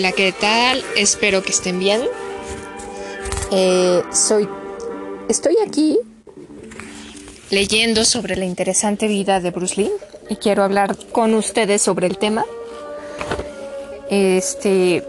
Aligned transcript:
Hola, 0.00 0.12
¿qué 0.12 0.32
tal? 0.32 0.82
Espero 0.96 1.42
que 1.42 1.50
estén 1.50 1.78
bien. 1.78 2.00
Eh, 3.52 4.02
soy. 4.10 4.48
Estoy 5.28 5.58
aquí 5.62 5.98
leyendo 7.50 8.06
sobre 8.06 8.36
la 8.36 8.46
interesante 8.46 9.08
vida 9.08 9.40
de 9.40 9.50
Bruce 9.50 9.78
Lee 9.78 9.90
y 10.30 10.36
quiero 10.36 10.62
hablar 10.62 10.96
con 11.12 11.34
ustedes 11.34 11.82
sobre 11.82 12.06
el 12.06 12.16
tema. 12.16 12.46
Este. 14.08 15.04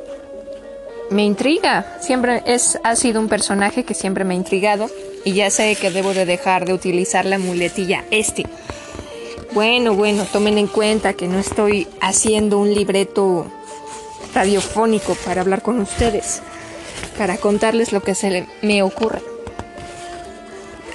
Me 1.10 1.24
intriga. 1.24 1.98
Siempre 2.02 2.44
es, 2.46 2.78
ha 2.84 2.98
sido 2.98 3.22
un 3.22 3.30
personaje 3.30 3.86
que 3.86 3.94
siempre 3.94 4.26
me 4.26 4.34
ha 4.34 4.38
intrigado 4.38 4.90
y 5.24 5.32
ya 5.32 5.50
sé 5.52 5.78
que 5.78 5.90
debo 5.90 6.14
de 6.14 6.26
dejar 6.26 6.66
de 6.66 6.74
utilizar 6.74 7.24
la 7.26 7.40
muletilla 7.40 8.04
este. 8.12 8.44
Bueno, 9.54 9.96
bueno, 9.96 10.26
tomen 10.26 10.58
en 10.58 10.68
cuenta 10.68 11.14
que 11.14 11.30
no 11.30 11.40
estoy 11.40 11.88
haciendo 12.02 12.60
un 12.60 12.74
libreto 12.74 13.50
radiofónico 14.34 15.16
para 15.26 15.42
hablar 15.42 15.62
con 15.62 15.80
ustedes, 15.80 16.42
para 17.18 17.38
contarles 17.38 17.92
lo 17.92 18.02
que 18.02 18.16
se 18.16 18.48
me 18.62 18.84
ocurre. 18.84 19.22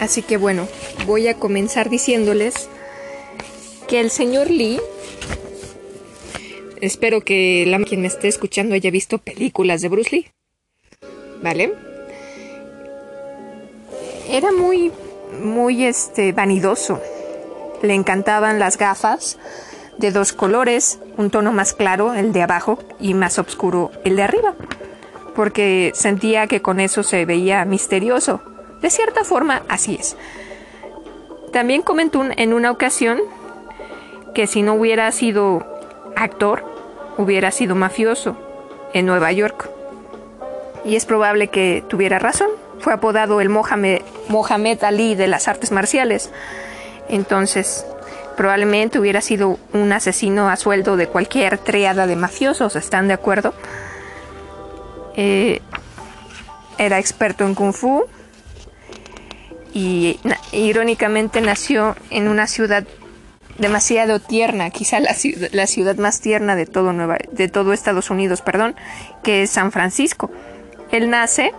Así 0.01 0.23
que 0.23 0.37
bueno, 0.37 0.69
voy 1.07 1.29
a 1.29 1.35
comenzar 1.35 1.89
diciéndoles 1.89 2.69
que 3.89 4.01
el 4.01 4.11
señor 4.11 4.51
Lee, 4.51 4.81
espero 6.81 7.23
que 7.23 7.65
la 7.67 7.79
quien 7.81 8.03
me 8.03 8.09
esté 8.09 8.29
escuchando 8.29 8.75
haya 8.75 8.91
visto 8.91 9.19
películas 9.19 9.81
de 9.81 9.89
Bruce 9.89 10.11
Lee, 10.15 10.31
¿vale? 11.43 11.73
Era 14.29 14.53
muy, 14.53 14.91
muy 15.41 15.85
este, 15.85 16.33
vanidoso. 16.33 17.01
Le 17.83 17.95
encantaban 17.95 18.59
las 18.59 18.77
gafas, 18.77 19.39
de 19.99 20.11
dos 20.11 20.33
colores, 20.33 20.99
un 21.17 21.31
tono 21.31 21.53
más 21.53 21.73
claro, 21.73 22.15
el 22.15 22.33
de 22.33 22.43
abajo, 22.43 22.79
y 23.01 23.15
más 23.15 23.39
oscuro, 23.39 23.91
el 24.05 24.17
de 24.17 24.23
arriba, 24.23 24.55
porque 25.35 25.93
sentía 25.95 26.47
que 26.47 26.63
con 26.63 26.81
eso 26.81 27.03
se 27.03 27.25
veía 27.25 27.65
misterioso. 27.65 28.41
De 28.81 28.91
cierta 28.91 29.25
forma, 29.25 29.63
así 29.69 29.97
es. 29.99 30.17
También 31.53 31.83
comentó 31.83 32.25
en 32.37 32.53
una 32.53 32.71
ocasión 32.71 33.21
que 34.35 34.47
si 34.47 34.63
no 34.63 34.75
hubiera 34.75 35.11
sido 35.13 35.65
actor, 36.15 36.65
hubiera 37.17 37.51
sido 37.51 37.75
mafioso 37.75 38.37
en 38.93 39.07
Nueva 39.07 39.33
York. 39.33 39.71
Y 40.85 40.97
es 40.97 41.07
probable 41.07 41.49
que 41.49 41.83
tuviera 41.89 42.19
razón. 42.19 42.49
Fue 42.79 42.93
apodado 42.93 43.41
el 43.41 43.49
Mohamed, 43.49 44.03
Mohamed 44.29 44.85
Ali 44.85 45.15
de 45.15 45.27
las 45.27 45.49
artes 45.49 45.73
marciales. 45.73 46.31
Entonces, 47.09 47.87
probablemente 48.37 48.99
hubiera 48.99 49.21
sido 49.21 49.59
un 49.73 49.93
asesino 49.93 50.49
a 50.49 50.57
sueldo 50.57 50.97
de 50.97 51.09
cualquier 51.09 51.59
triada 51.59 52.07
de 52.07 52.17
mafiosos, 52.17 52.77
¿están 52.77 53.09
de 53.09 53.15
acuerdo? 53.15 53.55
Eh, 55.17 55.61
era 56.79 56.99
experto 56.99 57.45
en 57.47 57.55
kung 57.55 57.73
fu 57.73 58.05
y 59.73 60.21
irónicamente 60.53 61.41
nació 61.41 61.97
en 62.11 62.29
una 62.29 62.47
ciudad 62.47 62.85
demasiado 63.59 64.21
tierna, 64.21 64.71
quizá 64.71 65.01
la, 65.01 65.15
la 65.53 65.67
ciudad 65.67 65.97
más 65.97 66.21
tierna 66.21 66.57
de 66.57 66.67
todo, 66.67 66.93
Nueva, 66.93 67.17
de 67.33 67.49
todo 67.49 67.73
Estados 67.73 68.11
Unidos, 68.11 68.43
perdón, 68.43 68.77
que 69.23 69.43
es 69.43 69.51
San 69.51 69.73
Francisco. 69.73 70.31
Él 70.91 71.09
nace 71.09 71.53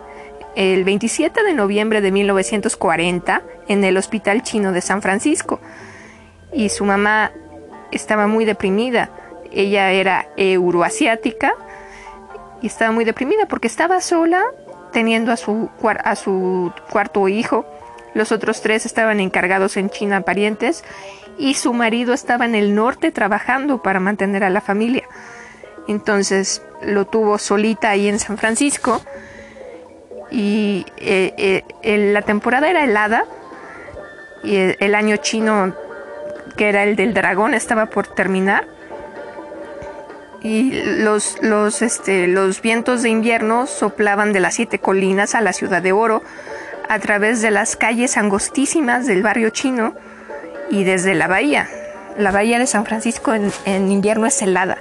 el 0.55 0.83
27 0.83 1.43
de 1.43 1.53
noviembre 1.53 2.01
de 2.01 2.11
1940 2.11 3.41
en 3.67 3.83
el 3.83 3.97
Hospital 3.97 4.43
Chino 4.43 4.71
de 4.71 4.81
San 4.81 5.01
Francisco 5.01 5.59
y 6.51 6.69
su 6.69 6.85
mamá 6.85 7.31
estaba 7.91 8.27
muy 8.27 8.45
deprimida. 8.45 9.09
Ella 9.51 9.91
era 9.91 10.27
euroasiática 10.35 11.53
y 12.61 12.67
estaba 12.67 12.91
muy 12.91 13.05
deprimida 13.05 13.47
porque 13.47 13.67
estaba 13.67 14.01
sola 14.01 14.43
teniendo 14.91 15.31
a 15.31 15.37
su, 15.37 15.69
a 16.03 16.15
su 16.15 16.71
cuarto 16.89 17.27
hijo. 17.27 17.65
Los 18.13 18.31
otros 18.31 18.61
tres 18.61 18.85
estaban 18.85 19.19
encargados 19.19 19.77
en 19.77 19.89
China 19.89 20.21
parientes 20.21 20.83
y 21.37 21.53
su 21.53 21.73
marido 21.73 22.13
estaba 22.13 22.45
en 22.45 22.55
el 22.55 22.73
norte 22.73 23.11
trabajando 23.11 23.81
para 23.81 23.99
mantener 23.99 24.43
a 24.43 24.49
la 24.49 24.61
familia. 24.61 25.03
Entonces 25.87 26.61
lo 26.81 27.05
tuvo 27.05 27.37
solita 27.37 27.91
ahí 27.91 28.07
en 28.07 28.19
San 28.19 28.37
Francisco 28.37 29.01
y 30.31 30.85
eh, 30.97 31.63
eh, 31.83 32.11
la 32.11 32.21
temporada 32.21 32.69
era 32.69 32.83
helada 32.83 33.25
y 34.43 34.55
el 34.55 34.95
año 34.95 35.17
chino 35.17 35.73
que 36.57 36.67
era 36.67 36.83
el 36.83 36.97
del 36.97 37.13
dragón, 37.13 37.53
estaba 37.53 37.85
por 37.85 38.07
terminar. 38.07 38.67
Y 40.41 40.71
los, 41.01 41.41
los, 41.41 41.81
este, 41.81 42.27
los 42.27 42.61
vientos 42.61 43.03
de 43.03 43.09
invierno 43.09 43.65
soplaban 43.65 44.33
de 44.33 44.39
las 44.39 44.55
siete 44.55 44.79
colinas 44.79 45.35
a 45.35 45.41
la 45.41 45.53
ciudad 45.53 45.81
de 45.81 45.93
oro, 45.93 46.21
a 46.89 46.99
través 46.99 47.41
de 47.41 47.51
las 47.51 47.75
calles 47.75 48.17
angostísimas 48.17 49.05
del 49.05 49.23
barrio 49.23 49.49
chino 49.49 49.93
y 50.69 50.83
desde 50.83 51.15
la 51.15 51.27
bahía. 51.27 51.69
La 52.17 52.31
bahía 52.31 52.59
de 52.59 52.67
San 52.67 52.85
Francisco 52.85 53.33
en, 53.33 53.51
en 53.65 53.91
invierno 53.91 54.25
es 54.25 54.41
helada. 54.41 54.77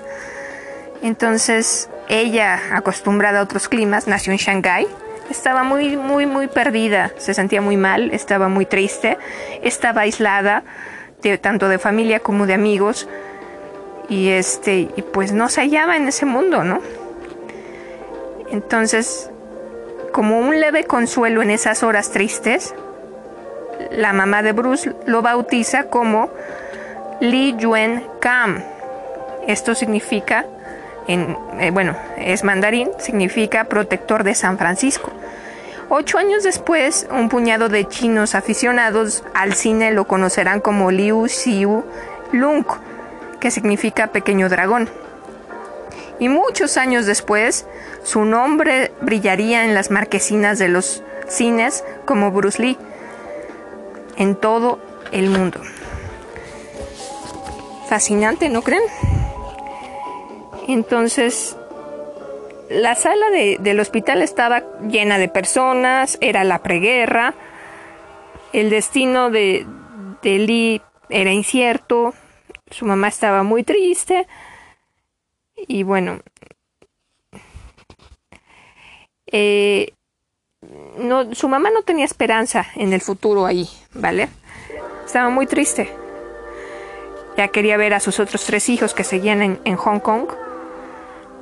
Entonces 1.03 1.89
ella, 2.09 2.61
acostumbrada 2.73 3.41
a 3.41 3.43
otros 3.43 3.69
climas, 3.69 4.07
nació 4.07 4.33
en 4.33 4.39
Shanghái. 4.39 4.87
Estaba 5.31 5.65
muy, 5.65 5.97
muy, 5.97 6.25
muy 6.25 6.47
perdida, 6.47 7.11
se 7.19 7.35
sentía 7.35 7.61
muy 7.61 7.77
mal, 7.77 8.13
estaba 8.13 8.49
muy 8.49 8.65
triste, 8.65 9.19
estaba 9.63 10.03
aislada 10.03 10.63
tanto 11.41 11.69
de 11.69 11.79
familia 11.79 12.21
como 12.21 12.47
de 12.47 12.55
amigos, 12.55 13.09
y 14.09 14.29
este, 14.29 14.89
y 14.95 15.03
pues 15.03 15.33
no 15.33 15.49
se 15.49 15.63
hallaba 15.63 15.97
en 15.97 16.09
ese 16.09 16.27
mundo, 16.27 16.63
¿no? 16.63 16.81
Entonces, 18.51 19.31
como 20.13 20.39
un 20.39 20.61
leve 20.61 20.85
consuelo 20.85 21.43
en 21.43 21.51
esas 21.51 21.83
horas 21.83 22.11
tristes, 22.11 22.75
la 23.91 24.13
mamá 24.13 24.43
de 24.43 24.53
Bruce 24.53 24.95
lo 25.07 25.23
bautiza 25.23 25.85
como 25.85 26.31
Li 27.21 27.57
Yuen 27.57 28.05
Kam. 28.21 28.63
Esto 29.47 29.75
significa, 29.75 30.47
en, 31.09 31.37
eh, 31.59 31.71
bueno, 31.71 31.97
es 32.17 32.45
mandarín, 32.45 32.91
significa 32.99 33.65
protector 33.65 34.25
de 34.25 34.35
San 34.35 34.59
Francisco. 34.59 35.11
Ocho 35.89 36.19
años 36.19 36.43
después, 36.43 37.07
un 37.13 37.29
puñado 37.29 37.69
de 37.69 37.87
chinos 37.87 38.35
aficionados 38.35 39.23
al 39.35 39.55
cine 39.55 39.93
lo 39.93 40.07
conocerán 40.09 40.61
como 40.61 40.91
Liu 40.91 41.29
Xiu 41.29 41.85
Lung, 42.33 42.67
que 43.39 43.53
significa 43.53 44.09
pequeño 44.09 44.49
dragón. 44.49 44.89
Y 46.19 46.29
muchos 46.29 46.77
años 46.77 47.07
después, 47.07 47.67
su 48.03 48.25
nombre 48.25 48.91
brillaría 49.01 49.65
en 49.65 49.75
las 49.75 49.93
marquesinas 49.93 50.59
de 50.59 50.69
los 50.69 51.05
cines 51.29 51.85
como 52.05 52.33
Bruce 52.33 52.61
Lee 52.61 52.79
en 54.17 54.35
todo 54.35 54.81
el 55.13 55.31
mundo. 55.31 55.61
Fascinante, 57.89 58.49
¿no 58.49 58.63
creen? 58.63 58.83
Entonces, 60.67 61.57
la 62.69 62.95
sala 62.95 63.27
del 63.31 63.81
hospital 63.81 64.23
estaba 64.23 64.65
llena 64.89 65.19
de 65.19 65.29
personas, 65.29 66.19
era 66.21 66.45
la 66.45 66.63
preguerra, 66.63 67.35
el 68.53 68.71
destino 68.71 69.31
de, 69.31 69.67
de 70.23 70.39
Lee 70.39 70.83
era 71.09 71.33
incierto, 71.33 72.15
su 72.71 72.85
mamá 72.85 73.09
estaba 73.09 73.43
muy 73.43 73.63
triste 73.63 74.27
y 75.57 75.83
bueno, 75.83 76.21
eh, 79.27 79.93
no, 80.99 81.35
su 81.35 81.49
mamá 81.49 81.71
no 81.71 81.83
tenía 81.83 82.05
esperanza 82.05 82.67
en 82.75 82.93
el 82.93 83.01
futuro 83.01 83.47
ahí, 83.47 83.69
¿vale? 83.93 84.29
Estaba 85.05 85.29
muy 85.31 85.47
triste. 85.47 85.91
Ya 87.37 87.49
quería 87.49 87.77
ver 87.77 87.95
a 87.95 88.01
sus 88.01 88.19
otros 88.19 88.45
tres 88.45 88.69
hijos 88.69 88.95
que 88.95 89.05
seguían 89.05 89.43
en, 89.43 89.61
en 89.65 89.77
Hong 89.77 90.01
Kong 90.01 90.27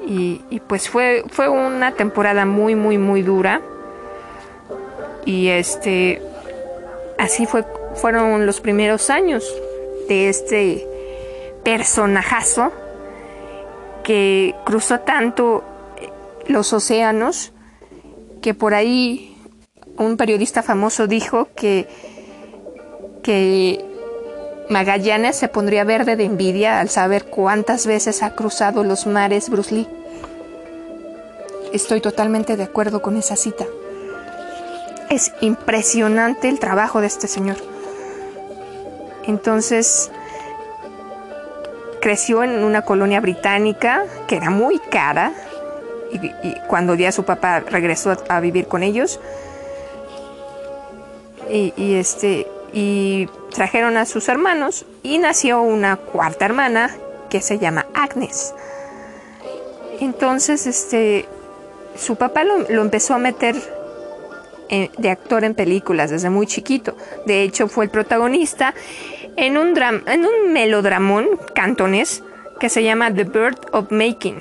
y, 0.07 0.61
pues 0.67 0.89
fue, 0.89 1.25
fue 1.29 1.49
una 1.49 1.93
temporada 1.93 2.45
muy, 2.45 2.75
muy, 2.75 2.99
muy 2.99 3.23
dura. 3.23 3.61
Y 5.25 5.49
este, 5.49 6.21
así 7.19 7.47
fue, 7.47 7.65
fueron 7.95 8.47
los 8.47 8.61
primeros 8.61 9.11
años 9.11 9.45
de 10.09 10.29
este 10.29 10.87
personajazo 11.65 12.73
que 14.03 14.55
cruzó 14.65 15.01
tanto 15.01 15.65
los 16.47 16.73
océanos 16.75 17.53
que 18.43 18.53
por 18.53 18.75
ahí 18.75 19.35
un 19.97 20.19
periodista 20.19 20.63
famoso 20.63 21.07
dijo 21.07 21.49
que, 21.57 21.89
que 23.23 23.94
Magallanes 24.69 25.37
se 25.37 25.49
pondría 25.49 25.85
verde 25.85 26.17
de 26.17 26.25
envidia 26.25 26.81
al 26.81 26.89
saber 26.89 27.25
cuántas 27.25 27.87
veces 27.87 28.23
ha 28.23 28.35
cruzado 28.35 28.83
los 28.83 29.07
mares 29.07 29.51
Bruce 29.51 29.75
Lee. 29.75 29.89
Estoy 31.73 32.01
totalmente 32.01 32.57
de 32.57 32.63
acuerdo 32.63 33.03
con 33.03 33.17
esa 33.17 33.37
cita. 33.37 33.65
Es 35.11 35.33
impresionante 35.41 36.49
el 36.49 36.59
trabajo 36.59 37.01
de 37.01 37.09
este 37.09 37.29
señor. 37.29 37.57
Entonces, 39.27 40.11
creció 42.01 42.43
en 42.43 42.63
una 42.63 42.83
colonia 42.83 43.21
británica 43.21 44.05
que 44.27 44.37
era 44.37 44.51
muy 44.51 44.79
cara 44.79 45.33
y, 46.13 46.55
cuando 46.69 46.95
ya 46.95 47.11
su 47.13 47.25
papá 47.25 47.61
regresó 47.61 48.17
a, 48.29 48.41
vivir 48.41 48.67
con 48.67 48.83
ellos. 48.83 49.21
Y, 51.51 51.95
este 51.95 52.47
y 52.73 53.29
trajeron 53.55 53.97
a 53.97 54.05
sus 54.05 54.29
hermanos 54.29 54.85
y 55.03 55.19
nació 55.19 55.63
una 55.63 55.97
cuarta 55.97 56.45
hermana 56.45 56.91
que 57.31 57.41
se 57.41 57.59
llama 57.59 57.87
Agnes. 57.95 58.53
Entonces, 60.01 60.67
este, 60.67 61.27
su 61.97 62.17
papá 62.17 62.45
lo, 62.45 62.83
empezó 62.83 63.15
a 63.15 63.19
meter 63.19 63.55
de 64.99 65.11
actor 65.11 65.45
en 65.45 65.55
películas 65.55 66.11
desde 66.11 66.31
muy 66.31 66.47
chiquito. 66.47 66.97
De 67.27 67.43
hecho, 67.43 67.69
fue 67.69 67.85
el 67.85 67.91
protagonista 67.91 68.75
en 69.37 69.57
un, 69.57 69.75
en 69.79 70.27
un 70.27 70.53
melodramón 70.53 71.29
cantonés 71.55 72.25
que 72.59 72.69
se 72.69 72.83
llama 72.83 73.15
The 73.15 73.25
Bird 73.25 73.59
of 73.73 73.93
Making, 73.93 74.41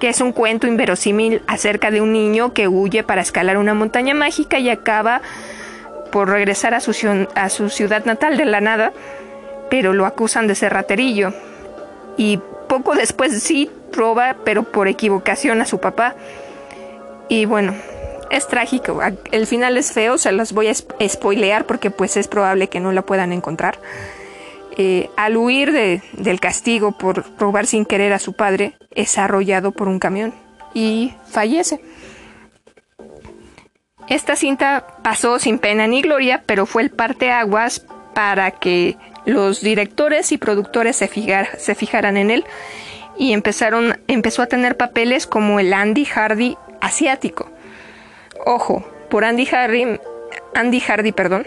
que 0.00 0.08
es 0.08 0.20
un 0.20 0.32
cuento 0.32 0.66
inverosímil 0.66 1.42
acerca 1.46 1.90
de 1.90 2.00
un 2.00 2.12
niño 2.12 2.52
que 2.54 2.66
huye 2.66 3.04
para 3.04 3.22
escalar 3.22 3.56
una 3.56 3.74
montaña 3.74 4.14
mágica 4.14 4.58
y 4.58 4.68
acaba 4.68 5.22
por 6.16 6.30
regresar 6.30 6.72
a 6.72 6.80
su, 6.80 6.94
ciudad 7.68 8.06
natal 8.06 8.38
de 8.38 8.46
la 8.46 8.62
nada, 8.62 8.94
pero 9.68 9.92
lo 9.92 10.06
acusan 10.06 10.46
de 10.46 10.54
ser 10.54 10.72
raterillo. 10.72 11.34
Y 12.16 12.40
poco 12.70 12.94
después 12.94 13.42
sí 13.42 13.70
roba, 13.92 14.36
pero 14.42 14.62
por 14.62 14.88
equivocación 14.88 15.60
a 15.60 15.66
su 15.66 15.78
papá. 15.78 16.14
Y 17.28 17.44
bueno, 17.44 17.74
es 18.30 18.48
trágico. 18.48 18.98
El 19.30 19.46
final 19.46 19.76
es 19.76 19.92
feo, 19.92 20.16
se 20.16 20.32
los 20.32 20.54
voy 20.54 20.68
a 20.68 20.74
spoilear 21.06 21.66
porque 21.66 21.90
pues 21.90 22.16
es 22.16 22.28
probable 22.28 22.70
que 22.70 22.80
no 22.80 22.92
la 22.92 23.02
puedan 23.02 23.34
encontrar. 23.34 23.78
Eh, 24.78 25.10
al 25.18 25.36
huir 25.36 26.00
del 26.12 26.40
castigo 26.40 26.92
por 26.92 27.26
robar 27.38 27.66
sin 27.66 27.84
querer 27.84 28.14
a 28.14 28.18
su 28.18 28.32
padre, 28.32 28.72
es 28.90 29.18
arrollado 29.18 29.70
por 29.70 29.86
un 29.86 29.98
camión 29.98 30.32
y 30.72 31.12
fallece. 31.28 31.82
Esta 34.08 34.36
cinta 34.36 34.86
pasó 35.02 35.38
sin 35.38 35.58
pena 35.58 35.86
ni 35.86 36.02
gloria, 36.02 36.42
pero 36.46 36.66
fue 36.66 36.82
el 36.82 36.90
parteaguas 36.90 37.84
para 38.14 38.52
que 38.52 38.96
los 39.24 39.60
directores 39.60 40.30
y 40.30 40.38
productores 40.38 40.96
se, 40.96 41.08
fijaran 41.08 42.16
en 42.16 42.30
él 42.30 42.44
y 43.18 43.32
empezaron, 43.32 44.00
empezó 44.06 44.42
a 44.42 44.46
tener 44.46 44.76
papeles 44.76 45.26
como 45.26 45.58
el 45.58 45.72
Andy 45.72 46.04
Hardy 46.04 46.56
asiático. 46.80 47.50
Ojo, 48.44 48.88
por 49.10 49.24
Andy 49.24 49.46
Hardy, 49.46 49.98
Andy 50.54 50.80
Hardy, 50.80 51.10
perdón, 51.10 51.46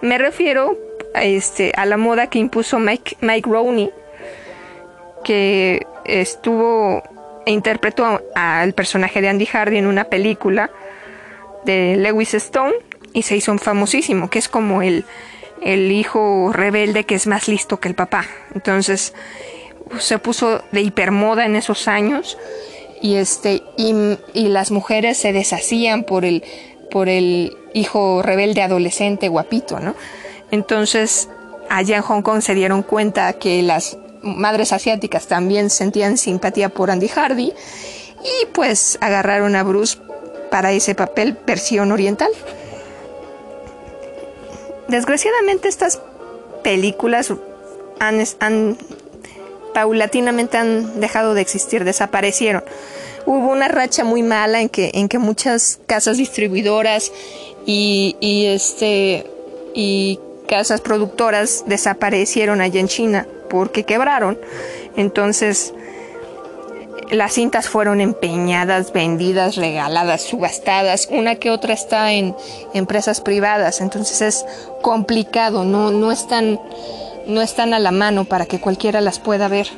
me 0.00 0.18
refiero 0.18 0.76
a, 1.14 1.22
este, 1.22 1.72
a 1.76 1.86
la 1.86 1.96
moda 1.96 2.26
que 2.26 2.40
impuso 2.40 2.80
Mike, 2.80 3.18
Mike 3.20 3.48
Rowney, 3.48 3.90
que 5.22 5.86
estuvo 6.04 7.04
e 7.46 7.52
interpretó 7.52 8.20
al 8.34 8.72
personaje 8.72 9.20
de 9.20 9.28
Andy 9.28 9.46
Hardy 9.46 9.78
en 9.78 9.86
una 9.86 10.04
película 10.04 10.70
de 11.64 11.96
Lewis 11.96 12.34
Stone 12.34 12.74
y 13.12 13.22
se 13.22 13.36
hizo 13.36 13.56
famosísimo, 13.58 14.30
que 14.30 14.38
es 14.38 14.48
como 14.48 14.82
el, 14.82 15.04
el 15.62 15.92
hijo 15.92 16.50
rebelde 16.52 17.04
que 17.04 17.14
es 17.14 17.26
más 17.26 17.48
listo 17.48 17.80
que 17.80 17.88
el 17.88 17.94
papá. 17.94 18.26
Entonces 18.54 19.14
se 19.98 20.18
puso 20.18 20.62
de 20.72 20.82
hipermoda 20.82 21.44
en 21.44 21.56
esos 21.56 21.88
años 21.88 22.38
y 23.00 23.16
este 23.16 23.62
y, 23.76 24.48
las 24.48 24.70
mujeres 24.70 25.18
se 25.18 25.32
deshacían 25.32 26.04
por 26.04 26.24
el 26.24 26.44
por 26.90 27.08
el 27.08 27.56
hijo 27.74 28.22
rebelde 28.22 28.62
adolescente 28.62 29.28
guapito, 29.28 29.80
¿no? 29.80 29.94
Entonces 30.50 31.28
allá 31.68 31.96
en 31.96 32.02
Hong 32.02 32.22
Kong 32.22 32.42
se 32.42 32.54
dieron 32.54 32.82
cuenta 32.82 33.32
que 33.34 33.62
las 33.62 33.98
madres 34.22 34.72
asiáticas 34.72 35.26
también 35.26 35.68
sentían 35.70 36.16
simpatía 36.16 36.68
por 36.68 36.90
Andy 36.90 37.08
Hardy 37.08 37.52
y 38.22 38.46
pues 38.52 38.98
agarraron 39.00 39.56
a 39.56 39.64
Bruce 39.64 39.98
para 40.52 40.70
ese 40.72 40.94
papel 40.94 41.36
versión 41.46 41.90
oriental. 41.92 42.28
Desgraciadamente 44.86 45.66
estas 45.66 46.02
películas 46.62 47.32
han, 47.98 48.76
paulatinamente 49.72 50.58
han 50.58 51.00
dejado 51.00 51.32
de 51.32 51.40
existir, 51.40 51.84
desaparecieron. 51.84 52.62
Hubo 53.24 53.50
una 53.50 53.68
racha 53.68 54.04
muy 54.04 54.22
mala 54.22 54.60
en 54.60 54.68
que, 54.68 54.90
en 54.92 55.08
que 55.08 55.18
muchas 55.18 55.80
casas 55.86 56.18
distribuidoras 56.18 57.12
y, 57.64 58.14
este, 58.46 59.26
y 59.74 60.20
casas 60.48 60.82
productoras 60.82 61.64
desaparecieron 61.66 62.60
allá 62.60 62.78
en 62.78 62.88
China 62.88 63.26
porque 63.48 63.84
quebraron. 63.84 64.38
Entonces, 64.96 65.72
las 67.12 67.34
cintas 67.34 67.68
fueron 67.68 68.00
empeñadas, 68.00 68.92
vendidas, 68.92 69.56
regaladas, 69.56 70.22
subastadas. 70.22 71.08
Una 71.10 71.36
que 71.36 71.50
otra 71.50 71.74
está 71.74 72.12
en 72.12 72.34
empresas 72.72 73.20
privadas. 73.20 73.80
Entonces 73.80 74.22
es 74.22 74.46
complicado, 74.80 75.64
no, 75.64 75.90
no 75.90 76.10
están 76.10 76.58
no 77.26 77.40
están 77.40 77.72
a 77.72 77.78
la 77.78 77.92
mano 77.92 78.24
para 78.24 78.46
que 78.46 78.60
cualquiera 78.60 79.00
las 79.00 79.18
pueda 79.18 79.48
ver. 79.48 79.68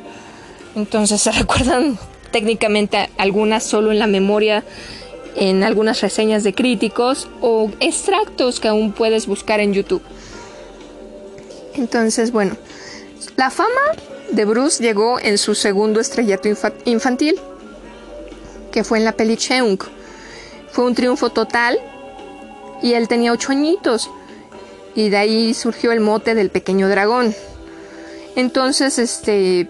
Entonces 0.76 1.20
se 1.20 1.32
recuerdan 1.32 1.98
técnicamente 2.30 3.10
algunas 3.18 3.64
solo 3.64 3.92
en 3.92 3.98
la 3.98 4.06
memoria, 4.06 4.64
en 5.36 5.62
algunas 5.64 6.00
reseñas 6.00 6.44
de 6.44 6.54
críticos 6.54 7.28
o 7.40 7.70
extractos 7.80 8.60
que 8.60 8.68
aún 8.68 8.92
puedes 8.92 9.26
buscar 9.26 9.60
en 9.60 9.72
YouTube. 9.74 10.02
Entonces, 11.74 12.30
bueno, 12.30 12.56
la 13.36 13.50
fama 13.50 13.70
de 14.30 14.44
Bruce 14.44 14.82
llegó 14.82 15.18
en 15.20 15.38
su 15.38 15.54
segundo 15.54 16.00
estrellato 16.00 16.48
infantil, 16.84 17.40
que 18.72 18.84
fue 18.84 18.98
en 18.98 19.04
la 19.04 19.12
peli 19.12 19.36
Cheung. 19.36 19.80
Fue 20.70 20.84
un 20.84 20.94
triunfo 20.94 21.30
total 21.30 21.78
y 22.82 22.94
él 22.94 23.08
tenía 23.08 23.32
ocho 23.32 23.52
añitos 23.52 24.10
y 24.94 25.08
de 25.08 25.16
ahí 25.16 25.54
surgió 25.54 25.92
el 25.92 26.00
mote 26.00 26.34
del 26.34 26.50
pequeño 26.50 26.88
dragón. 26.88 27.34
Entonces, 28.36 28.98
este, 28.98 29.68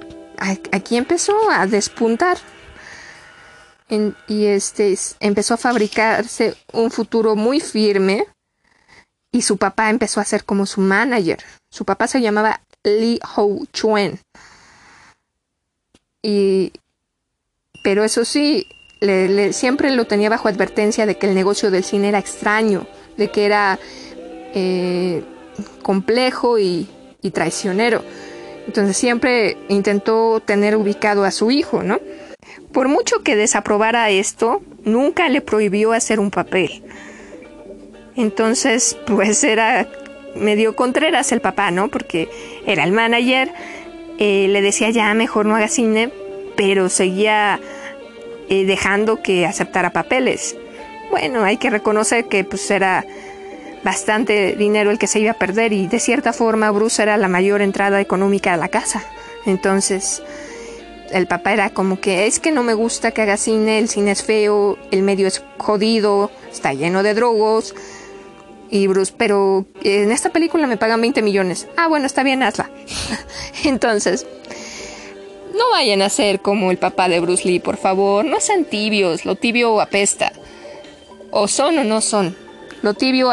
aquí 0.73 0.97
empezó 0.97 1.35
a 1.51 1.67
despuntar 1.67 2.39
y 4.27 4.47
este 4.47 4.97
empezó 5.21 5.55
a 5.55 5.59
fabricarse 5.59 6.57
un 6.73 6.91
futuro 6.91 7.37
muy 7.37 7.61
firme 7.61 8.27
y 9.31 9.43
su 9.43 9.57
papá 9.57 9.91
empezó 9.91 10.21
a 10.21 10.25
ser 10.25 10.45
como 10.45 10.67
su 10.67 10.81
manager. 10.81 11.43
Su 11.71 11.85
papá 11.85 12.07
se 12.07 12.21
llamaba 12.21 12.61
Li 12.83 13.21
Hou 13.37 13.67
Chuen. 13.73 14.21
Y 16.25 16.73
pero 17.85 18.03
eso 18.03 18.25
sí, 18.25 18.67
siempre 19.51 19.91
lo 19.91 20.07
tenía 20.07 20.31
bajo 20.31 20.49
advertencia 20.49 21.05
de 21.05 21.19
que 21.19 21.27
el 21.27 21.35
negocio 21.35 21.71
del 21.71 21.85
cine 21.85 22.09
era 22.09 22.19
extraño, 22.19 22.87
de 23.19 23.31
que 23.31 23.45
era 23.45 23.79
eh, 24.55 25.23
complejo 25.83 26.59
y, 26.59 26.89
traicionero. 27.33 28.03
Entonces 28.67 28.97
siempre 28.97 29.59
intentó 29.69 30.41
tener 30.41 30.77
ubicado 30.77 31.25
a 31.25 31.31
su 31.31 31.51
hijo, 31.51 31.83
¿no? 31.83 32.01
Por 32.73 32.89
mucho 32.89 33.23
que 33.23 33.37
desaprobara 33.37 34.09
esto, 34.09 34.63
nunca 34.85 35.29
le 35.29 35.43
prohibió 35.43 35.93
hacer 35.93 36.21
un 36.21 36.31
papel. 36.31 36.83
Entonces, 38.17 38.97
pues 39.07 39.45
era 39.45 39.89
medio 40.35 40.75
contreras 40.75 41.33
el 41.33 41.41
papá, 41.41 41.71
¿no? 41.71 41.89
Porque 41.89 42.29
era 42.67 42.85
el 42.85 42.93
manager, 42.93 43.53
eh, 44.19 44.47
le 44.49 44.63
decía 44.63 44.91
ya 44.91 45.13
mejor 45.15 45.47
no 45.47 45.57
haga 45.57 45.69
cine, 45.69 46.11
pero 46.57 46.89
seguía 46.89 47.61
eh, 48.49 48.65
dejando 48.65 49.23
que 49.23 49.47
aceptara 49.47 49.91
papeles. 49.91 50.57
Bueno, 51.11 51.45
hay 51.45 51.57
que 51.57 51.71
reconocer 51.71 52.27
que 52.27 52.45
pues 52.45 52.71
era 52.71 53.05
bastante 53.85 54.57
dinero 54.57 54.91
el 54.91 54.99
que 54.99 55.07
se 55.07 55.21
iba 55.21 55.33
a 55.33 55.39
perder 55.39 55.73
y 55.73 55.87
de 55.87 56.01
cierta 56.01 56.33
forma 56.33 56.71
Bruce 56.71 57.03
era 57.03 57.17
la 57.17 57.29
mayor 57.29 57.61
entrada 57.63 58.01
económica 58.01 58.55
a 58.55 58.57
la 58.57 58.69
casa. 58.69 59.05
Entonces 59.47 60.23
el 61.11 61.27
papá 61.27 61.53
era 61.53 61.71
como 61.71 62.01
que 62.01 62.27
es 62.27 62.41
que 62.41 62.51
no 62.51 62.63
me 62.63 62.75
gusta 62.75 63.13
que 63.13 63.23
haga 63.23 63.37
cine, 63.37 63.79
el 63.79 63.89
cine 63.89 64.13
es 64.13 64.25
feo, 64.25 64.79
el 64.91 65.03
medio 65.03 65.29
es 65.29 65.45
jodido, 65.59 66.31
está 66.51 66.73
lleno 66.73 67.03
de 67.03 67.15
drogos. 67.15 67.75
Y 68.75 68.89
Bruce, 68.89 69.15
pero 69.17 69.67
en 69.85 70.11
esta 70.11 70.31
película 70.31 70.67
me 70.67 70.77
pagan 70.77 71.01
20 71.01 71.23
millones. 71.23 71.69
Ah, 71.77 71.87
bueno, 71.87 72.07
está 72.07 72.25
bien, 72.25 72.43
hazla. 72.43 72.73
Entonces, 73.65 74.27
no 75.57 75.71
vayan 75.71 76.03
a 76.03 76.09
ser 76.09 76.41
como 76.41 76.73
el 76.73 76.77
papá 76.77 77.09
de 77.09 77.21
Bruce 77.21 77.47
Lee, 77.47 77.61
por 77.61 77.77
favor. 77.77 78.25
No 78.25 78.41
sean 78.41 78.65
tibios, 78.65 79.25
lo 79.25 79.37
tibio 79.37 79.81
apesta. 79.81 80.33
O 81.31 81.47
son 81.47 81.79
o 81.79 81.85
no 81.85 82.01
son. 82.01 82.37
Lo 82.83 82.95
tibio 82.95 83.31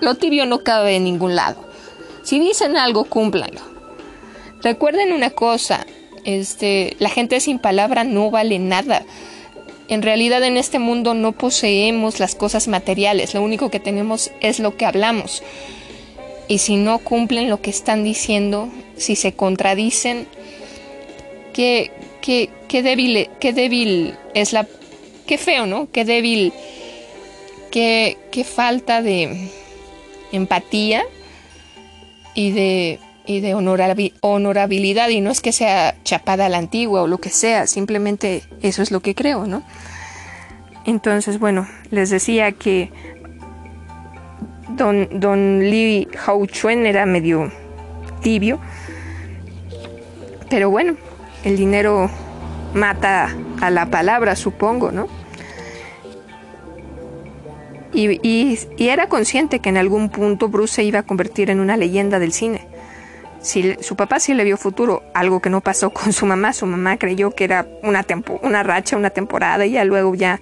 lo 0.00 0.14
tibio 0.14 0.46
no 0.46 0.64
cabe 0.64 0.96
en 0.96 1.04
ningún 1.04 1.36
lado. 1.36 1.62
Si 2.22 2.40
dicen 2.40 2.78
algo, 2.78 3.04
cúmplanlo. 3.04 3.60
Recuerden 4.62 5.12
una 5.12 5.28
cosa, 5.28 5.86
este, 6.24 6.96
la 7.00 7.10
gente 7.10 7.38
sin 7.40 7.58
palabra 7.58 8.02
no 8.04 8.30
vale 8.30 8.58
nada. 8.58 9.04
En 9.92 10.00
realidad 10.00 10.42
en 10.42 10.56
este 10.56 10.78
mundo 10.78 11.12
no 11.12 11.32
poseemos 11.32 12.18
las 12.18 12.34
cosas 12.34 12.66
materiales, 12.66 13.34
lo 13.34 13.42
único 13.42 13.70
que 13.70 13.78
tenemos 13.78 14.30
es 14.40 14.58
lo 14.58 14.74
que 14.74 14.86
hablamos. 14.86 15.42
Y 16.48 16.60
si 16.60 16.76
no 16.76 16.98
cumplen 16.98 17.50
lo 17.50 17.60
que 17.60 17.68
están 17.68 18.02
diciendo, 18.02 18.70
si 18.96 19.16
se 19.16 19.34
contradicen, 19.34 20.26
qué, 21.52 21.90
qué, 22.22 22.48
qué 22.68 22.82
débil, 22.82 23.28
qué 23.38 23.52
débil 23.52 24.14
es 24.32 24.54
la 24.54 24.66
qué 25.26 25.36
feo, 25.36 25.66
¿no? 25.66 25.90
Qué 25.92 26.06
débil, 26.06 26.54
qué, 27.70 28.16
qué 28.30 28.44
falta 28.44 29.02
de 29.02 29.50
empatía 30.32 31.04
y 32.34 32.52
de, 32.52 32.98
y 33.26 33.40
de 33.40 33.54
honorabilidad. 33.54 35.08
Y 35.08 35.20
no 35.20 35.30
es 35.30 35.40
que 35.40 35.52
sea 35.52 35.94
chapada 36.04 36.46
a 36.46 36.48
la 36.48 36.58
antigua 36.58 37.02
o 37.02 37.06
lo 37.06 37.18
que 37.18 37.30
sea, 37.30 37.66
simplemente 37.66 38.42
eso 38.62 38.82
es 38.82 38.90
lo 38.90 39.00
que 39.00 39.14
creo, 39.14 39.46
¿no? 39.46 39.62
Entonces, 40.84 41.38
bueno, 41.38 41.68
les 41.90 42.10
decía 42.10 42.52
que 42.52 42.90
don, 44.70 45.08
don 45.20 45.60
Li 45.60 46.08
Hao 46.26 46.44
Chuen 46.46 46.86
era 46.86 47.06
medio 47.06 47.52
tibio, 48.22 48.58
pero 50.50 50.70
bueno, 50.70 50.96
el 51.44 51.56
dinero 51.56 52.10
mata 52.74 53.34
a 53.60 53.70
la 53.70 53.86
palabra, 53.86 54.36
supongo, 54.36 54.90
¿no? 54.90 55.08
Y, 57.94 58.58
era 58.78 59.08
consciente 59.08 59.60
que 59.60 59.68
en 59.68 59.76
algún 59.76 60.08
punto 60.08 60.48
Bruce 60.48 60.74
se 60.74 60.84
iba 60.84 61.00
a 61.00 61.02
convertir 61.02 61.50
en 61.50 61.60
una 61.60 61.76
leyenda 61.76 62.18
del 62.18 62.32
cine. 62.32 62.66
Si, 63.42 63.76
su 63.80 63.96
papá 63.96 64.20
sí 64.20 64.34
le 64.34 64.44
vio 64.44 64.56
futuro, 64.56 65.02
algo 65.14 65.40
que 65.40 65.50
no 65.50 65.60
pasó 65.60 65.90
con 65.90 66.12
su 66.12 66.26
mamá. 66.26 66.52
Su 66.52 66.66
mamá 66.66 66.96
creyó 66.96 67.32
que 67.32 67.44
era 67.44 67.66
una, 67.82 68.06
una 68.42 68.62
racha, 68.62 68.96
una 68.96 69.10
temporada, 69.10 69.66
y 69.66 69.72
ya 69.72 69.84
luego 69.84 70.14
ya 70.14 70.40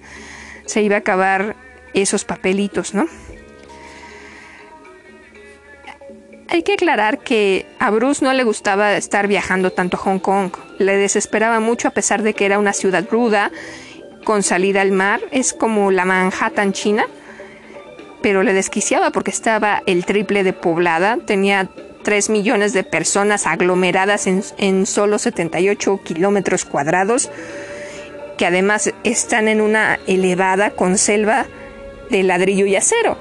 se 0.65 0.81
iba 0.81 0.95
a 0.95 0.99
acabar 0.99 1.55
esos 1.93 2.23
papelitos, 2.23 2.93
¿no? 2.93 3.07
Hay 6.47 6.63
que 6.63 6.73
aclarar 6.73 7.19
que 7.19 7.65
a 7.79 7.89
Bruce 7.91 8.25
no 8.25 8.33
le 8.33 8.43
gustaba 8.43 8.97
estar 8.97 9.27
viajando 9.27 9.71
tanto 9.71 9.95
a 9.95 10.01
Hong 10.01 10.19
Kong. 10.19 10.51
Le 10.79 10.97
desesperaba 10.97 11.61
mucho 11.61 11.87
a 11.87 11.91
pesar 11.91 12.23
de 12.23 12.33
que 12.33 12.45
era 12.45 12.59
una 12.59 12.73
ciudad 12.73 13.05
ruda, 13.09 13.51
con 14.25 14.43
salida 14.43 14.81
al 14.81 14.91
mar. 14.91 15.21
Es 15.31 15.53
como 15.53 15.91
la 15.91 16.03
Manhattan 16.03 16.73
china. 16.73 17.05
Pero 18.21 18.43
le 18.43 18.53
desquiciaba 18.53 19.11
porque 19.11 19.31
estaba 19.31 19.81
el 19.85 20.03
triple 20.05 20.43
de 20.43 20.51
poblada. 20.51 21.17
Tenía 21.25 21.69
3 22.03 22.29
millones 22.29 22.73
de 22.73 22.83
personas 22.83 23.47
aglomeradas 23.47 24.27
en, 24.27 24.43
en 24.57 24.85
solo 24.85 25.19
78 25.19 26.01
kilómetros 26.03 26.65
cuadrados. 26.65 27.29
Que 28.37 28.45
además 28.45 28.93
están 29.03 29.47
en 29.47 29.61
una 29.61 29.99
elevada 30.07 30.71
con 30.71 30.97
selva 30.97 31.45
de 32.09 32.23
ladrillo 32.23 32.65
y 32.65 32.75
acero. 32.75 33.17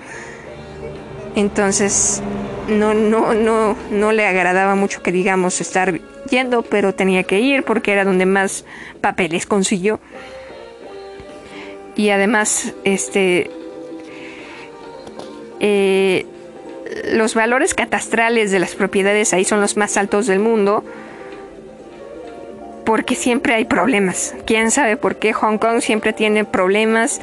Entonces 1.36 2.22
no, 2.68 2.94
no, 2.94 3.34
no, 3.34 3.76
no 3.90 4.12
le 4.12 4.26
agradaba 4.26 4.74
mucho 4.74 5.02
que 5.02 5.12
digamos 5.12 5.60
estar 5.60 6.00
yendo, 6.30 6.62
pero 6.62 6.94
tenía 6.94 7.24
que 7.24 7.40
ir 7.40 7.64
porque 7.64 7.92
era 7.92 8.04
donde 8.04 8.26
más 8.26 8.64
papeles 9.00 9.46
consiguió. 9.46 10.00
Y 11.96 12.10
además, 12.10 12.72
este, 12.84 13.50
eh, 15.58 16.26
los 17.12 17.34
valores 17.34 17.74
catastrales 17.74 18.50
de 18.50 18.58
las 18.58 18.74
propiedades 18.74 19.32
ahí 19.32 19.44
son 19.44 19.60
los 19.60 19.76
más 19.76 19.96
altos 19.96 20.26
del 20.26 20.38
mundo 20.38 20.84
porque 22.84 23.14
siempre 23.14 23.54
hay 23.54 23.64
problemas. 23.64 24.34
¿Quién 24.46 24.70
sabe 24.70 24.96
por 24.96 25.16
qué 25.16 25.32
Hong 25.32 25.58
Kong 25.58 25.80
siempre 25.80 26.12
tiene 26.12 26.44
problemas, 26.44 27.20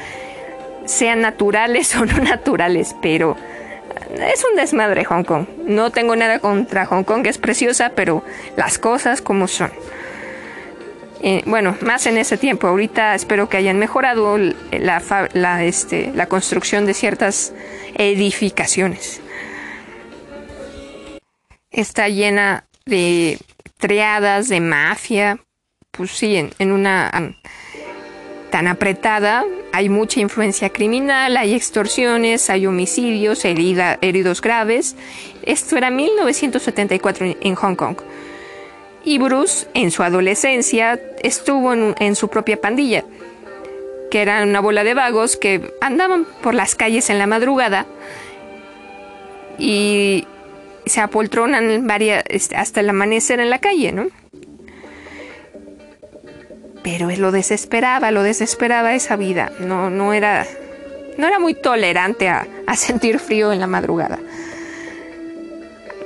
sean 0.85 1.21
naturales 1.21 1.95
o 1.97 2.05
no 2.05 2.19
naturales? 2.19 2.95
Pero 3.01 3.35
es 4.11 4.45
un 4.49 4.55
desmadre 4.55 5.03
Hong 5.05 5.23
Kong. 5.23 5.45
No 5.65 5.91
tengo 5.91 6.15
nada 6.15 6.39
contra 6.39 6.85
Hong 6.85 7.03
Kong, 7.03 7.25
es 7.27 7.37
preciosa, 7.37 7.91
pero 7.95 8.23
las 8.55 8.77
cosas 8.77 9.21
como 9.21 9.47
son. 9.47 9.71
Eh, 11.21 11.41
bueno, 11.45 11.75
más 11.81 12.05
en 12.05 12.17
ese 12.17 12.37
tiempo. 12.37 12.67
Ahorita 12.67 13.15
espero 13.15 13.49
que 13.49 13.57
hayan 13.57 13.79
mejorado 13.79 14.37
la, 14.71 15.63
este, 15.63 16.11
la 16.15 16.27
construcción 16.27 16.85
de 16.85 16.93
ciertas 16.93 17.53
edificaciones. 17.95 19.21
Está 21.77 22.09
llena 22.09 22.65
de 22.87 23.37
triadas, 23.77 24.49
de 24.49 24.59
mafia. 24.61 25.37
Pues 25.91 26.09
sí, 26.09 26.35
en, 26.35 26.71
una 26.71 27.35
tan 28.49 28.67
apretada, 28.67 29.45
hay 29.71 29.87
mucha 29.87 30.19
influencia 30.19 30.69
criminal, 30.69 31.37
hay 31.37 31.53
extorsiones, 31.53 32.49
hay 32.49 32.65
homicidios, 32.65 33.45
heridos 33.45 34.41
graves. 34.41 34.95
Esto 35.43 35.77
era 35.77 35.91
1974 35.91 37.35
en 37.41 37.53
Hong 37.53 37.75
Kong. 37.75 37.97
Y 39.03 39.19
Bruce, 39.19 39.67
en 39.75 39.91
su 39.91 40.01
adolescencia, 40.01 40.99
estuvo 41.19 41.73
en, 41.73 42.15
su 42.15 42.27
propia 42.27 42.59
pandilla, 42.59 43.05
que 44.09 44.23
era 44.23 44.41
una 44.41 44.61
bola 44.61 44.83
de 44.83 44.95
vagos 44.95 45.37
que 45.37 45.75
andaban 45.79 46.25
por 46.41 46.55
las 46.55 46.73
calles 46.73 47.11
en 47.11 47.19
la 47.19 47.27
madrugada 47.27 47.85
y 49.59 50.25
se 50.89 51.01
apoltronan 51.01 51.87
varias, 51.87 52.23
este, 52.27 52.55
hasta 52.55 52.79
el 52.79 52.89
amanecer 52.89 53.39
en 53.39 53.49
la 53.49 53.59
calle, 53.59 53.91
¿no? 53.91 54.07
pero 56.87 57.09
lo 57.11 57.33
desesperaba, 57.33 58.11
lo 58.11 58.23
desesperaba 58.23 58.95
esa 58.95 59.17
vida. 59.17 59.51
No, 59.59 59.89
no 59.89 60.13
era, 60.13 60.47
no 61.17 61.27
era 61.27 61.37
muy 61.37 61.53
tolerante 61.53 62.29
a, 62.29 62.47
sentir 62.77 63.19
frío 63.19 63.51
en 63.51 63.59
la 63.59 63.67
madrugada. 63.67 64.19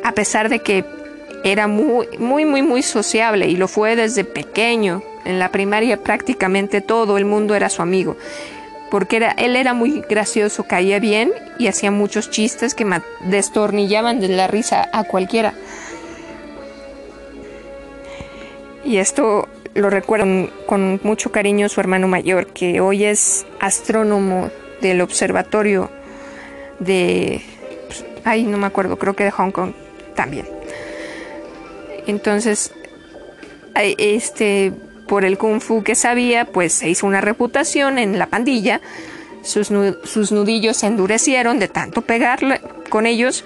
A 0.03 0.11
pesar 0.13 0.49
de 0.49 0.57
que 0.59 0.83
era 1.43 1.67
muy, 1.67 2.07
muy, 2.17 2.45
muy, 2.45 2.63
muy 2.63 2.81
sociable 2.81 3.47
y 3.47 3.57
lo 3.57 3.67
fue 3.67 3.95
desde 3.95 4.23
pequeño. 4.23 5.03
En 5.23 5.37
la 5.37 5.49
primaria 5.49 5.97
prácticamente 5.97 6.81
todo 6.81 7.19
el 7.19 7.25
mundo 7.25 7.53
era 7.53 7.69
su 7.69 7.83
amigo. 7.83 8.17
Porque 8.91 9.15
era, 9.15 9.31
él 9.31 9.55
era 9.55 9.73
muy 9.73 10.03
gracioso, 10.07 10.65
caía 10.65 10.99
bien 10.99 11.31
y 11.57 11.67
hacía 11.67 11.89
muchos 11.89 12.29
chistes 12.29 12.75
que 12.75 12.85
destornillaban 13.21 14.19
de 14.19 14.27
la 14.27 14.47
risa 14.47 14.89
a 14.93 15.05
cualquiera. 15.05 15.53
Y 18.83 18.97
esto 18.97 19.47
lo 19.73 19.89
recuerdo 19.89 20.49
con 20.65 20.99
mucho 21.03 21.31
cariño 21.31 21.69
su 21.69 21.79
hermano 21.79 22.07
mayor, 22.07 22.47
que 22.47 22.81
hoy 22.81 23.05
es 23.05 23.45
astrónomo 23.59 24.49
del 24.81 25.01
observatorio 25.01 25.89
de... 26.79 27.41
Pues, 27.87 28.05
ay, 28.25 28.43
no 28.43 28.57
me 28.57 28.67
acuerdo, 28.67 28.97
creo 28.97 29.15
que 29.15 29.23
de 29.23 29.31
Hong 29.31 29.51
Kong 29.51 29.71
también. 30.15 30.47
Entonces, 32.07 32.73
este, 33.75 34.73
por 35.11 35.25
el 35.25 35.37
kung 35.37 35.59
fu 35.59 35.83
que 35.83 35.93
sabía, 35.93 36.45
pues 36.45 36.71
se 36.71 36.87
hizo 36.87 37.05
una 37.05 37.19
reputación 37.19 37.97
en 37.97 38.17
la 38.17 38.27
pandilla. 38.27 38.79
Sus, 39.43 39.67
sus 40.05 40.31
nudillos 40.31 40.77
se 40.77 40.87
endurecieron 40.87 41.59
de 41.59 41.67
tanto 41.67 42.01
pegarle 42.01 42.61
con 42.87 43.05
ellos. 43.05 43.43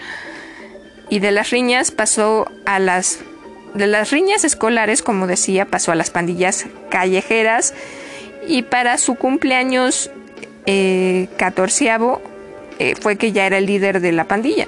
Y 1.10 1.17
de 1.17 1.31
las 1.31 1.50
riñas 1.50 1.89
pasó 1.89 2.51
a 2.67 2.77
las 2.77 3.17
de 3.74 3.88
las 3.88 4.12
riñas 4.12 4.43
escolares, 4.43 5.01
como 5.01 5.25
decía, 5.25 5.65
pasó 5.65 5.91
a 5.91 5.95
las 5.95 6.12
pandillas 6.12 6.67
callejeras 6.91 7.74
y 8.48 8.62
para 8.62 9.00
su 9.00 9.15
cumpleaños 9.15 10.12
eh, 10.67 11.29
catorceavo 11.36 12.22
eh, 12.77 12.93
fue 12.93 13.15
que 13.15 13.31
ya 13.31 13.48
era 13.48 13.57
el 13.57 13.65
líder 13.65 14.01
de 14.01 14.12
la 14.12 14.25
pandilla. 14.25 14.67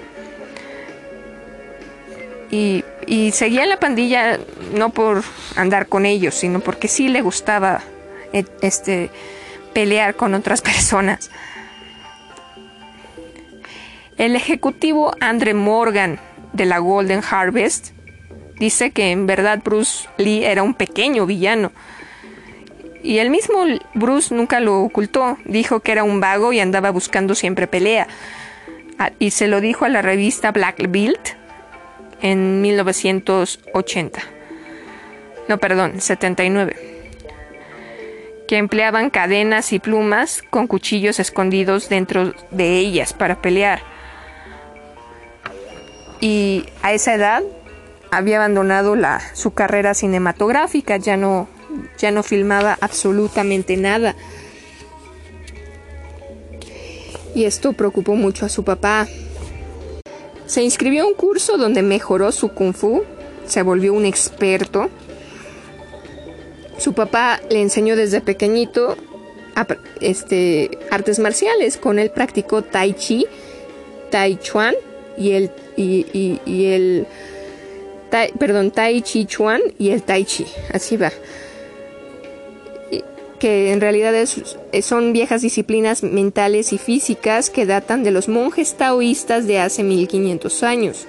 Y, 2.50 2.84
y, 3.08 3.32
seguía 3.32 3.64
en 3.64 3.70
la 3.70 3.80
pandilla 3.80 4.40
no 4.74 4.90
por 4.90 5.24
andar 5.56 5.88
con 5.88 6.06
ellos, 6.06 6.36
sino 6.36 6.60
porque 6.60 6.88
sí 6.88 7.08
le 7.08 7.22
gustaba 7.22 7.82
eh, 8.34 8.46
este, 8.62 9.10
pelear 9.74 10.16
con 10.16 10.34
otras 10.34 10.62
personas. 10.64 11.32
El 14.18 14.36
ejecutivo 14.36 15.14
Andre 15.20 15.54
Morgan 15.54 16.20
de 16.54 16.66
la 16.66 16.80
Golden 16.80 17.22
Harvest 17.30 17.92
dice 18.60 18.92
que 18.92 19.12
en 19.12 19.28
verdad 19.28 19.62
Bruce 19.64 20.08
Lee 20.18 20.44
era 20.44 20.64
un 20.64 20.74
pequeño 20.74 21.26
villano. 21.26 21.72
Y 23.04 23.20
el 23.20 23.30
mismo 23.30 23.64
Bruce 23.94 24.34
nunca 24.34 24.60
lo 24.60 24.82
ocultó, 24.82 25.38
dijo 25.46 25.80
que 25.80 25.92
era 25.92 26.04
un 26.04 26.20
vago 26.20 26.52
y 26.52 26.60
andaba 26.60 26.90
buscando 26.90 27.36
siempre 27.36 27.68
pelea. 27.68 28.08
Ah, 29.00 29.12
y 29.20 29.32
se 29.32 29.48
lo 29.48 29.62
dijo 29.62 29.86
a 29.86 29.90
la 29.90 30.02
revista 30.02 30.52
Black 30.52 30.90
Build 30.90 31.38
en 32.22 32.62
1980. 32.62 34.22
No, 35.48 35.58
perdón, 35.58 36.02
79. 36.02 36.76
Que 38.48 38.58
empleaban 38.58 39.10
cadenas 39.10 39.74
y 39.74 39.80
plumas 39.80 40.44
con 40.50 40.68
cuchillos 40.68 41.20
escondidos 41.20 41.90
dentro 41.90 42.34
de 42.52 42.78
ellas 42.78 43.14
para 43.14 43.42
pelear. 43.42 43.82
Y 46.20 46.66
a 46.82 46.94
esa 46.94 47.14
edad 47.14 47.44
había 48.12 48.38
abandonado 48.38 48.96
la, 48.96 49.22
su 49.34 49.52
carrera 49.52 49.94
cinematográfica, 49.94 50.98
ya 50.98 51.18
no, 51.18 51.48
ya 51.98 52.12
no 52.12 52.24
filmaba 52.24 52.78
absolutamente 52.82 53.78
nada. 53.78 54.16
Y 57.36 57.46
esto 57.46 57.74
preocupó 57.74 58.16
mucho 58.16 58.46
a 58.46 58.50
su 58.50 58.64
papá. 58.64 59.08
Se 60.48 60.64
inscribió 60.64 61.04
a 61.04 61.08
un 61.08 61.14
curso 61.14 61.58
donde 61.58 61.84
mejoró 61.84 62.32
su 62.32 62.50
kung 62.50 62.74
fu, 62.74 63.04
se 63.46 63.62
volvió 63.62 63.94
un 63.94 64.06
experto. 64.06 64.90
Su 66.78 66.94
papá 66.94 67.42
le 67.50 67.62
enseñó 67.62 67.96
desde 67.96 68.22
pequeñito 68.22 68.96
este, 70.00 70.78
artes 70.90 71.20
marciales. 71.20 71.78
Con 71.78 72.00
él 72.00 72.12
practicó 72.12 72.62
Tai 72.62 72.94
Chi, 72.94 73.26
Tai 74.10 74.38
Chuan 74.38 74.76
y 75.18 75.32
el, 75.32 75.52
y, 75.76 76.40
el 76.66 77.08
perdón, 78.40 78.72
Tai 78.72 79.02
Chi 79.02 79.26
Chuan 79.26 79.62
y 79.78 79.90
el 79.90 80.04
Tai 80.04 80.24
Chi. 80.24 80.46
Así 80.72 80.96
va 80.96 81.12
que 83.40 83.72
en 83.72 83.82
realidad 83.82 84.14
son 84.82 85.14
viejas 85.14 85.42
disciplinas 85.42 86.04
mentales 86.04 86.74
y 86.74 86.78
físicas 86.78 87.50
que 87.50 87.66
datan 87.66 88.04
de 88.04 88.12
los 88.12 88.28
monjes 88.28 88.76
taoístas 88.76 89.48
de 89.48 89.60
hace 89.60 89.84
1500 89.84 90.64
años. 90.64 91.08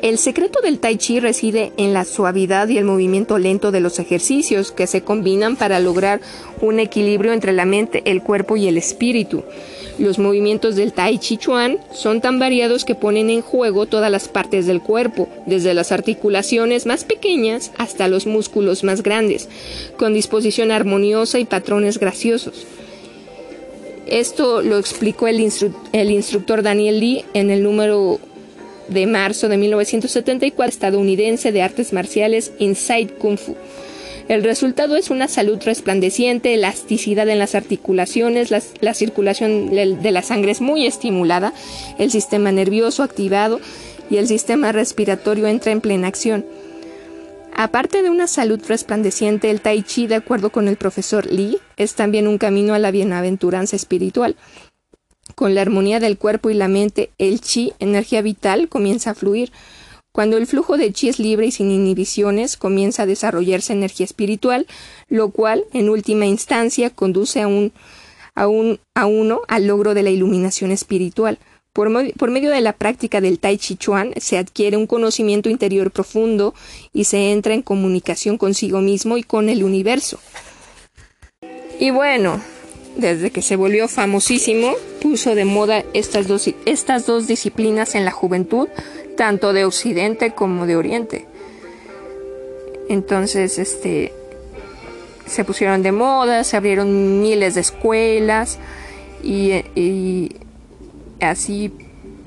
El 0.00 0.18
secreto 0.18 0.60
del 0.60 0.78
tai 0.78 0.96
chi 0.96 1.18
reside 1.18 1.72
en 1.76 1.92
la 1.92 2.04
suavidad 2.04 2.68
y 2.68 2.78
el 2.78 2.84
movimiento 2.84 3.36
lento 3.36 3.72
de 3.72 3.80
los 3.80 3.98
ejercicios 3.98 4.70
que 4.70 4.86
se 4.86 5.02
combinan 5.02 5.56
para 5.56 5.80
lograr 5.80 6.20
un 6.60 6.78
equilibrio 6.78 7.32
entre 7.32 7.52
la 7.52 7.64
mente, 7.64 8.02
el 8.04 8.22
cuerpo 8.22 8.56
y 8.56 8.68
el 8.68 8.78
espíritu. 8.78 9.42
Los 9.98 10.20
movimientos 10.20 10.76
del 10.76 10.92
Tai 10.92 11.18
Chi 11.18 11.36
Chuan 11.38 11.78
son 11.92 12.20
tan 12.20 12.38
variados 12.38 12.84
que 12.84 12.94
ponen 12.94 13.30
en 13.30 13.42
juego 13.42 13.86
todas 13.86 14.12
las 14.12 14.28
partes 14.28 14.66
del 14.66 14.80
cuerpo, 14.80 15.28
desde 15.46 15.74
las 15.74 15.90
articulaciones 15.90 16.86
más 16.86 17.04
pequeñas 17.04 17.72
hasta 17.78 18.06
los 18.06 18.26
músculos 18.26 18.84
más 18.84 19.02
grandes, 19.02 19.48
con 19.96 20.14
disposición 20.14 20.70
armoniosa 20.70 21.40
y 21.40 21.44
patrones 21.44 21.98
graciosos. 21.98 22.64
Esto 24.06 24.62
lo 24.62 24.78
explicó 24.78 25.26
el, 25.26 25.40
instructor 25.40 26.62
Daniel 26.62 27.00
Lee 27.00 27.24
en 27.34 27.50
el 27.50 27.62
número 27.62 28.20
de 28.88 29.06
marzo 29.06 29.48
de 29.48 29.58
1974 29.58 30.70
estadounidense 30.70 31.52
de 31.52 31.60
artes 31.60 31.92
marciales 31.92 32.52
Inside 32.58 33.14
Kung 33.18 33.36
Fu. 33.36 33.54
El 34.28 34.44
resultado 34.44 34.96
es 34.96 35.08
una 35.08 35.26
salud 35.26 35.58
resplandeciente, 35.64 36.52
elasticidad 36.52 37.26
en 37.30 37.38
las 37.38 37.54
articulaciones, 37.54 38.50
la, 38.50 38.94
circulación 38.94 39.70
de 39.70 40.10
la 40.12 40.22
sangre 40.22 40.50
es 40.50 40.60
muy 40.60 40.86
estimulada, 40.86 41.54
el 41.98 42.10
sistema 42.10 42.52
nervioso 42.52 43.02
activado 43.02 43.58
y 44.10 44.18
el 44.18 44.28
sistema 44.28 44.70
respiratorio 44.70 45.46
entra 45.46 45.72
en 45.72 45.80
plena 45.80 46.08
acción. 46.08 46.44
Aparte 47.56 48.02
de 48.02 48.10
una 48.10 48.26
salud 48.26 48.60
resplandeciente, 48.68 49.50
el 49.50 49.62
tai 49.62 49.82
chi, 49.82 50.06
de 50.06 50.16
acuerdo 50.16 50.50
con 50.50 50.68
el 50.68 50.76
profesor 50.76 51.26
Lee, 51.26 51.58
es 51.78 51.94
también 51.94 52.28
un 52.28 52.36
camino 52.38 52.74
a 52.74 52.78
la 52.78 52.90
bienaventuranza 52.90 53.76
espiritual. 53.76 54.36
Con 55.34 55.54
la 55.54 55.62
armonía 55.62 56.00
del 56.00 56.18
cuerpo 56.18 56.50
y 56.50 56.54
la 56.54 56.68
mente, 56.68 57.10
el 57.18 57.40
chi, 57.40 57.72
energía 57.80 58.22
vital, 58.22 58.68
comienza 58.68 59.10
a 59.10 59.14
fluir. 59.14 59.50
Cuando 60.18 60.36
el 60.36 60.48
flujo 60.48 60.76
de 60.76 60.92
chi 60.92 61.08
es 61.08 61.20
libre 61.20 61.46
y 61.46 61.52
sin 61.52 61.70
inhibiciones, 61.70 62.56
comienza 62.56 63.04
a 63.04 63.06
desarrollarse 63.06 63.72
energía 63.72 64.04
espiritual, 64.04 64.66
lo 65.08 65.30
cual, 65.30 65.64
en 65.72 65.88
última 65.88 66.26
instancia, 66.26 66.90
conduce 66.90 67.40
a, 67.40 67.46
un, 67.46 67.72
a, 68.34 68.48
un, 68.48 68.80
a 68.96 69.06
uno 69.06 69.42
al 69.46 69.68
logro 69.68 69.94
de 69.94 70.02
la 70.02 70.10
iluminación 70.10 70.72
espiritual. 70.72 71.38
Por, 71.72 71.88
medio 71.88 72.50
de 72.50 72.60
la 72.60 72.72
práctica 72.72 73.20
del 73.20 73.38
Tai 73.38 73.58
Chi 73.58 73.76
Chuan 73.76 74.12
se 74.16 74.38
adquiere 74.38 74.76
un 74.76 74.88
conocimiento 74.88 75.50
interior 75.50 75.92
profundo 75.92 76.52
y 76.92 77.04
se 77.04 77.30
entra 77.30 77.54
en 77.54 77.62
comunicación 77.62 78.38
consigo 78.38 78.80
mismo 78.80 79.18
y 79.18 79.22
con 79.22 79.48
el 79.48 79.62
universo. 79.62 80.18
Y 81.78 81.90
bueno, 81.90 82.42
desde 82.96 83.30
que 83.30 83.42
se 83.42 83.54
volvió 83.54 83.86
famosísimo, 83.86 84.72
puso 85.00 85.36
de 85.36 85.44
moda 85.44 85.84
estas 85.94 86.26
dos, 86.26 86.50
estas 86.66 87.06
dos 87.06 87.28
disciplinas 87.28 87.94
en 87.94 88.04
la 88.04 88.10
juventud, 88.10 88.68
tanto 89.18 89.52
de 89.52 89.64
Occidente 89.64 90.30
como 90.30 90.64
de 90.64 90.76
Oriente. 90.76 91.26
Entonces, 92.88 93.58
este, 93.58 94.12
se 95.26 95.44
pusieron 95.44 95.82
de 95.82 95.90
moda, 95.90 96.44
se 96.44 96.56
abrieron 96.56 97.20
miles 97.20 97.56
de 97.56 97.60
escuelas 97.60 98.60
y, 99.22 100.30
así 101.20 101.72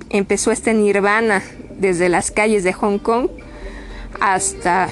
empezó 0.09 0.51
este 0.51 0.73
nirvana 0.73 1.41
desde 1.79 2.09
las 2.09 2.29
calles 2.29 2.65
de 2.65 2.73
Hong 2.73 2.97
Kong 2.97 3.29
hasta 4.19 4.89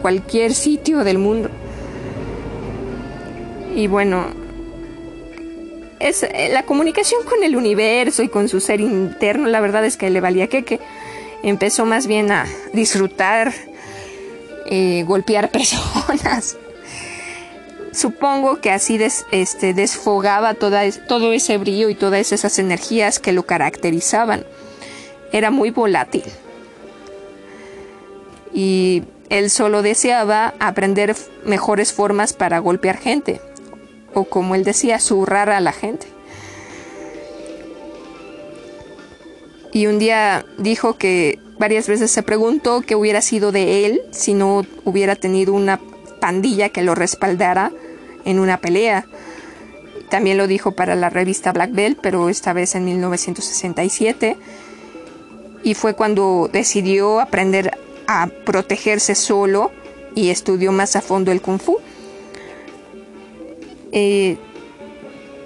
cualquier 0.00 0.54
sitio 0.54 1.04
del 1.04 1.18
mundo. 1.18 1.50
Y 3.74 3.86
bueno, 3.86 4.28
es 6.00 6.22
eh, 6.22 6.48
la 6.52 6.64
comunicación 6.64 7.24
con 7.24 7.42
el 7.42 7.56
universo 7.56 8.22
y 8.22 8.28
con 8.28 8.48
su 8.48 8.60
ser 8.60 8.80
interno, 8.80 9.46
la 9.48 9.60
verdad 9.60 9.84
es 9.84 9.96
que 9.96 10.10
le 10.10 10.20
valía 10.20 10.48
que, 10.48 10.64
que 10.64 10.80
empezó 11.42 11.86
más 11.86 12.06
bien 12.06 12.30
a 12.32 12.46
disfrutar, 12.72 13.52
eh, 14.66 15.04
golpear 15.06 15.50
personas. 15.52 16.56
Supongo 17.92 18.60
que 18.60 18.70
así 18.70 19.00
este, 19.30 19.72
desfogaba 19.72 20.52
toda, 20.52 20.82
todo 21.08 21.32
ese 21.32 21.56
brillo 21.56 21.88
y 21.88 21.94
todas 21.94 22.30
esas 22.30 22.58
energías 22.58 23.18
que 23.18 23.32
lo 23.32 23.44
caracterizaban. 23.44 24.44
Era 25.32 25.50
muy 25.50 25.70
volátil. 25.70 26.24
Y 28.52 29.04
él 29.30 29.48
solo 29.48 29.80
deseaba 29.80 30.52
aprender 30.60 31.16
mejores 31.44 31.94
formas 31.94 32.34
para 32.34 32.58
golpear 32.58 32.98
gente 32.98 33.40
o 34.16 34.24
como 34.24 34.54
él 34.54 34.64
decía, 34.64 34.98
zurrar 34.98 35.50
a 35.50 35.60
la 35.60 35.72
gente. 35.72 36.06
Y 39.72 39.88
un 39.88 39.98
día 39.98 40.46
dijo 40.56 40.96
que 40.96 41.38
varias 41.58 41.86
veces 41.86 42.10
se 42.10 42.22
preguntó 42.22 42.80
qué 42.80 42.96
hubiera 42.96 43.20
sido 43.20 43.52
de 43.52 43.84
él 43.84 44.00
si 44.10 44.32
no 44.32 44.64
hubiera 44.84 45.16
tenido 45.16 45.52
una 45.52 45.78
pandilla 46.18 46.70
que 46.70 46.82
lo 46.82 46.94
respaldara 46.94 47.72
en 48.24 48.38
una 48.38 48.56
pelea. 48.56 49.04
También 50.08 50.38
lo 50.38 50.46
dijo 50.46 50.72
para 50.72 50.94
la 50.94 51.10
revista 51.10 51.52
Black 51.52 51.72
Belt, 51.72 51.98
pero 52.00 52.30
esta 52.30 52.54
vez 52.54 52.74
en 52.74 52.86
1967. 52.86 54.38
Y 55.62 55.74
fue 55.74 55.92
cuando 55.92 56.48
decidió 56.50 57.20
aprender 57.20 57.76
a 58.06 58.28
protegerse 58.46 59.14
solo 59.14 59.72
y 60.14 60.30
estudió 60.30 60.72
más 60.72 60.96
a 60.96 61.02
fondo 61.02 61.32
el 61.32 61.42
kung 61.42 61.60
fu. 61.60 61.80
Eh, 63.92 64.36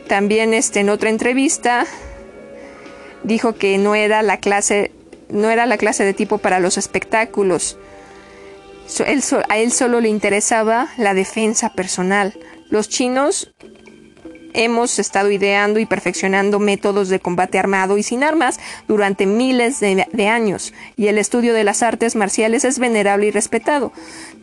también 0.09 0.55
este, 0.55 0.81
en 0.81 0.91
otra 0.91 1.11
entrevista 1.11 1.87
dijo 3.23 3.55
que 3.55 3.79
no 3.79 3.95
era 3.95 4.23
la 4.23 4.39
clase, 4.39 4.93
no 5.29 5.51
era 5.51 5.67
la 5.67 5.79
clase 5.79 6.05
de 6.05 6.15
tipo 6.15 6.39
para 6.39 6.61
los 6.61 6.79
espectáculos. 6.79 7.79
a 9.49 9.59
él 9.59 9.73
solo 9.73 10.01
le 10.01 10.09
interesaba 10.09 10.89
la 10.97 11.15
defensa 11.15 11.73
personal. 11.75 12.35
Los 12.71 12.89
chinos 12.89 13.53
hemos 14.53 14.99
estado 14.99 15.31
ideando 15.31 15.79
y 15.79 15.87
perfeccionando 15.87 16.59
métodos 16.59 17.09
de 17.09 17.21
combate 17.21 17.59
armado 17.59 17.99
y 17.99 18.03
sin 18.03 18.25
armas 18.25 18.59
durante 18.89 19.27
miles 19.27 19.81
de, 19.81 20.27
años, 20.29 20.73
y 20.97 21.09
el 21.09 21.19
estudio 21.19 21.55
de 21.55 21.65
las 21.65 21.83
artes 21.83 22.17
marciales 22.17 22.65
es 22.65 22.79
venerable 22.79 23.27
y 23.27 23.31
respetado. 23.31 23.93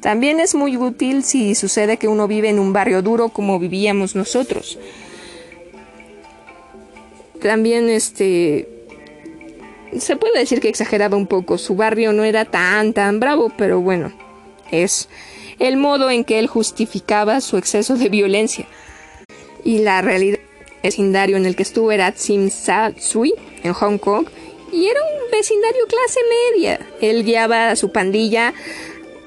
También 0.01 0.39
es 0.39 0.55
muy 0.55 0.77
útil 0.77 1.23
si 1.23 1.55
sucede 1.55 1.97
que 1.97 2.07
uno 2.07 2.27
vive 2.27 2.49
en 2.49 2.59
un 2.59 2.73
barrio 2.73 3.01
duro 3.01 3.29
como 3.29 3.59
vivíamos 3.59 4.15
nosotros. 4.15 4.77
También 7.41 7.89
este 7.89 8.67
se 9.97 10.15
puede 10.15 10.39
decir 10.39 10.59
que 10.59 10.69
exageraba 10.69 11.17
un 11.17 11.27
poco, 11.27 11.57
su 11.57 11.75
barrio 11.75 12.11
no 12.13 12.23
era 12.23 12.45
tan 12.45 12.93
tan 12.93 13.19
bravo, 13.19 13.51
pero 13.57 13.79
bueno, 13.79 14.11
es 14.71 15.07
el 15.59 15.77
modo 15.77 16.09
en 16.09 16.23
que 16.23 16.39
él 16.39 16.47
justificaba 16.47 17.41
su 17.41 17.57
exceso 17.57 17.95
de 17.95 18.09
violencia 18.09 18.65
y 19.63 19.79
la 19.79 20.01
realidad 20.01 20.39
el 20.83 20.91
vecindario 20.93 21.37
en 21.37 21.45
el 21.45 21.55
que 21.55 21.63
estuvo 21.63 21.91
era 21.91 22.11
Tsim 22.11 22.47
Sha 22.47 22.93
Tsui, 22.93 23.33
en 23.63 23.73
Hong 23.73 23.97
Kong, 23.97 24.27
y 24.71 24.87
era 24.87 25.01
un 25.01 25.31
vecindario 25.31 25.85
clase 25.87 26.19
media. 26.53 26.79
Él 27.01 27.25
guiaba 27.25 27.71
a 27.71 27.75
su 27.75 27.91
pandilla 27.91 28.53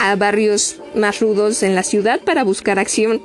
a 0.01 0.17
barrios 0.17 0.81
más 0.95 1.21
rudos 1.21 1.63
en 1.63 1.75
la 1.75 1.83
ciudad 1.83 2.21
para 2.21 2.43
buscar 2.43 2.79
acción 2.79 3.23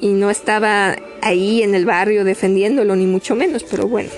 y 0.00 0.08
no 0.08 0.30
estaba 0.30 0.96
ahí 1.22 1.62
en 1.62 1.74
el 1.74 1.86
barrio 1.86 2.24
defendiéndolo 2.24 2.94
ni 2.94 3.06
mucho 3.06 3.34
menos, 3.34 3.64
pero 3.64 3.88
bueno. 3.88 4.10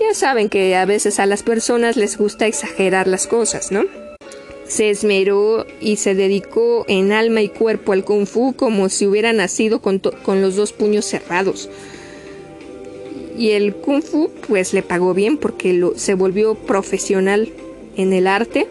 Ya 0.00 0.12
saben 0.12 0.48
que 0.48 0.74
a 0.74 0.84
veces 0.86 1.20
a 1.20 1.26
las 1.26 1.42
personas 1.42 1.96
les 1.96 2.18
gusta 2.18 2.46
exagerar 2.46 3.06
las 3.06 3.26
cosas, 3.26 3.70
¿no? 3.70 3.84
Se 4.66 4.90
esmeró 4.90 5.66
y 5.80 5.96
se 5.96 6.14
dedicó 6.14 6.84
en 6.88 7.12
alma 7.12 7.42
y 7.42 7.48
cuerpo 7.48 7.92
al 7.92 8.04
kung 8.04 8.26
fu 8.26 8.54
como 8.54 8.88
si 8.88 9.06
hubiera 9.06 9.32
nacido 9.32 9.80
con, 9.80 10.00
los 10.40 10.56
dos 10.56 10.72
puños 10.72 11.04
cerrados. 11.04 11.68
Y 13.38 13.50
el 13.50 13.74
kung 13.74 14.02
fu 14.02 14.30
pues 14.48 14.72
le 14.72 14.82
pagó 14.82 15.14
bien 15.14 15.36
porque 15.36 15.74
lo, 15.74 15.96
se 15.96 16.14
volvió 16.14 16.54
profesional 16.54 17.52
en 17.96 18.12
el 18.12 18.26
arte. 18.26 18.66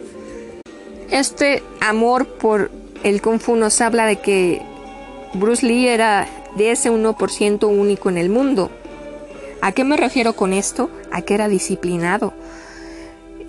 Este 1.12 1.64
amor 1.82 2.28
por 2.28 2.72
el 3.04 3.22
kung 3.22 3.40
fu 3.40 3.56
nos 3.56 3.82
habla 3.82 4.06
de 4.06 4.18
que 4.18 4.62
Bruce 5.34 5.66
Lee 5.66 5.88
era 5.88 6.28
de 6.56 6.72
ese 6.72 6.92
1% 6.92 7.68
único 7.68 8.10
en 8.10 8.18
el 8.18 8.30
mundo. 8.30 8.72
¿A 9.62 9.72
qué 9.72 9.84
me 9.84 9.98
refiero 9.98 10.34
con 10.34 10.54
esto? 10.54 10.90
A 11.12 11.22
que 11.22 11.34
era 11.34 11.48
disciplinado 11.48 12.34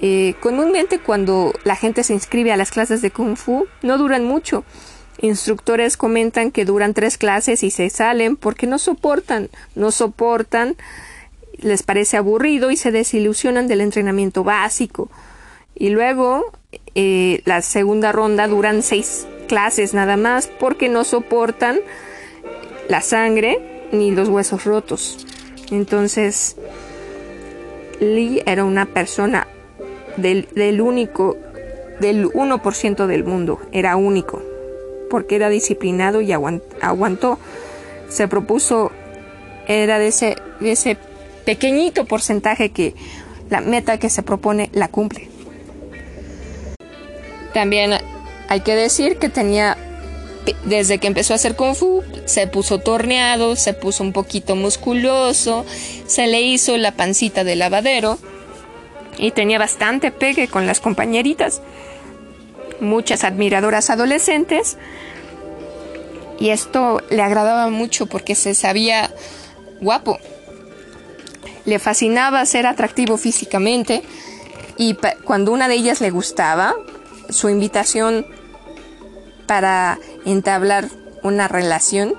eh, 0.01 0.35
comúnmente 0.41 0.99
cuando 0.99 1.55
la 1.65 1.77
gente 1.77 2.03
se 2.03 2.13
inscribe 2.13 2.53
a 2.53 2.57
las 2.57 2.71
clases 2.71 3.01
de 3.01 3.11
kung 3.11 3.37
fu 3.37 3.67
no 3.83 3.97
duran 3.97 4.25
mucho 4.25 4.65
Instructores 5.19 5.97
comentan 5.97 6.51
que 6.51 6.65
duran 6.65 6.93
tres 6.93 7.19
clases 7.19 7.63
y 7.63 7.71
se 7.71 7.89
salen 7.89 8.37
porque 8.37 8.67
no 8.67 8.79
soportan, 8.79 9.49
no 9.75 9.91
soportan, 9.91 10.77
les 11.59 11.83
parece 11.83 12.17
aburrido 12.17 12.71
y 12.71 12.77
se 12.77 12.91
desilusionan 12.91 13.69
del 13.69 13.81
entrenamiento 13.81 14.43
básico. 14.43 15.09
Y 15.75 15.91
luego 15.91 16.53
eh, 16.95 17.43
la 17.45 17.63
segunda 17.63 18.13
ronda 18.13 18.47
duran 18.49 18.83
seis 18.83 19.27
clases 19.49 19.95
nada 19.95 20.17
más 20.17 20.49
porque 20.59 20.89
no 20.89 21.05
soportan 21.05 21.79
la 22.89 23.01
sangre 23.01 23.89
ni 23.93 24.11
los 24.11 24.29
huesos 24.29 24.65
rotos. 24.65 25.27
Entonces, 25.71 26.57
Lee 28.01 28.43
era 28.47 28.65
una 28.65 28.87
persona 28.87 29.47
del, 30.17 30.49
del 30.55 30.81
único, 30.81 31.37
del 32.01 32.29
1% 32.29 33.07
del 33.07 33.25
mundo, 33.25 33.61
era 33.73 33.97
único, 33.97 34.43
porque 35.11 35.37
era 35.37 35.49
disciplinado 35.49 36.21
y 36.21 36.33
aguantó. 36.33 37.39
Se 38.09 38.29
propuso, 38.29 38.93
era 39.67 39.99
de 39.99 40.09
ese, 40.09 40.37
de 40.61 40.73
ese 40.73 40.99
pequeñito 41.45 42.05
porcentaje 42.05 42.71
que 42.71 42.95
la 43.51 43.61
meta 43.61 43.99
que 43.99 44.11
se 44.11 44.23
propone 44.23 44.71
la 44.73 44.89
cumple. 44.89 45.34
También 47.55 47.95
hay 48.49 48.61
que 48.61 48.75
decir 48.75 49.17
que 49.19 49.29
tenía, 49.31 49.79
desde 50.65 50.99
que 50.99 51.07
empezó 51.07 51.33
a 51.33 51.37
hacer 51.37 51.55
kung 51.55 51.75
fu, 51.75 52.03
se 52.27 52.49
puso 52.49 52.81
torneado, 52.81 53.55
se 53.57 53.73
puso 53.73 54.03
un 54.03 54.13
poquito 54.13 54.57
musculoso, 54.57 55.65
se 56.07 56.27
le 56.27 56.43
hizo 56.43 56.77
la 56.77 56.93
pancita 56.93 57.45
de 57.45 57.55
lavadero 57.55 58.19
y 59.17 59.31
tenía 59.31 59.59
bastante 59.59 60.11
pegue 60.11 60.49
con 60.49 60.67
las 60.67 60.81
compañeritas. 60.81 61.63
Muchas 62.81 63.23
admiradoras 63.23 63.89
adolescentes. 63.89 64.77
Y 66.41 66.51
esto 66.51 67.01
le 67.11 67.23
agradaba 67.23 67.71
mucho 67.71 68.07
porque 68.07 68.35
se 68.35 68.57
sabía 68.57 69.15
guapo. 69.81 70.19
Le 71.65 71.79
fascinaba 71.79 72.45
ser 72.47 72.67
atractivo 72.67 73.17
físicamente 73.17 74.03
y 74.77 74.97
cuando 75.25 75.53
una 75.53 75.69
de 75.69 75.77
ellas 75.77 76.01
le 76.01 76.11
gustaba, 76.11 76.75
su 77.29 77.49
invitación 77.49 78.27
para 79.47 79.99
entablar 80.25 80.89
una 81.23 81.49
relación 81.49 82.15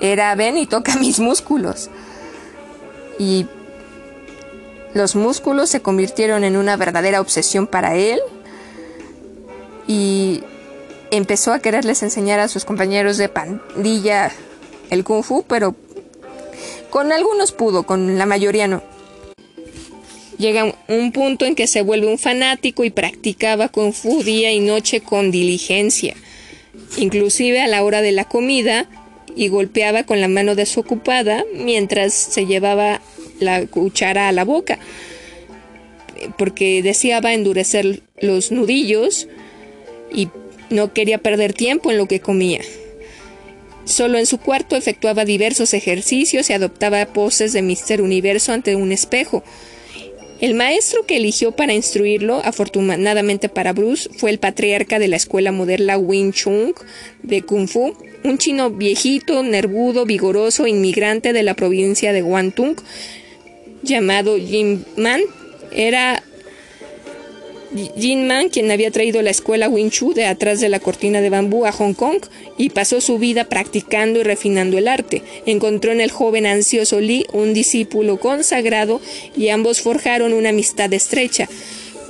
era 0.00 0.34
ven 0.34 0.56
y 0.56 0.66
toca 0.66 0.96
mis 1.00 1.20
músculos. 1.20 1.90
Y 3.18 3.46
los 4.94 5.14
músculos 5.16 5.70
se 5.70 5.82
convirtieron 5.82 6.44
en 6.44 6.56
una 6.56 6.76
verdadera 6.76 7.20
obsesión 7.20 7.66
para 7.66 7.94
él 7.94 8.20
y 9.86 10.42
empezó 11.10 11.52
a 11.52 11.60
quererles 11.60 12.02
enseñar 12.02 12.40
a 12.40 12.48
sus 12.48 12.64
compañeros 12.64 13.16
de 13.16 13.28
pandilla 13.28 14.32
el 14.90 15.04
kung 15.04 15.22
fu, 15.22 15.44
pero 15.46 15.74
con 16.90 17.12
algunos 17.12 17.52
pudo, 17.52 17.84
con 17.84 18.18
la 18.18 18.26
mayoría 18.26 18.66
no. 18.66 18.82
Llega 20.38 20.74
un 20.88 21.12
punto 21.12 21.46
en 21.46 21.54
que 21.54 21.66
se 21.66 21.82
vuelve 21.82 22.08
un 22.08 22.18
fanático 22.18 22.84
y 22.84 22.90
practicaba 22.90 23.68
kung 23.68 23.92
fu 23.92 24.22
día 24.22 24.52
y 24.52 24.60
noche 24.60 25.00
con 25.00 25.30
diligencia, 25.30 26.14
inclusive 26.98 27.60
a 27.60 27.66
la 27.68 27.82
hora 27.82 28.02
de 28.02 28.12
la 28.12 28.24
comida, 28.24 28.88
y 29.34 29.48
golpeaba 29.48 30.04
con 30.04 30.20
la 30.20 30.28
mano 30.28 30.54
desocupada 30.54 31.44
mientras 31.54 32.14
se 32.14 32.46
llevaba 32.46 33.02
la 33.38 33.66
cuchara 33.66 34.28
a 34.28 34.32
la 34.32 34.44
boca, 34.44 34.78
porque 36.38 36.82
deseaba 36.82 37.34
endurecer 37.34 38.02
los 38.20 38.50
nudillos 38.50 39.28
y 40.10 40.28
no 40.70 40.92
quería 40.94 41.18
perder 41.18 41.52
tiempo 41.52 41.90
en 41.90 41.98
lo 41.98 42.08
que 42.08 42.20
comía. 42.20 42.60
Solo 43.84 44.18
en 44.18 44.26
su 44.26 44.38
cuarto 44.38 44.74
efectuaba 44.74 45.24
diversos 45.24 45.74
ejercicios 45.74 46.48
y 46.50 46.54
adoptaba 46.54 47.04
poses 47.06 47.52
de 47.52 47.62
Mister 47.62 48.00
Universo 48.02 48.52
ante 48.52 48.74
un 48.74 48.90
espejo, 48.90 49.44
el 50.40 50.54
maestro 50.54 51.06
que 51.06 51.16
eligió 51.16 51.52
para 51.52 51.72
instruirlo, 51.72 52.42
afortunadamente 52.44 53.48
para 53.48 53.72
Bruce, 53.72 54.10
fue 54.16 54.30
el 54.30 54.38
patriarca 54.38 54.98
de 54.98 55.08
la 55.08 55.16
escuela 55.16 55.50
moderna 55.50 55.96
Wing 55.96 56.32
Chun 56.32 56.74
de 57.22 57.42
Kung 57.42 57.68
Fu, 57.68 57.96
un 58.22 58.38
chino 58.38 58.70
viejito, 58.70 59.42
nervudo, 59.42 60.04
vigoroso, 60.04 60.66
inmigrante 60.66 61.32
de 61.32 61.42
la 61.42 61.54
provincia 61.54 62.12
de 62.12 62.22
Guangdong, 62.22 62.76
llamado 63.82 64.36
Jin 64.36 64.84
Man. 64.96 65.22
Era 65.72 66.22
Jin 67.98 68.26
Man 68.26 68.48
quien 68.48 68.70
había 68.70 68.90
traído 68.90 69.22
la 69.22 69.30
escuela 69.30 69.68
Wing 69.68 69.90
Chun 69.90 70.14
de 70.14 70.26
atrás 70.26 70.60
de 70.60 70.68
la 70.68 70.80
cortina 70.80 71.20
de 71.20 71.30
bambú 71.30 71.66
a 71.66 71.72
Hong 71.72 71.94
Kong 71.94 72.22
y 72.56 72.70
pasó 72.70 73.00
su 73.00 73.18
vida 73.18 73.44
practicando 73.44 74.20
y 74.20 74.22
refinando 74.22 74.78
el 74.78 74.88
arte. 74.88 75.22
Encontró 75.46 75.92
en 75.92 76.00
el 76.00 76.10
joven 76.10 76.46
ansioso 76.46 77.00
Lee 77.00 77.26
un 77.32 77.54
discípulo 77.54 78.18
consagrado 78.18 79.00
y 79.36 79.48
ambos 79.48 79.80
forjaron 79.80 80.32
una 80.32 80.50
amistad 80.50 80.92
estrecha. 80.92 81.48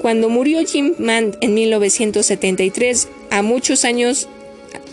Cuando 0.01 0.29
murió 0.29 0.65
Jim 0.65 0.95
Man 0.99 1.37
en 1.41 1.55
1973, 1.55 3.09
a 3.31 3.43
muchos 3.43 3.85
años 3.85 4.29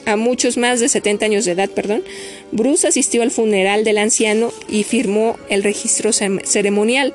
a 0.05 0.17
muchos 0.17 0.57
más 0.57 0.79
de 0.79 0.89
70 0.89 1.25
años 1.25 1.45
de 1.45 1.53
edad, 1.53 1.69
perdón, 1.69 2.03
Bruce 2.51 2.87
asistió 2.87 3.21
al 3.21 3.31
funeral 3.31 3.83
del 3.83 3.97
anciano 3.97 4.51
y 4.67 4.83
firmó 4.83 5.37
el 5.49 5.63
registro 5.63 6.11
ceremonial. 6.11 7.13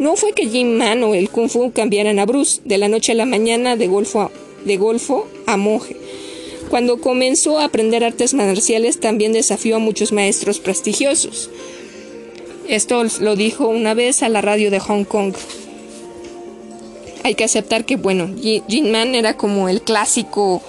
No 0.00 0.16
fue 0.16 0.32
que 0.32 0.48
Jim 0.48 0.78
Man 0.78 1.04
o 1.04 1.14
el 1.14 1.28
Kung 1.28 1.50
Fu 1.50 1.72
cambiaran 1.72 2.18
a 2.18 2.24
Bruce 2.24 2.62
de 2.64 2.78
la 2.78 2.88
noche 2.88 3.12
a 3.12 3.14
la 3.14 3.26
mañana 3.26 3.76
de 3.76 3.86
golfo 3.86 4.30
de 4.64 4.78
golfo 4.78 5.28
a 5.44 5.58
monje. 5.58 5.94
Cuando 6.70 7.02
comenzó 7.02 7.58
a 7.58 7.64
aprender 7.64 8.02
artes 8.02 8.32
marciales 8.32 8.98
también 8.98 9.34
desafió 9.34 9.76
a 9.76 9.78
muchos 9.78 10.12
maestros 10.12 10.58
prestigiosos. 10.58 11.50
Esto 12.66 13.04
lo 13.20 13.36
dijo 13.36 13.68
una 13.68 13.92
vez 13.92 14.22
a 14.22 14.30
la 14.30 14.40
radio 14.40 14.70
de 14.70 14.80
Hong 14.80 15.04
Kong. 15.04 15.34
Hay 17.22 17.34
que 17.34 17.44
aceptar 17.44 17.84
que, 17.84 17.96
bueno, 17.96 18.30
Jin 18.40 18.90
Man 18.90 19.14
era 19.14 19.36
como 19.36 19.68
el 19.68 19.82
clásico 19.82 20.62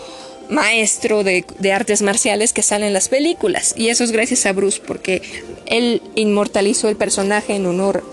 maestro 0.50 1.24
de, 1.24 1.46
de, 1.60 1.72
artes 1.72 2.02
marciales 2.02 2.52
que 2.52 2.64
sale 2.64 2.88
en 2.88 2.94
las 2.94 3.08
películas. 3.08 3.76
Y 3.78 3.88
eso 3.88 4.04
es 4.04 4.12
gracias 4.12 4.46
a 4.46 4.52
Bruce, 4.52 4.82
porque 4.86 5.22
él 5.68 6.02
inmortalizó 6.16 6.90
el 6.90 6.98
personaje 6.98 7.56
en 7.56 7.66
honor 7.66 8.04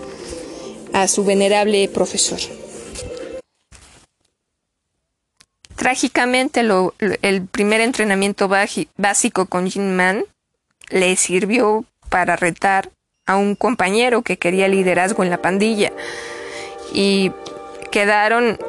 a 0.93 1.07
su 1.07 1.23
venerable 1.23 1.87
profesor. 1.89 2.39
Trágicamente, 5.75 6.61
el 7.21 7.45
primer 7.47 7.79
entrenamiento 7.79 8.49
básico 8.97 9.45
con 9.45 9.69
Jin 9.69 9.95
Man 9.95 10.25
le 10.89 11.15
sirvió 11.15 11.85
para 12.09 12.35
retar 12.35 12.89
a 13.25 13.37
un 13.37 13.55
compañero 13.55 14.21
que 14.21 14.37
quería 14.37 14.67
liderazgo 14.67 15.23
en 15.23 15.29
la 15.29 15.41
pandilla. 15.41 15.93
Y 16.93 17.31
quedaron, 17.91 18.59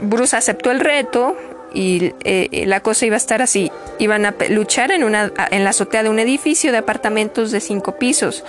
Bruce 0.00 0.36
aceptó 0.36 0.70
el 0.70 0.78
reto 0.78 1.36
y 1.74 2.12
eh, 2.22 2.64
la 2.66 2.80
cosa 2.80 3.06
iba 3.06 3.16
a 3.16 3.24
estar 3.24 3.42
así. 3.42 3.72
Iban 3.98 4.24
a 4.24 4.36
luchar 4.50 4.92
en, 4.92 5.02
una, 5.02 5.32
en 5.50 5.64
la 5.64 5.70
azotea 5.70 6.04
de 6.04 6.10
un 6.10 6.20
edificio 6.20 6.70
de 6.70 6.78
apartamentos 6.78 7.50
de 7.50 7.60
cinco 7.60 7.96
pisos 7.98 8.44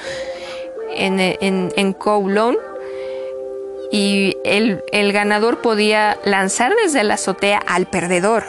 en, 0.95 1.19
en, 1.19 1.73
en 1.75 1.93
Kowloon 1.93 2.57
y 3.93 4.37
el, 4.43 5.13
ganador 5.13 5.61
podía 5.61 6.17
lanzar 6.25 6.73
desde 6.83 7.03
la 7.03 7.13
azotea 7.13 7.59
al 7.59 7.85
perdedor. 7.85 8.43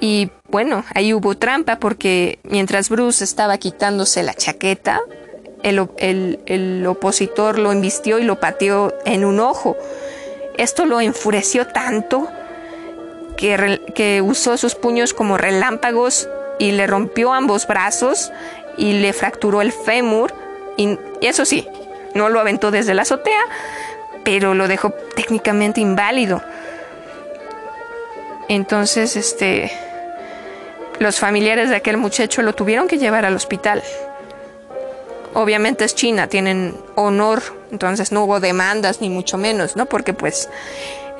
Y 0.00 0.28
bueno, 0.50 0.84
ahí 0.94 1.14
hubo 1.14 1.34
trampa 1.34 1.76
porque 1.76 2.38
mientras 2.42 2.90
Bruce 2.90 3.24
estaba 3.24 3.56
quitándose 3.56 4.22
la 4.22 4.34
chaqueta, 4.34 5.00
el, 5.62 5.88
el, 6.44 6.86
opositor 6.86 7.58
lo 7.58 7.72
embistió 7.72 8.18
y 8.18 8.24
lo 8.24 8.38
pateó 8.38 8.92
en 9.06 9.24
un 9.24 9.40
ojo. 9.40 9.78
Esto 10.58 10.84
lo 10.84 11.00
enfureció 11.00 11.66
tanto 11.66 12.28
que, 13.38 13.80
que 13.94 14.20
usó 14.20 14.58
sus 14.58 14.74
puños 14.74 15.14
como 15.14 15.38
relámpagos 15.38 16.28
y 16.58 16.72
le 16.72 16.86
rompió 16.86 17.32
ambos 17.32 17.66
brazos 17.66 18.30
y 18.76 19.00
le 19.00 19.14
fracturó 19.14 19.62
el 19.62 19.72
fémur. 19.72 20.34
Y 20.76 20.98
eso 21.22 21.46
sí, 21.46 21.66
no 22.14 22.28
lo 22.28 22.40
aventó 22.40 22.70
desde 22.70 22.94
la 22.94 23.02
azotea, 23.02 23.42
pero 24.24 24.54
lo 24.54 24.68
dejó 24.68 24.90
técnicamente 24.90 25.80
inválido. 25.80 26.42
Entonces, 28.48 29.16
este, 29.16 29.70
los 30.98 31.18
familiares 31.18 31.70
de 31.70 31.76
aquel 31.76 31.96
muchacho 31.96 32.42
lo 32.42 32.54
tuvieron 32.54 32.88
que 32.88 32.98
llevar 32.98 33.24
al 33.24 33.34
hospital. 33.34 33.82
Obviamente 35.34 35.84
es 35.84 35.94
China, 35.94 36.28
tienen 36.28 36.76
honor, 36.94 37.42
entonces 37.72 38.12
no 38.12 38.24
hubo 38.24 38.38
demandas 38.38 39.00
ni 39.00 39.10
mucho 39.10 39.36
menos, 39.36 39.74
¿no? 39.74 39.86
Porque 39.86 40.12
pues 40.12 40.48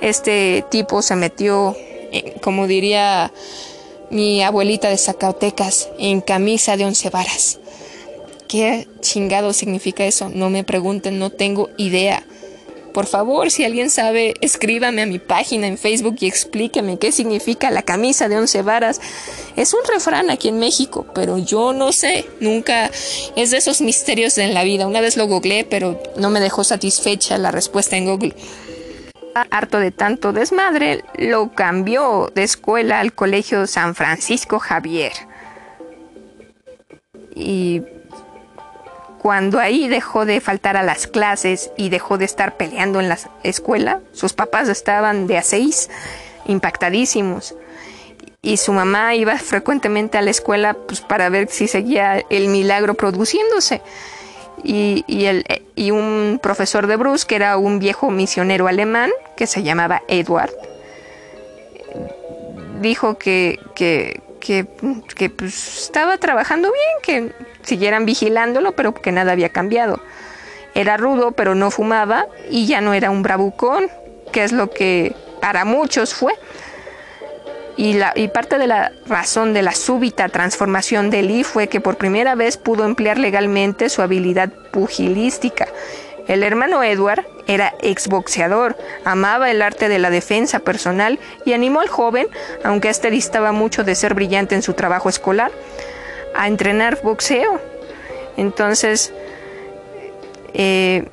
este 0.01 0.65
tipo 0.71 1.03
se 1.03 1.17
metió, 1.17 1.75
eh, 1.79 2.37
como 2.41 2.69
diría 2.69 3.33
mi 4.11 4.43
abuelita 4.45 4.89
de 4.89 4.99
Zacatecas, 4.99 5.89
en 5.99 6.21
camisa 6.21 6.77
de 6.77 6.85
once 6.85 7.11
varas. 7.11 7.59
¿Qué 8.49 8.87
chingado 9.01 9.53
significa 9.53 10.05
eso? 10.05 10.29
No 10.29 10.51
me 10.51 10.65
pregunten, 10.65 11.19
no 11.19 11.31
tengo 11.31 11.71
idea. 11.77 12.25
Por 12.95 13.07
favor, 13.07 13.51
si 13.51 13.65
alguien 13.65 13.91
sabe, 13.91 14.35
escríbame 14.41 15.03
a 15.03 15.07
mi 15.07 15.19
página 15.19 15.67
en 15.67 15.79
Facebook 15.79 16.15
y 16.21 16.27
explíqueme 16.27 16.97
qué 16.97 17.11
significa 17.11 17.73
la 17.73 17.83
camisa 17.83 18.29
de 18.29 18.39
once 18.39 18.63
varas. 18.63 19.01
Es 19.57 19.75
un 19.75 19.81
refrán 19.93 20.31
aquí 20.31 20.47
en 20.47 20.61
México, 20.61 21.05
pero 21.13 21.37
yo 21.39 21.73
no 21.73 21.91
sé. 21.91 22.25
Nunca 22.39 22.93
es 23.35 23.51
de 23.51 23.57
esos 23.57 23.81
misterios 23.81 24.39
en 24.39 24.55
la 24.55 24.63
vida. 24.63 24.87
Una 24.87 25.01
vez 25.01 25.17
lo 25.17 25.27
googleé, 25.27 25.65
pero 25.65 26.01
no 26.17 26.31
me 26.31 26.39
dejó 26.39 26.63
satisfecha 26.63 27.37
la 27.37 27.51
respuesta 27.51 27.97
en 27.97 28.07
Google. 28.07 28.37
Harto 29.51 29.81
de 29.81 29.91
tanto 29.91 30.33
desmadre, 30.33 31.03
lo 31.19 31.53
cambió 31.53 32.31
de 32.33 32.45
escuela 32.45 33.01
al 33.01 33.13
Colegio 33.13 33.67
San 33.67 33.97
Francisco 33.97 34.61
Javier. 34.61 35.13
Y 37.35 37.83
cuando 39.25 39.59
ahí 39.59 39.89
dejó 39.89 40.27
de 40.27 40.39
faltar 40.43 40.77
a 40.77 40.83
las 40.83 41.07
clases 41.07 41.71
y 41.79 41.89
dejó 41.89 42.19
de 42.19 42.27
estar 42.27 42.59
peleando 42.59 43.01
en 43.01 43.09
la 43.09 43.19
escuela, 43.43 44.01
sus 44.13 44.35
papás 44.35 44.69
estaban 44.69 45.27
de 45.27 45.39
a 45.39 45.43
seis, 45.43 45.89
impactadísimos. 46.45 47.55
Y 48.43 48.59
su 48.59 48.75
mamá 48.75 49.15
iba 49.15 49.39
frecuentemente 49.39 50.19
a 50.19 50.21
la 50.21 50.31
escuela 50.31 50.75
pues, 50.75 51.01
para 51.01 51.31
ver 51.31 51.49
si 51.49 51.69
seguía 51.69 52.23
el 52.29 52.49
milagro 52.49 52.93
produciéndose. 52.93 53.81
Y, 54.63 55.03
el, 55.25 55.47
y 55.75 55.91
un 55.91 56.39
profesor 56.43 56.87
de 56.87 56.97
Bruce, 56.97 57.27
que 57.27 57.37
era 57.37 57.57
un 57.57 57.79
viejo 57.79 58.11
misionero 58.11 58.69
alemán, 58.69 59.11
que 59.39 59.47
se 59.47 59.63
llamaba 59.63 60.03
Edward, 60.07 60.53
dijo 62.83 63.17
que, 63.17 63.59
que, 63.75 64.21
que, 64.45 65.31
pues, 65.31 65.85
estaba 65.85 66.19
trabajando 66.19 66.71
bien, 66.71 67.33
que 67.33 67.35
siguieran 67.63 68.05
vigilándolo, 68.05 68.73
pero 68.73 68.93
que 68.95 69.11
nada 69.11 69.33
había 69.33 69.49
cambiado. 69.49 70.01
Era 70.75 70.97
rudo, 70.97 71.33
pero 71.33 71.55
no 71.55 71.71
fumaba 71.71 72.27
y 72.51 72.67
ya 72.67 72.81
no 72.81 72.95
era 72.95 73.11
un 73.11 73.23
bravucón, 73.23 73.89
que 74.33 74.45
es 74.45 74.53
lo 74.53 74.71
que 74.71 75.15
para 75.41 75.65
muchos 75.65 76.15
fue. 76.15 76.35
Y, 77.77 77.95
la, 77.95 78.13
y 78.15 78.29
parte 78.29 78.59
de 78.59 78.67
la 78.69 78.93
razón 79.07 79.53
de 79.53 79.63
la 79.63 79.73
súbita 79.73 80.29
transformación 80.29 81.11
de 81.11 81.23
Lee 81.23 81.43
fue 81.43 81.69
que 81.69 81.81
por 81.81 81.97
primera 81.97 82.35
vez 82.37 82.57
pudo 82.57 82.85
emplear 82.85 83.19
legalmente 83.19 83.89
su 83.89 84.03
habilidad 84.03 84.51
pugilística. 84.71 85.67
El 86.27 86.43
hermano 86.43 86.83
Edward 86.83 87.27
era 87.47 87.75
exboxeador, 87.81 88.77
amaba 89.05 89.51
el 89.51 89.61
arte 89.61 89.89
de 89.89 89.99
la 89.99 90.11
defensa 90.11 90.61
personal 90.61 91.19
y 91.45 91.53
animó 91.53 91.81
al 91.81 91.89
joven, 91.89 92.29
aunque 92.63 92.89
éste 92.89 93.11
distaba 93.11 93.53
mucho 93.53 93.85
de 93.85 93.95
ser 93.95 94.15
brillante 94.15 94.55
en 94.55 94.63
su 94.63 94.73
trabajo 94.73 95.09
escolar, 95.09 95.53
a 96.35 96.49
entrenar 96.49 97.03
boxeo. 97.03 97.61
Entonces, 98.37 99.13
eh, 100.55 101.09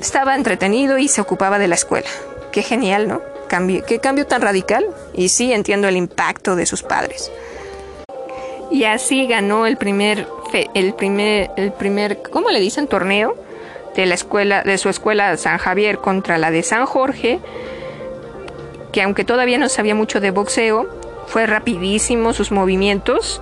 estaba 0.00 0.36
entretenido 0.36 0.98
y 0.98 1.08
se 1.08 1.20
ocupaba 1.20 1.58
de 1.58 1.68
la 1.68 1.74
escuela. 1.74 2.08
Qué 2.52 2.62
genial, 2.62 3.08
¿no? 3.08 3.20
Cambio, 3.48 3.84
qué 3.84 3.98
cambio 3.98 4.26
tan 4.26 4.42
radical. 4.42 4.86
Y 5.12 5.28
sí, 5.28 5.52
entiendo 5.52 5.88
el 5.88 5.96
impacto 5.96 6.54
de 6.56 6.66
sus 6.66 6.82
padres. 6.82 7.30
Y 8.70 8.84
así 8.84 9.26
ganó 9.26 9.66
el 9.66 9.76
primer, 9.76 10.26
el 10.74 10.94
primer, 10.94 11.50
el 11.56 11.72
primer, 11.72 12.22
¿cómo 12.22 12.50
le 12.50 12.60
dicen? 12.60 12.86
Torneo 12.86 13.36
de 13.96 14.06
la 14.06 14.14
escuela, 14.14 14.62
de 14.62 14.78
su 14.78 14.88
escuela 14.88 15.36
San 15.36 15.58
Javier 15.58 15.98
contra 15.98 16.38
la 16.38 16.50
de 16.50 16.62
San 16.62 16.86
Jorge, 16.86 17.40
que 18.92 19.02
aunque 19.02 19.24
todavía 19.24 19.58
no 19.58 19.68
sabía 19.68 19.94
mucho 19.94 20.20
de 20.20 20.30
boxeo, 20.30 20.88
fue 21.26 21.46
rapidísimo 21.46 22.32
sus 22.32 22.52
movimientos 22.52 23.40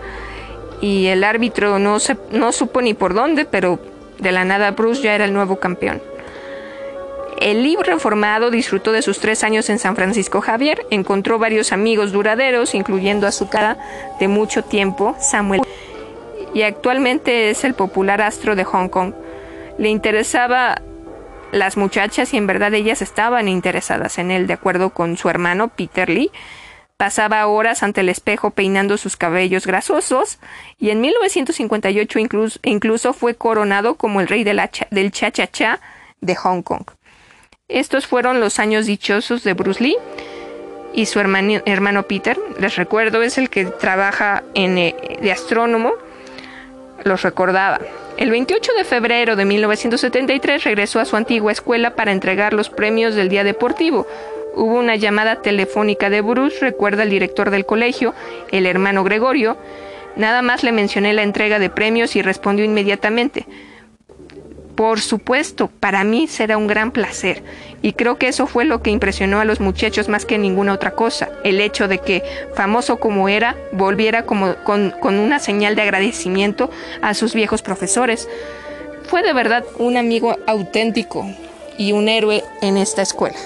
y 0.81 1.07
el 1.07 1.25
árbitro 1.25 1.79
no, 1.79 1.99
no 2.31 2.53
supo 2.53 2.81
ni 2.83 2.95
por 2.95 3.15
dónde, 3.15 3.45
pero 3.45 3.81
de 4.19 4.33
la 4.33 4.45
nada 4.45 4.73
Bruce 4.73 5.03
ya 5.03 5.15
era 5.15 5.25
el 5.25 5.33
nuevo 5.33 5.57
campeón. 5.57 6.01
El 7.41 7.63
libro 7.63 7.85
reformado 7.85 8.51
disfrutó 8.51 8.93
de 8.93 9.01
sus 9.01 9.19
tres 9.19 9.43
años 9.45 9.71
en 9.71 9.79
San 9.79 9.97
Francisco 9.97 10.43
Javier, 10.43 10.87
encontró 10.91 11.39
varios 11.39 11.73
amigos 11.73 12.13
duraderos, 12.13 12.75
incluyendo 12.75 13.27
a 13.27 13.33
su 13.33 13.49
cara 13.49 13.79
de 14.21 14.29
mucho 14.29 14.63
tiempo, 14.63 15.17
Samuel, 15.19 15.63
y 16.53 16.63
actualmente 16.63 17.49
es 17.49 17.65
el 17.65 17.73
popular 17.73 18.21
astro 18.21 18.57
de 18.57 18.65
Hong 18.65 18.89
Kong. 18.89 19.15
Le 19.79 19.89
interesaba 19.89 20.81
las 21.53 21.77
muchachas 21.77 22.33
y 22.33 22.37
en 22.37 22.47
verdad 22.47 22.75
ellas 22.75 23.03
estaban 23.03 23.49
interesadas 23.49 24.19
en 24.19 24.31
él, 24.31 24.47
de 24.47 24.55
acuerdo 24.55 24.91
con 24.91 25.17
su 25.17 25.29
hermano 25.29 25.69
Peter 25.69 26.09
Lee, 26.09 26.31
Pasaba 27.01 27.47
horas 27.47 27.83
ante 27.83 28.03
el 28.03 28.11
espejo 28.11 28.51
peinando 28.51 28.99
sus 28.99 29.17
cabellos 29.17 29.67
grasosos 29.67 30.39
y 30.79 30.91
en 30.91 31.01
1958 31.01 32.19
incluso, 32.19 32.59
incluso 32.63 33.15
fue 33.15 33.35
coronado 33.35 33.95
como 33.95 34.21
el 34.21 34.29
rey 34.29 34.45
la 34.45 34.71
del 34.91 35.11
cha-cha-cha 35.11 35.81
de 36.21 36.37
Hong 36.37 36.61
Kong. 36.61 36.85
Estos 37.69 38.07
fueron 38.07 38.39
los 38.39 38.59
años 38.59 38.85
dichosos 38.85 39.45
de 39.45 39.55
Bruce 39.55 39.83
Lee 39.83 39.97
y 40.93 41.07
su 41.07 41.19
hermano, 41.21 41.63
hermano 41.65 42.03
Peter. 42.03 42.39
Les 42.59 42.77
recuerdo, 42.77 43.23
es 43.23 43.39
el 43.39 43.49
que 43.49 43.65
trabaja 43.65 44.43
en, 44.53 44.77
eh, 44.77 44.95
de 45.23 45.33
astrónomo. 45.33 45.95
Los 47.05 47.23
recordaba. 47.23 47.81
El 48.21 48.31
28 48.31 48.73
de 48.75 48.85
febrero 48.85 49.35
de 49.35 49.47
1973 49.47 50.63
regresó 50.63 51.01
a 51.01 51.07
su 51.07 51.17
antigua 51.17 51.51
escuela 51.53 51.97
para 51.97 52.13
entregar 52.13 52.53
los 52.53 52.69
premios 52.69 53.15
del 53.15 53.31
Día 53.31 53.45
Deportivo, 53.45 54.07
Hubo 54.55 54.75
una 54.75 54.97
llamada 54.97 55.43
telefónica 55.43 56.11
de 56.11 56.21
Bruce, 56.21 56.59
recuerda 56.61 57.05
el 57.05 57.11
director 57.11 57.51
del 57.51 57.67
colegio, 57.67 58.15
el 58.51 58.67
hermano 58.67 59.05
Gregorio. 59.05 59.57
Nada 60.17 60.43
más 60.43 60.65
le 60.65 60.73
mencioné 60.73 61.13
la 61.13 61.23
entrega 61.23 61.59
de 61.59 61.71
premios 61.71 62.17
y 62.17 62.23
respondió 62.23 62.65
inmediatamente. 62.65 63.47
Por 64.75 65.01
supuesto, 65.01 65.69
para 65.69 66.05
mí 66.05 66.27
será 66.27 66.59
un 66.59 66.67
gran 66.67 66.91
placer. 66.91 67.43
Y 67.83 67.95
creo 67.95 68.19
que 68.19 68.29
eso 68.29 68.47
fue 68.47 68.65
lo 68.65 68.83
que 68.83 68.91
impresionó 68.91 69.41
a 69.41 69.45
los 69.45 69.61
muchachos 69.61 70.09
más 70.09 70.27
que 70.27 70.39
ninguna 70.39 70.75
otra 70.75 70.93
cosa. 70.93 71.31
El 71.45 71.61
hecho 71.61 71.89
de 71.89 71.99
que, 71.99 72.23
famoso 72.55 73.01
como 73.01 73.29
era, 73.29 73.57
volviera 73.73 74.27
como, 74.27 74.55
con, 74.65 74.91
con 75.01 75.19
una 75.19 75.39
señal 75.39 75.77
de 75.77 75.83
agradecimiento 75.83 76.71
a 77.01 77.15
sus 77.15 77.35
viejos 77.35 77.63
profesores. 77.63 78.29
Fue 79.05 79.23
de 79.23 79.33
verdad 79.33 79.65
un 79.79 79.97
amigo 79.97 80.37
auténtico 80.47 81.27
y 81.79 81.93
un 81.93 82.09
héroe 82.09 82.45
en 82.61 82.77
esta 82.77 83.03
escuela. 83.03 83.39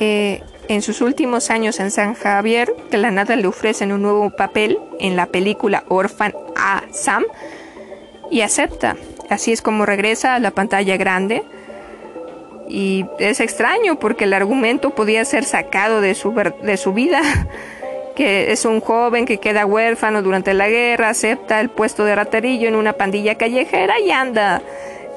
Eh, 0.00 0.42
en 0.66 0.82
sus 0.82 1.00
últimos 1.00 1.50
años 1.50 1.78
en 1.78 1.92
San 1.92 2.14
Javier, 2.14 2.74
de 2.90 2.98
la 2.98 3.10
le 3.10 3.46
ofrecen 3.46 3.92
un 3.92 4.02
nuevo 4.02 4.30
papel 4.30 4.78
en 4.98 5.14
la 5.14 5.26
película 5.26 5.84
Orphan 5.88 6.34
a 6.56 6.82
Sam 6.92 7.24
y 8.30 8.40
acepta. 8.40 8.96
Así 9.32 9.50
es 9.50 9.62
como 9.62 9.86
regresa 9.86 10.34
a 10.34 10.38
la 10.40 10.50
pantalla 10.50 10.98
grande. 10.98 11.42
Y 12.68 13.06
es 13.18 13.40
extraño 13.40 13.98
porque 13.98 14.24
el 14.24 14.34
argumento 14.34 14.90
podía 14.90 15.24
ser 15.24 15.44
sacado 15.44 16.02
de 16.02 16.14
su, 16.14 16.34
de 16.62 16.76
su 16.76 16.92
vida, 16.92 17.22
que 18.14 18.52
es 18.52 18.66
un 18.66 18.82
joven 18.82 19.24
que 19.24 19.38
queda 19.38 19.64
huérfano 19.64 20.20
durante 20.20 20.52
la 20.52 20.68
guerra, 20.68 21.08
acepta 21.08 21.60
el 21.60 21.70
puesto 21.70 22.04
de 22.04 22.14
raterillo 22.14 22.68
en 22.68 22.74
una 22.74 22.92
pandilla 22.92 23.36
callejera 23.36 23.98
y 24.00 24.10
anda 24.10 24.60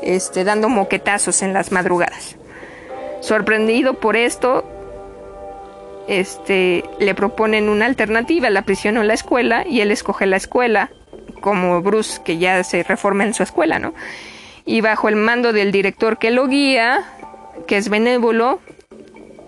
este, 0.02 0.46
dando 0.46 0.70
moquetazos 0.70 1.42
en 1.42 1.52
las 1.52 1.74
madrugadas. 1.74 2.38
Sorprendido 3.20 3.96
por 3.96 4.16
esto, 4.16 4.64
este, 6.08 6.86
le 7.00 7.16
proponen 7.16 7.68
una 7.68 7.86
alternativa, 7.86 8.50
la 8.50 8.62
prisión 8.62 8.96
o 8.96 9.04
la 9.04 9.14
escuela, 9.14 9.66
y 9.68 9.82
él 9.82 9.92
escoge 9.92 10.26
la 10.26 10.38
escuela, 10.38 10.90
como 11.46 11.80
Bruce, 11.84 12.22
que 12.26 12.40
ya 12.40 12.64
se 12.64 12.82
reforma 12.82 13.24
en 13.24 13.36
su 13.36 13.44
escuela, 13.44 13.78
¿no? 13.78 13.94
Y 14.66 14.82
bajo 14.82 15.10
el 15.10 15.16
mando 15.16 15.54
del 15.54 15.72
director 15.72 16.18
que 16.18 16.32
lo 16.32 16.48
guía, 16.48 17.04
que 17.68 17.78
es 17.78 17.88
benévolo, 17.88 18.60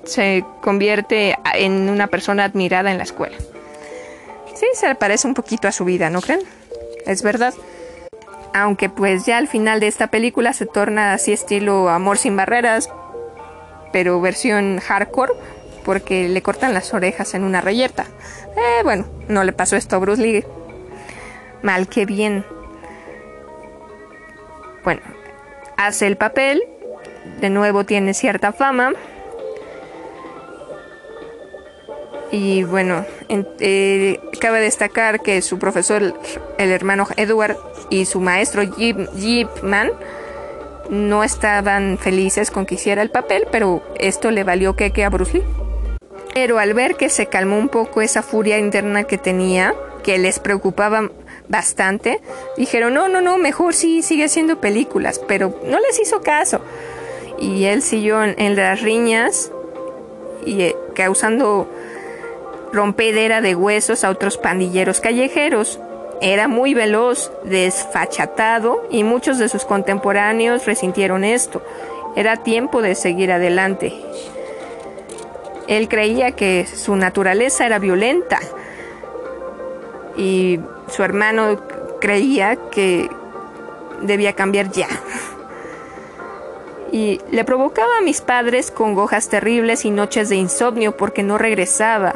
se 0.04 0.46
convierte 0.62 1.36
en 1.56 1.90
una 1.90 2.06
persona 2.06 2.44
admirada 2.44 2.92
en 2.92 3.00
la 3.00 3.04
escuela. 3.04 3.36
Sí, 4.54 4.68
se 4.76 4.94
parece 4.94 5.28
un 5.28 5.34
poquito 5.34 5.68
a 5.68 5.72
su 5.72 5.86
vida, 5.86 6.12
¿no 6.12 6.22
creen? 6.22 6.42
Es 7.08 7.24
verdad. 7.24 7.56
Aunque 8.54 8.90
pues 8.90 9.26
ya 9.26 9.40
al 9.40 9.48
final 9.48 9.80
de 9.80 9.88
esta 9.88 10.06
película 10.06 10.54
se 10.54 10.68
torna 10.68 11.14
así 11.14 11.34
estilo 11.34 11.90
Amor 11.90 12.20
sin 12.20 12.38
barreras, 12.38 12.92
pero 13.92 14.22
versión 14.22 14.80
hardcore, 14.82 15.34
porque 15.84 16.30
le 16.30 16.44
cortan 16.44 16.76
las 16.76 16.94
orejas 16.94 17.34
en 17.34 17.44
una 17.44 17.60
reyerta. 17.60 18.06
Eh, 18.56 18.84
bueno, 18.84 19.08
no 19.28 19.44
le 19.44 19.52
pasó 19.52 19.76
esto 19.76 19.96
a 19.96 20.00
Bruce 20.00 20.22
Lee. 20.22 20.46
Mal 21.68 21.90
que 21.90 22.06
bien. 22.06 22.46
Bueno, 24.86 25.02
hace 25.76 26.08
el 26.08 26.16
papel, 26.16 26.64
de 27.42 27.50
nuevo 27.50 27.84
tiene 27.84 28.14
cierta 28.14 28.54
fama. 28.54 28.94
Y 32.32 32.64
bueno, 32.64 33.06
eh, 33.28 34.18
cabe 34.40 34.62
destacar 34.62 35.20
que 35.20 35.42
su 35.42 35.60
profesor, 35.60 36.18
el 36.58 36.72
hermano 36.72 37.06
Edward, 37.18 37.58
y 37.90 38.06
su 38.06 38.22
maestro 38.22 38.64
Jeep, 38.64 39.14
Jeepman 39.18 39.92
no 40.90 41.26
estaban 41.26 41.98
felices 41.98 42.50
con 42.50 42.66
que 42.66 42.76
hiciera 42.76 43.02
el 43.02 43.10
papel, 43.10 43.46
pero 43.52 43.84
esto 44.00 44.32
le 44.32 44.46
valió 44.46 44.78
que 44.78 45.04
a 45.04 45.10
Bruce 45.10 45.40
Lee. 45.40 45.44
Pero 46.34 46.60
al 46.60 46.74
ver 46.74 46.96
que 46.96 47.10
se 47.10 47.26
calmó 47.26 47.58
un 47.58 47.68
poco 47.68 48.00
esa 48.02 48.24
furia 48.24 48.58
interna 48.58 49.04
que 49.04 49.18
tenía, 49.18 49.76
que 50.02 50.18
les 50.18 50.40
preocupaba 50.40 51.10
bastante, 51.50 52.22
dijeron, 52.58 52.94
no, 52.94 53.08
no, 53.08 53.22
no, 53.22 53.38
mejor 53.38 53.74
sí, 53.74 54.02
sigue 54.02 54.26
haciendo 54.26 54.60
películas, 54.60 55.20
pero 55.28 55.60
no 55.66 55.80
les 55.80 56.00
hizo 56.00 56.22
caso. 56.22 56.62
Y 57.40 57.66
él 57.66 57.82
siguió 57.82 58.24
en, 58.24 58.56
las 58.56 58.82
riñas 58.82 59.52
y 60.46 60.62
eh, 60.62 60.76
causando 60.96 61.70
rompedera 62.74 63.42
de 63.42 63.56
huesos 63.56 64.04
a 64.04 64.10
otros 64.10 64.38
pandilleros 64.38 65.00
callejeros. 65.00 65.80
Era 66.20 66.48
muy 66.48 66.74
veloz, 66.74 67.32
desfachatado 67.44 68.88
y 68.90 69.04
muchos 69.04 69.38
de 69.38 69.50
sus 69.50 69.66
contemporáneos 69.66 70.66
resintieron 70.66 71.24
esto. 71.24 71.62
Era 72.16 72.38
tiempo 72.38 72.82
de 72.82 72.96
seguir 72.96 73.32
adelante. 73.32 73.94
Él 75.68 75.88
creía 75.90 76.32
que 76.32 76.66
su 76.66 76.96
naturaleza 76.96 77.66
era 77.66 77.78
violenta 77.78 78.40
y 80.18 80.60
su 80.90 81.04
hermano 81.04 81.62
creía 82.02 82.58
que 82.72 83.10
debía 84.02 84.34
cambiar 84.34 84.72
ya. 84.72 84.88
Y 86.92 87.22
le 87.32 87.44
provocaba 87.44 87.98
a 88.00 88.02
mis 88.02 88.22
padres 88.22 88.72
congojas 88.72 89.30
terribles 89.30 89.86
y 89.86 89.92
noches 89.92 90.30
de 90.30 90.36
insomnio 90.38 90.96
porque 90.96 91.24
no 91.24 91.38
regresaba. 91.38 92.16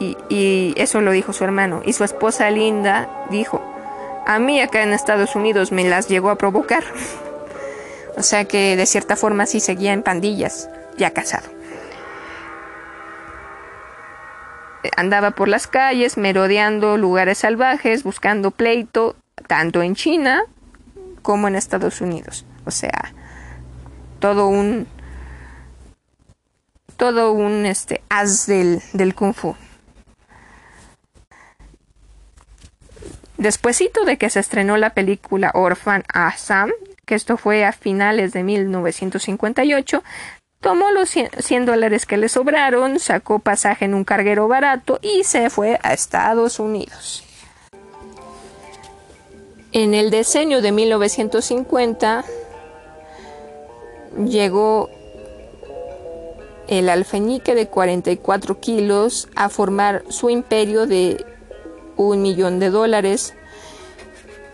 Y, 0.00 0.16
y, 0.28 0.74
eso 0.76 1.00
lo 1.00 1.12
dijo 1.12 1.32
su 1.32 1.44
hermano. 1.44 1.82
Y 1.84 1.92
su 1.92 2.02
esposa 2.02 2.50
Linda 2.50 3.26
dijo, 3.30 3.62
a 4.26 4.38
mí 4.38 4.60
acá 4.60 4.82
en 4.82 4.92
Estados 4.92 5.36
Unidos 5.36 5.70
me 5.70 5.84
las 5.84 6.08
llegó 6.08 6.30
a 6.30 6.36
provocar. 6.36 6.84
O 8.14 8.22
sea 8.22 8.44
que 8.44 8.76
de 8.76 8.84
cierta 8.84 9.16
forma 9.16 9.46
sí 9.46 9.58
seguía 9.58 9.94
en 9.94 10.02
pandillas, 10.02 10.68
ya 10.98 11.12
casado. 11.12 11.48
Andaba 14.96 15.32
por 15.32 15.48
las 15.48 15.66
calles, 15.66 16.16
merodeando 16.16 16.96
lugares 16.96 17.38
salvajes, 17.38 18.02
buscando 18.02 18.50
pleito, 18.50 19.16
tanto 19.46 19.82
en 19.82 19.94
China 19.94 20.42
como 21.22 21.48
en 21.48 21.56
Estados 21.56 22.00
Unidos. 22.00 22.44
O 22.64 22.70
sea, 22.70 23.12
todo 24.18 24.46
un 24.46 24.86
todo 26.96 27.32
un 27.32 27.66
este 27.66 28.02
as 28.08 28.46
del, 28.46 28.80
del 28.92 29.14
kung 29.14 29.34
fu. 29.34 29.56
Despuésito 33.38 34.04
de 34.04 34.18
que 34.18 34.30
se 34.30 34.38
estrenó 34.38 34.76
la 34.76 34.90
película 34.90 35.50
Orphan 35.54 36.04
Assam, 36.12 36.70
que 37.04 37.16
esto 37.16 37.36
fue 37.36 37.64
a 37.64 37.72
finales 37.72 38.32
de 38.32 38.44
1958, 38.44 40.04
tomó 40.62 40.92
los 40.92 41.10
100 41.10 41.66
dólares 41.66 42.06
que 42.06 42.16
le 42.16 42.28
sobraron, 42.30 42.98
sacó 43.00 43.40
pasaje 43.40 43.84
en 43.84 43.94
un 43.94 44.04
carguero 44.04 44.48
barato 44.48 44.98
y 45.02 45.24
se 45.24 45.50
fue 45.50 45.78
a 45.82 45.92
Estados 45.92 46.58
Unidos. 46.58 47.24
En 49.72 49.92
el 49.92 50.10
diseño 50.10 50.62
de 50.62 50.70
1950 50.70 52.24
llegó 54.26 54.88
el 56.68 56.88
alfeñique 56.88 57.54
de 57.54 57.66
44 57.66 58.60
kilos 58.60 59.28
a 59.34 59.48
formar 59.48 60.04
su 60.10 60.30
imperio 60.30 60.86
de 60.86 61.26
un 61.96 62.22
millón 62.22 62.60
de 62.60 62.70
dólares 62.70 63.34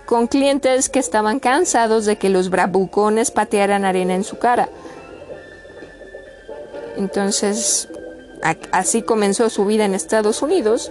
con 0.06 0.26
clientes 0.26 0.88
que 0.88 1.00
estaban 1.00 1.38
cansados 1.38 2.06
de 2.06 2.16
que 2.16 2.30
los 2.30 2.48
bravucones 2.48 3.30
patearan 3.30 3.84
arena 3.84 4.14
en 4.14 4.24
su 4.24 4.38
cara. 4.38 4.70
Entonces, 6.98 7.88
así 8.72 9.02
comenzó 9.02 9.48
su 9.50 9.64
vida 9.64 9.84
en 9.84 9.94
Estados 9.94 10.42
Unidos 10.42 10.90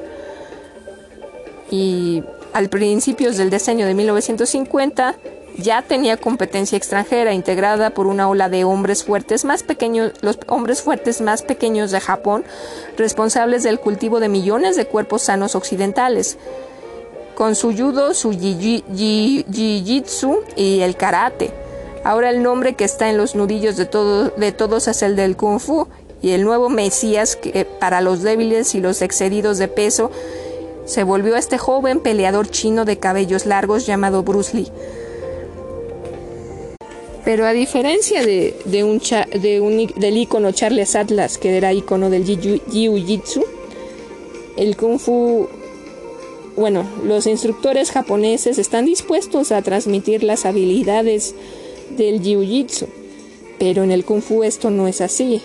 y 1.69 2.23
al 2.53 2.69
principios 2.69 3.35
del 3.37 3.49
diseño 3.49 3.85
de 3.85 3.93
1950 3.93 5.15
ya 5.57 5.81
tenía 5.81 6.15
competencia 6.17 6.77
extranjera 6.77 7.33
integrada 7.33 7.89
por 7.89 8.07
una 8.07 8.29
ola 8.29 8.47
de 8.47 8.63
hombres 8.63 9.03
fuertes 9.03 9.43
más 9.43 9.63
pequeños, 9.63 10.13
los 10.21 10.39
hombres 10.47 10.81
fuertes 10.81 11.19
más 11.19 11.41
pequeños 11.41 11.91
de 11.91 11.99
Japón, 11.99 12.45
responsables 12.95 13.63
del 13.63 13.79
cultivo 13.79 14.21
de 14.21 14.29
millones 14.29 14.77
de 14.77 14.85
cuerpos 14.85 15.23
sanos 15.23 15.55
occidentales 15.55 16.37
con 17.35 17.55
su 17.55 17.75
judo, 17.75 18.13
su 18.13 18.31
jiu-jitsu 18.31 18.79
y 20.55 20.79
el 20.81 20.95
karate. 20.95 21.66
Ahora 22.07 22.29
el 22.29 22.41
nombre 22.41 22.75
que 22.75 22.85
está 22.85 23.09
en 23.09 23.17
los 23.17 23.35
nudillos 23.35 23.75
de, 23.75 23.83
de 24.37 24.51
todos 24.53 24.87
es 24.87 25.01
el 25.01 25.17
del 25.17 25.35
kung 25.35 25.59
fu 25.59 25.89
y 26.21 26.29
el 26.29 26.45
nuevo 26.45 26.69
Mesías 26.69 27.35
que 27.35 27.65
para 27.65 27.99
los 27.99 28.21
débiles 28.21 28.75
y 28.75 28.79
los 28.79 29.01
excedidos 29.01 29.57
de 29.57 29.67
peso 29.67 30.09
se 30.85 31.03
volvió 31.03 31.35
este 31.35 31.57
joven 31.57 31.99
peleador 31.99 32.49
chino 32.49 32.85
de 32.85 32.97
cabellos 32.97 33.45
largos 33.45 33.85
llamado 33.85 34.23
Bruce 34.23 34.55
Lee. 34.55 34.71
Pero 37.25 37.45
a 37.45 37.51
diferencia 37.51 38.25
de, 38.25 38.55
un, 38.85 39.01
de 39.41 39.59
un 39.59 39.87
del 39.99 40.17
icono 40.17 40.53
Charles 40.53 40.95
Atlas, 40.95 41.37
que 41.37 41.57
era 41.57 41.73
icono 41.73 42.09
del 42.09 42.23
jiu-jitsu, 42.23 43.43
el 44.55 44.77
kung 44.77 44.97
fu 44.97 45.49
bueno, 46.55 46.85
los 47.03 47.27
instructores 47.27 47.91
japoneses 47.91 48.57
están 48.57 48.85
dispuestos 48.85 49.51
a 49.51 49.61
transmitir 49.61 50.23
las 50.23 50.45
habilidades 50.45 51.35
del 51.91 52.21
jiu-jitsu, 52.21 52.87
pero 53.59 53.83
en 53.83 53.91
el 53.91 54.05
kung 54.05 54.21
fu 54.21 54.43
esto 54.43 54.69
no 54.69 54.87
es 54.87 55.01
así. 55.01 55.41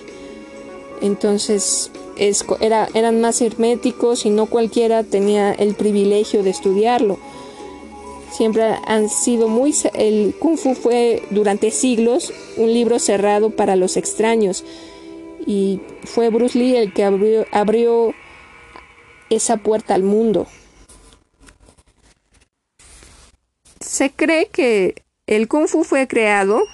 Entonces 1.00 1.90
eran 2.16 3.20
más 3.20 3.40
herméticos 3.40 4.26
y 4.26 4.30
no 4.30 4.46
cualquiera 4.46 5.02
tenía 5.02 5.52
el 5.52 5.74
privilegio 5.74 6.42
de 6.42 6.50
estudiarlo. 6.50 7.18
Siempre 8.30 8.62
han 8.86 9.08
sido 9.08 9.48
muy... 9.48 9.74
El 9.94 10.34
kung 10.38 10.56
fu 10.56 10.74
fue 10.74 11.22
durante 11.30 11.70
siglos 11.70 12.32
un 12.56 12.72
libro 12.72 12.98
cerrado 12.98 13.50
para 13.50 13.76
los 13.76 13.96
extraños 13.96 14.64
y 15.46 15.80
fue 16.04 16.30
Bruce 16.30 16.58
Lee 16.58 16.76
el 16.76 16.92
que 16.92 17.04
abrió 17.04 18.14
esa 19.28 19.56
puerta 19.56 19.94
al 19.94 20.02
mundo. 20.02 20.46
Se 23.80 24.10
cree 24.10 24.46
que 24.46 25.01
el 25.26 25.46
kung 25.46 25.68
fu 25.68 25.84
fue 25.84 26.08
creado 26.08 26.64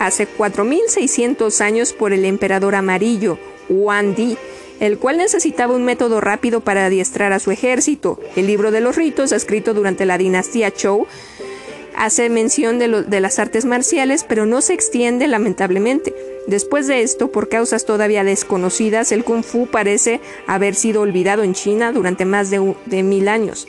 hace 0.00 0.26
4600 0.26 1.60
años 1.60 1.92
por 1.92 2.12
el 2.12 2.24
emperador 2.24 2.74
amarillo, 2.74 3.38
Wan 3.68 4.16
Di, 4.16 4.36
el 4.80 4.98
cual 4.98 5.18
necesitaba 5.18 5.74
un 5.74 5.84
método 5.84 6.20
rápido 6.20 6.60
para 6.60 6.86
adiestrar 6.86 7.32
a 7.32 7.38
su 7.38 7.52
ejército. 7.52 8.18
El 8.34 8.48
libro 8.48 8.72
de 8.72 8.80
los 8.80 8.96
ritos, 8.96 9.30
escrito 9.30 9.74
durante 9.74 10.06
la 10.06 10.18
dinastía 10.18 10.72
Zhou, 10.76 11.06
hace 11.94 12.28
mención 12.30 12.80
de, 12.80 13.20
las 13.20 13.38
artes 13.38 13.64
marciales, 13.64 14.24
pero 14.24 14.44
no 14.44 14.60
se 14.60 14.72
extiende 14.72 15.28
lamentablemente. 15.28 16.14
Después 16.48 16.88
de 16.88 17.02
esto, 17.02 17.30
por 17.30 17.48
causas 17.48 17.84
todavía 17.84 18.24
desconocidas, 18.24 19.12
el 19.12 19.22
kung 19.22 19.44
fu 19.44 19.68
parece 19.68 20.20
haber 20.48 20.74
sido 20.74 21.02
olvidado 21.02 21.44
en 21.44 21.54
China 21.54 21.92
durante 21.92 22.24
más 22.24 22.50
de 22.50 23.02
mil 23.04 23.28
años. 23.28 23.68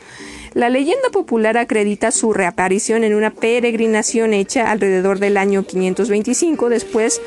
La 0.53 0.69
leyenda 0.69 1.09
popular 1.11 1.57
acredita 1.57 2.11
su 2.11 2.33
reaparición 2.33 3.05
en 3.05 3.15
una 3.15 3.29
peregrinación 3.29 4.33
hecha 4.33 4.69
alrededor 4.69 5.19
del 5.19 5.37
año 5.37 5.63
525 5.63 6.67
después 6.67 7.21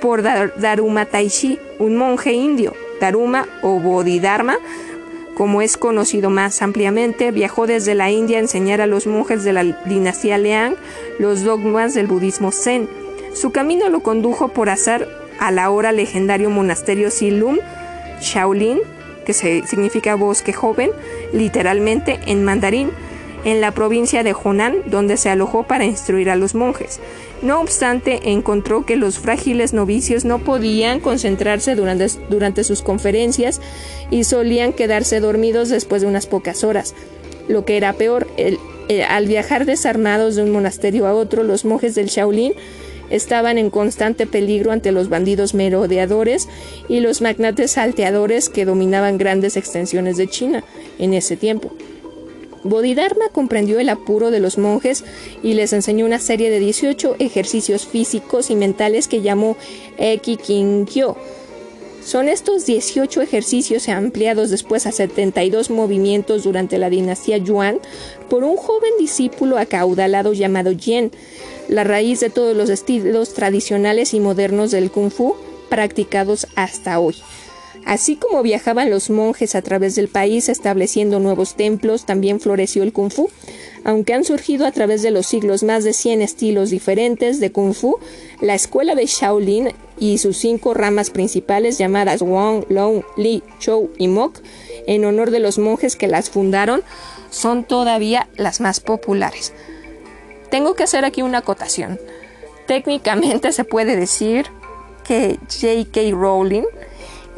por 0.00 0.22
Daruma 0.22 1.04
Taishi, 1.04 1.58
un 1.78 1.96
monje 1.96 2.32
indio. 2.32 2.72
Daruma 2.98 3.46
o 3.62 3.78
Bodhidharma, 3.78 4.56
como 5.34 5.60
es 5.60 5.76
conocido 5.76 6.30
más 6.30 6.62
ampliamente, 6.62 7.30
viajó 7.30 7.66
desde 7.66 7.94
la 7.94 8.10
India 8.10 8.38
a 8.38 8.40
enseñar 8.40 8.80
a 8.80 8.86
los 8.86 9.06
monjes 9.06 9.44
de 9.44 9.52
la 9.52 9.64
dinastía 9.64 10.38
Liang 10.38 10.74
los 11.18 11.42
dogmas 11.42 11.92
del 11.92 12.06
budismo 12.06 12.52
Zen. 12.52 12.88
Su 13.34 13.50
camino 13.50 13.90
lo 13.90 14.00
condujo 14.00 14.48
por 14.48 14.70
azar 14.70 15.06
al 15.40 15.58
ahora 15.58 15.92
legendario 15.92 16.48
monasterio 16.48 17.10
Silum 17.10 17.58
Shaolin, 18.22 18.78
que 19.24 19.32
significa 19.32 20.14
bosque 20.14 20.52
joven, 20.52 20.90
literalmente 21.32 22.20
en 22.26 22.44
mandarín, 22.44 22.90
en 23.44 23.60
la 23.60 23.72
provincia 23.72 24.22
de 24.22 24.34
Hunan, 24.34 24.76
donde 24.86 25.16
se 25.16 25.28
alojó 25.28 25.64
para 25.64 25.84
instruir 25.84 26.30
a 26.30 26.36
los 26.36 26.54
monjes. 26.54 27.00
No 27.42 27.60
obstante, 27.60 28.30
encontró 28.30 28.86
que 28.86 28.96
los 28.96 29.18
frágiles 29.18 29.72
novicios 29.72 30.24
no 30.24 30.38
podían 30.38 31.00
concentrarse 31.00 31.74
durante, 31.74 32.06
durante 32.30 32.62
sus 32.62 32.82
conferencias 32.82 33.60
y 34.10 34.24
solían 34.24 34.72
quedarse 34.72 35.18
dormidos 35.18 35.68
después 35.68 36.02
de 36.02 36.08
unas 36.08 36.26
pocas 36.26 36.62
horas. 36.62 36.94
Lo 37.48 37.64
que 37.64 37.76
era 37.76 37.94
peor, 37.94 38.28
al 39.08 39.26
viajar 39.26 39.66
desarmados 39.66 40.36
de 40.36 40.44
un 40.44 40.52
monasterio 40.52 41.06
a 41.08 41.14
otro, 41.14 41.42
los 41.42 41.64
monjes 41.64 41.96
del 41.96 42.06
Shaolin 42.06 42.52
estaban 43.12 43.58
en 43.58 43.70
constante 43.70 44.26
peligro 44.26 44.72
ante 44.72 44.90
los 44.90 45.08
bandidos 45.08 45.54
merodeadores 45.54 46.48
y 46.88 47.00
los 47.00 47.20
magnates 47.20 47.72
salteadores 47.72 48.48
que 48.48 48.64
dominaban 48.64 49.18
grandes 49.18 49.56
extensiones 49.56 50.16
de 50.16 50.28
China 50.28 50.64
en 50.98 51.14
ese 51.14 51.36
tiempo. 51.36 51.72
Bodhidharma 52.64 53.28
comprendió 53.28 53.80
el 53.80 53.88
apuro 53.88 54.30
de 54.30 54.40
los 54.40 54.56
monjes 54.56 55.04
y 55.42 55.54
les 55.54 55.72
enseñó 55.72 56.06
una 56.06 56.18
serie 56.18 56.48
de 56.50 56.60
18 56.60 57.16
ejercicios 57.18 57.86
físicos 57.86 58.50
y 58.50 58.56
mentales 58.56 59.08
que 59.08 59.20
llamó 59.20 59.56
Eki 59.98 60.36
Kyo, 60.86 61.16
Son 62.04 62.28
estos 62.28 62.66
18 62.66 63.22
ejercicios 63.22 63.88
ampliados 63.88 64.50
después 64.50 64.86
a 64.86 64.92
72 64.92 65.70
movimientos 65.70 66.42
durante 66.42 66.78
la 66.78 66.90
dinastía 66.90 67.38
Yuan 67.38 67.78
por 68.28 68.42
un 68.42 68.56
joven 68.56 68.90
discípulo 68.98 69.56
acaudalado 69.56 70.32
llamado 70.32 70.72
Yen, 70.72 71.12
la 71.68 71.84
raíz 71.84 72.18
de 72.18 72.28
todos 72.28 72.56
los 72.56 72.70
estilos 72.70 73.34
tradicionales 73.34 74.14
y 74.14 74.20
modernos 74.20 74.72
del 74.72 74.90
kung 74.90 75.10
fu 75.10 75.36
practicados 75.68 76.48
hasta 76.56 76.98
hoy. 76.98 77.14
Así 77.84 78.16
como 78.16 78.42
viajaban 78.42 78.90
los 78.90 79.10
monjes 79.10 79.54
a 79.54 79.62
través 79.62 79.94
del 79.96 80.08
país 80.08 80.48
estableciendo 80.48 81.18
nuevos 81.18 81.56
templos, 81.56 82.06
también 82.06 82.40
floreció 82.40 82.82
el 82.82 82.92
kung 82.92 83.10
fu. 83.10 83.28
Aunque 83.84 84.14
han 84.14 84.24
surgido 84.24 84.66
a 84.66 84.72
través 84.72 85.02
de 85.02 85.10
los 85.10 85.26
siglos 85.26 85.64
más 85.64 85.82
de 85.82 85.92
100 85.92 86.22
estilos 86.22 86.70
diferentes 86.70 87.40
de 87.40 87.50
kung 87.50 87.74
fu, 87.74 87.98
la 88.40 88.54
escuela 88.54 88.94
de 88.94 89.06
Shaolin 89.06 89.70
y 89.98 90.18
sus 90.18 90.36
cinco 90.36 90.74
ramas 90.74 91.10
principales 91.10 91.78
llamadas 91.78 92.22
Wong, 92.22 92.64
Long, 92.68 93.02
Li, 93.16 93.42
Chou 93.58 93.90
y 93.98 94.06
Mok, 94.06 94.38
en 94.86 95.04
honor 95.04 95.30
de 95.30 95.40
los 95.40 95.58
monjes 95.58 95.96
que 95.96 96.06
las 96.06 96.30
fundaron, 96.30 96.82
son 97.30 97.64
todavía 97.64 98.28
las 98.36 98.60
más 98.60 98.78
populares. 98.78 99.52
Tengo 100.50 100.74
que 100.74 100.84
hacer 100.84 101.04
aquí 101.04 101.22
una 101.22 101.38
acotación. 101.38 101.98
Técnicamente 102.66 103.52
se 103.52 103.64
puede 103.64 103.96
decir 103.96 104.46
que 105.02 105.38
J.K. 105.48 106.12
Rowling 106.12 106.64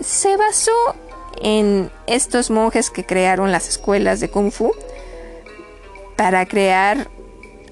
se 0.01 0.37
basó 0.37 0.95
en 1.41 1.91
estos 2.07 2.51
monjes 2.51 2.91
que 2.91 3.05
crearon 3.05 3.53
las 3.53 3.69
escuelas 3.69 4.21
de 4.21 4.29
kung 4.29 4.51
fu 4.51 4.73
para 6.17 6.47
crear 6.47 7.09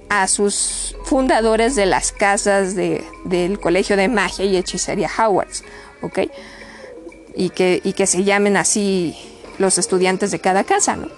a 0.08 0.26
sus 0.28 0.96
fundadores 1.04 1.74
de 1.74 1.86
las 1.86 2.12
casas 2.12 2.74
del 2.74 3.60
colegio 3.60 3.96
de 3.96 4.08
magia 4.08 4.44
y 4.44 4.56
hechicería 4.56 5.08
Howards, 5.18 5.64
¿ok? 6.02 6.20
Y 7.34 7.50
que, 7.50 7.80
y 7.82 7.94
que 7.94 8.06
se 8.06 8.24
llamen 8.24 8.56
así 8.56 9.16
los 9.58 9.78
estudiantes 9.78 10.30
de 10.30 10.38
cada 10.38 10.64
casa, 10.64 10.96
¿no? 10.96 11.08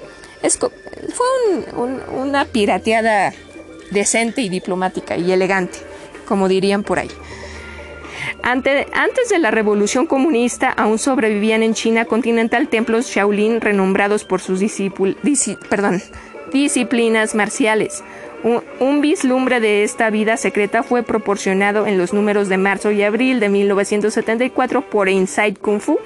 Es, 0.42 0.58
fue 0.58 1.26
una 2.14 2.44
pirateada 2.44 3.32
decente 3.90 4.42
y 4.42 4.48
diplomática 4.48 5.16
y 5.16 5.32
elegante, 5.32 5.78
como 6.28 6.46
dirían 6.46 6.84
por 6.84 6.98
ahí 6.98 7.10
antes 8.44 9.28
de 9.30 9.38
la 9.38 9.50
revolución 9.50 10.04
comunista 10.06 10.68
aún 10.68 10.98
sobrevivían 10.98 11.62
en 11.62 11.72
China 11.72 12.04
continental 12.04 12.68
templos 12.68 13.06
Shaolin 13.06 13.62
renombrados 13.62 14.24
por 14.24 14.42
sus 14.42 14.60
disciplinas 14.60 17.34
marciales. 17.34 18.04
Un, 18.80 19.00
vislumbre 19.00 19.60
de 19.60 19.84
esta 19.84 20.10
vida 20.10 20.36
secreta 20.36 20.82
fue 20.82 21.02
proporcionado 21.02 21.86
en 21.86 21.96
los 21.96 22.12
números 22.12 22.50
de 22.50 22.58
marzo 22.58 22.90
y 22.90 23.02
abril 23.02 23.40
de 23.40 23.48
1974 23.48 24.90
por 24.90 25.08
Inside 25.08 25.54
Kung 25.54 25.80
Fu, 25.80 25.98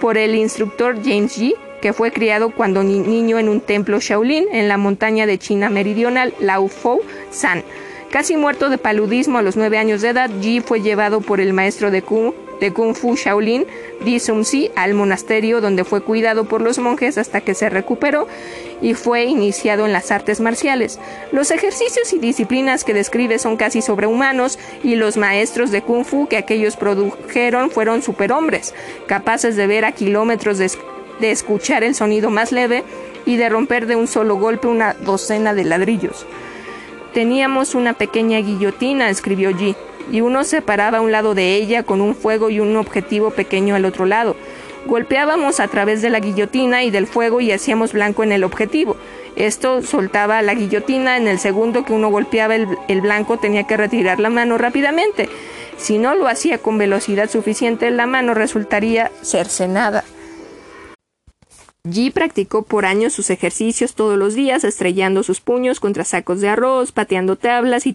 por 0.00 0.16
el 0.16 0.36
instructor 0.36 0.96
James 1.04 1.36
Yi, 1.36 1.54
que 1.82 1.92
fue 1.92 2.10
criado 2.10 2.54
cuando 2.54 2.82
niño 2.82 3.38
en 3.38 3.50
un 3.50 3.60
templo 3.60 4.00
Shaolin 4.00 4.46
en 4.50 4.68
la 4.68 4.78
montaña 4.78 5.26
de 5.26 5.38
China 5.38 5.68
meridional 5.68 6.32
Lao 6.40 6.68
Fou 6.68 7.02
San. 7.30 7.62
Casi 8.10 8.36
muerto 8.36 8.70
de 8.70 8.78
paludismo 8.78 9.38
a 9.38 9.42
los 9.42 9.56
nueve 9.56 9.78
años 9.78 10.02
de 10.02 10.08
edad, 10.08 10.30
Ji 10.40 10.60
fue 10.60 10.80
llevado 10.80 11.20
por 11.20 11.40
el 11.40 11.52
maestro 11.52 11.92
de 11.92 12.02
Kung, 12.02 12.32
Fu 12.96 13.14
Shaolin, 13.14 13.66
Di 14.04 14.18
Sum 14.18 14.42
Si, 14.42 14.68
al 14.74 14.94
monasterio 14.94 15.60
donde 15.60 15.84
fue 15.84 16.00
cuidado 16.00 16.44
por 16.44 16.60
los 16.60 16.80
monjes 16.80 17.18
hasta 17.18 17.40
que 17.40 17.54
se 17.54 17.70
recuperó 17.70 18.26
y 18.82 18.94
fue 18.94 19.26
iniciado 19.26 19.86
en 19.86 19.92
las 19.92 20.10
artes 20.10 20.40
marciales. 20.40 20.98
Los 21.30 21.52
ejercicios 21.52 22.12
y 22.12 22.18
disciplinas 22.18 22.82
que 22.82 22.94
describe 22.94 23.38
son 23.38 23.56
casi 23.56 23.80
sobrehumanos 23.80 24.58
y 24.82 24.96
los 24.96 25.16
maestros 25.16 25.70
de 25.70 25.82
Kung 25.82 26.04
Fu 26.04 26.26
que 26.26 26.36
aquellos 26.36 26.74
produjeron 26.74 27.70
fueron 27.70 28.02
superhombres, 28.02 28.74
capaces 29.06 29.54
de 29.54 29.68
ver 29.68 29.84
a 29.84 29.92
kilómetros 29.92 30.58
de 30.58 31.30
escuchar 31.30 31.84
el 31.84 31.94
sonido 31.94 32.28
más 32.28 32.50
leve 32.50 32.82
y 33.24 33.36
de 33.36 33.48
romper 33.48 33.86
de 33.86 33.94
un 33.94 34.08
solo 34.08 34.34
golpe 34.34 34.66
una 34.66 34.94
docena 34.94 35.54
de 35.54 35.62
ladrillos. 35.62 36.26
Teníamos 37.12 37.74
una 37.74 37.94
pequeña 37.94 38.38
guillotina, 38.38 39.10
escribió 39.10 39.50
G, 39.50 39.74
y 40.12 40.20
uno 40.20 40.44
se 40.44 40.62
paraba 40.62 40.98
a 40.98 41.00
un 41.00 41.10
lado 41.10 41.34
de 41.34 41.56
ella 41.56 41.82
con 41.82 42.00
un 42.00 42.14
fuego 42.14 42.50
y 42.50 42.60
un 42.60 42.76
objetivo 42.76 43.30
pequeño 43.30 43.74
al 43.74 43.84
otro 43.84 44.06
lado. 44.06 44.36
Golpeábamos 44.86 45.60
a 45.60 45.68
través 45.68 46.02
de 46.02 46.10
la 46.10 46.20
guillotina 46.20 46.84
y 46.84 46.90
del 46.90 47.06
fuego 47.06 47.40
y 47.40 47.52
hacíamos 47.52 47.92
blanco 47.92 48.22
en 48.22 48.32
el 48.32 48.44
objetivo. 48.44 48.96
Esto 49.36 49.82
soltaba 49.82 50.40
la 50.42 50.54
guillotina, 50.54 51.16
en 51.16 51.28
el 51.28 51.38
segundo 51.38 51.84
que 51.84 51.92
uno 51.92 52.10
golpeaba 52.10 52.54
el, 52.54 52.66
el 52.88 53.00
blanco 53.00 53.38
tenía 53.38 53.64
que 53.66 53.76
retirar 53.76 54.20
la 54.20 54.30
mano 54.30 54.56
rápidamente. 54.56 55.28
Si 55.76 55.98
no 55.98 56.14
lo 56.14 56.28
hacía 56.28 56.58
con 56.58 56.78
velocidad 56.78 57.28
suficiente, 57.28 57.90
la 57.90 58.06
mano 58.06 58.34
resultaría 58.34 59.10
cercenada. 59.22 60.04
G 61.84 62.12
practicó 62.12 62.62
por 62.62 62.84
años 62.84 63.14
sus 63.14 63.30
ejercicios 63.30 63.94
todos 63.94 64.18
los 64.18 64.34
días, 64.34 64.64
estrellando 64.64 65.22
sus 65.22 65.40
puños 65.40 65.80
contra 65.80 66.04
sacos 66.04 66.40
de 66.40 66.48
arroz, 66.48 66.92
pateando 66.92 67.36
tablas 67.36 67.86
y 67.86 67.94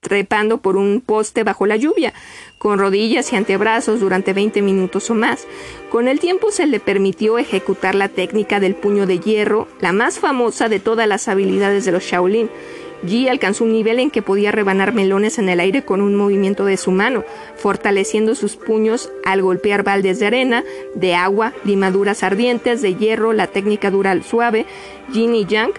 trepando 0.00 0.58
por 0.58 0.76
un 0.76 1.02
poste 1.04 1.44
bajo 1.44 1.66
la 1.66 1.76
lluvia, 1.76 2.14
con 2.58 2.78
rodillas 2.78 3.32
y 3.32 3.36
antebrazos 3.36 4.00
durante 4.00 4.32
20 4.32 4.62
minutos 4.62 5.10
o 5.10 5.14
más. 5.14 5.46
Con 5.90 6.08
el 6.08 6.20
tiempo 6.20 6.50
se 6.50 6.66
le 6.66 6.80
permitió 6.80 7.38
ejecutar 7.38 7.94
la 7.94 8.08
técnica 8.08 8.60
del 8.60 8.74
puño 8.74 9.06
de 9.06 9.20
hierro, 9.20 9.68
la 9.80 9.92
más 9.92 10.18
famosa 10.18 10.68
de 10.68 10.80
todas 10.80 11.06
las 11.06 11.28
habilidades 11.28 11.84
de 11.84 11.92
los 11.92 12.04
Shaolin. 12.04 12.50
Yi 13.02 13.28
alcanzó 13.28 13.64
un 13.64 13.72
nivel 13.72 13.98
en 13.98 14.10
que 14.10 14.22
podía 14.22 14.52
rebanar 14.52 14.94
melones 14.94 15.38
en 15.38 15.48
el 15.48 15.60
aire 15.60 15.84
con 15.84 16.00
un 16.00 16.14
movimiento 16.14 16.64
de 16.64 16.76
su 16.76 16.92
mano, 16.92 17.24
fortaleciendo 17.56 18.34
sus 18.34 18.56
puños 18.56 19.10
al 19.24 19.42
golpear 19.42 19.82
baldes 19.82 20.20
de 20.20 20.26
arena, 20.26 20.64
de 20.94 21.14
agua, 21.14 21.52
limaduras 21.64 22.22
ardientes, 22.22 22.80
de 22.80 22.94
hierro, 22.94 23.32
la 23.32 23.48
técnica 23.48 23.90
dural 23.90 24.22
suave, 24.22 24.66
yin 25.12 25.34
y 25.34 25.46
yang. 25.46 25.72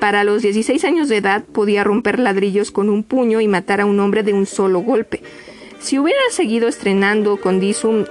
Para 0.00 0.24
los 0.24 0.42
16 0.42 0.84
años 0.84 1.08
de 1.08 1.16
edad 1.16 1.44
podía 1.44 1.84
romper 1.84 2.18
ladrillos 2.18 2.70
con 2.70 2.88
un 2.88 3.02
puño 3.02 3.40
y 3.40 3.48
matar 3.48 3.80
a 3.80 3.86
un 3.86 3.98
hombre 4.00 4.22
de 4.22 4.32
un 4.32 4.46
solo 4.46 4.80
golpe. 4.80 5.22
Si 5.80 5.98
hubiera 5.98 6.20
seguido 6.30 6.68
estrenando 6.68 7.36
con 7.36 7.60
Disum, 7.60 8.04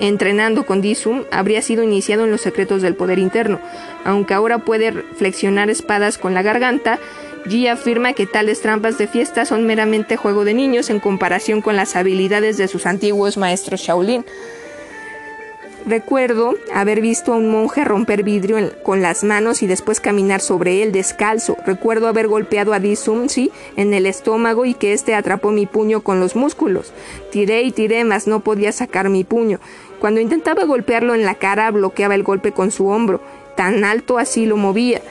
entrenando 0.00 0.66
con 0.66 0.80
Disum, 0.80 1.24
habría 1.30 1.62
sido 1.62 1.82
iniciado 1.82 2.24
en 2.24 2.30
los 2.30 2.40
secretos 2.40 2.82
del 2.82 2.94
poder 2.94 3.18
interno. 3.18 3.60
Aunque 4.04 4.34
ahora 4.34 4.58
puede 4.58 4.92
flexionar 4.92 5.70
espadas 5.70 6.18
con 6.18 6.34
la 6.34 6.42
garganta, 6.42 6.98
Yi 7.46 7.68
afirma 7.68 8.14
que 8.14 8.26
tales 8.26 8.62
trampas 8.62 8.96
de 8.96 9.06
fiesta 9.06 9.44
son 9.44 9.66
meramente 9.66 10.16
juego 10.16 10.44
de 10.44 10.54
niños 10.54 10.88
en 10.88 10.98
comparación 10.98 11.60
con 11.60 11.76
las 11.76 11.94
habilidades 11.94 12.56
de 12.56 12.68
sus 12.68 12.86
antiguos 12.86 13.36
maestros 13.36 13.80
Shaolin. 13.80 14.24
Recuerdo 15.86 16.54
haber 16.72 17.02
visto 17.02 17.34
a 17.34 17.36
un 17.36 17.50
monje 17.50 17.84
romper 17.84 18.22
vidrio 18.22 18.72
con 18.82 19.02
las 19.02 19.22
manos 19.22 19.62
y 19.62 19.66
después 19.66 20.00
caminar 20.00 20.40
sobre 20.40 20.82
él 20.82 20.92
descalzo. 20.92 21.58
Recuerdo 21.66 22.08
haber 22.08 22.28
golpeado 22.28 22.72
a 22.72 22.80
Disumsi 22.80 23.52
en 23.76 23.92
el 23.92 24.06
estómago 24.06 24.64
y 24.64 24.72
que 24.72 24.94
éste 24.94 25.14
atrapó 25.14 25.50
mi 25.50 25.66
puño 25.66 26.00
con 26.00 26.20
los 26.20 26.36
músculos. 26.36 26.94
Tiré 27.30 27.62
y 27.64 27.72
tiré, 27.72 28.04
mas 28.04 28.26
no 28.26 28.40
podía 28.40 28.72
sacar 28.72 29.10
mi 29.10 29.24
puño. 29.24 29.60
Cuando 30.00 30.22
intentaba 30.22 30.64
golpearlo 30.64 31.14
en 31.14 31.26
la 31.26 31.34
cara, 31.34 31.70
bloqueaba 31.70 32.14
el 32.14 32.22
golpe 32.22 32.52
con 32.52 32.70
su 32.70 32.88
hombro. 32.88 33.20
Tan 33.54 33.84
alto 33.84 34.16
así 34.16 34.46
lo 34.46 34.56
movía. 34.56 35.02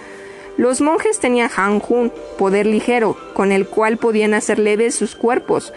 Los 0.57 0.81
monjes 0.81 1.19
tenían 1.19 1.49
Hanjun, 1.55 2.11
poder 2.37 2.67
ligero, 2.67 3.17
con 3.33 3.51
el 3.51 3.65
cual 3.65 3.97
podían 3.97 4.33
hacer 4.33 4.59
leves 4.59 4.93
sus 4.93 5.15
cuerpos. 5.15 5.73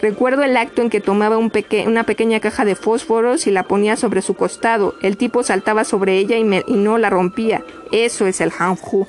Recuerdo 0.00 0.42
el 0.42 0.56
acto 0.56 0.82
en 0.82 0.90
que 0.90 1.00
tomaba 1.00 1.38
una 1.38 2.04
pequeña 2.04 2.40
caja 2.40 2.64
de 2.64 2.74
fósforos 2.74 3.46
y 3.46 3.52
la 3.52 3.62
ponía 3.62 3.96
sobre 3.96 4.20
su 4.20 4.34
costado. 4.34 4.96
El 5.00 5.16
tipo 5.16 5.44
saltaba 5.44 5.84
sobre 5.84 6.18
ella 6.18 6.36
y, 6.36 6.44
no 6.44 6.98
la 6.98 7.08
rompía. 7.08 7.62
Eso 7.92 8.26
es 8.26 8.40
el 8.40 8.52
Hanju. 8.56 9.06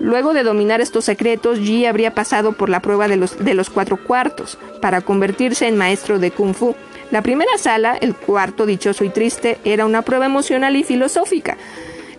Luego 0.00 0.32
de 0.32 0.44
dominar 0.44 0.80
estos 0.80 1.04
secretos, 1.04 1.58
Yi 1.58 1.86
habría 1.86 2.14
pasado 2.14 2.52
por 2.52 2.68
la 2.68 2.80
prueba 2.80 3.08
de 3.08 3.16
los, 3.16 3.44
de 3.44 3.54
los 3.54 3.68
cuatro 3.68 3.96
cuartos 3.96 4.58
para 4.80 5.00
convertirse 5.00 5.66
en 5.66 5.76
maestro 5.76 6.18
de 6.18 6.30
Kung 6.30 6.54
Fu. 6.54 6.74
La 7.10 7.20
primera 7.20 7.58
sala, 7.58 7.96
el 8.00 8.14
cuarto 8.14 8.64
dichoso 8.64 9.04
y 9.04 9.10
triste, 9.10 9.58
era 9.64 9.86
una 9.86 10.02
prueba 10.02 10.26
emocional 10.26 10.76
y 10.76 10.84
filosófica. 10.84 11.56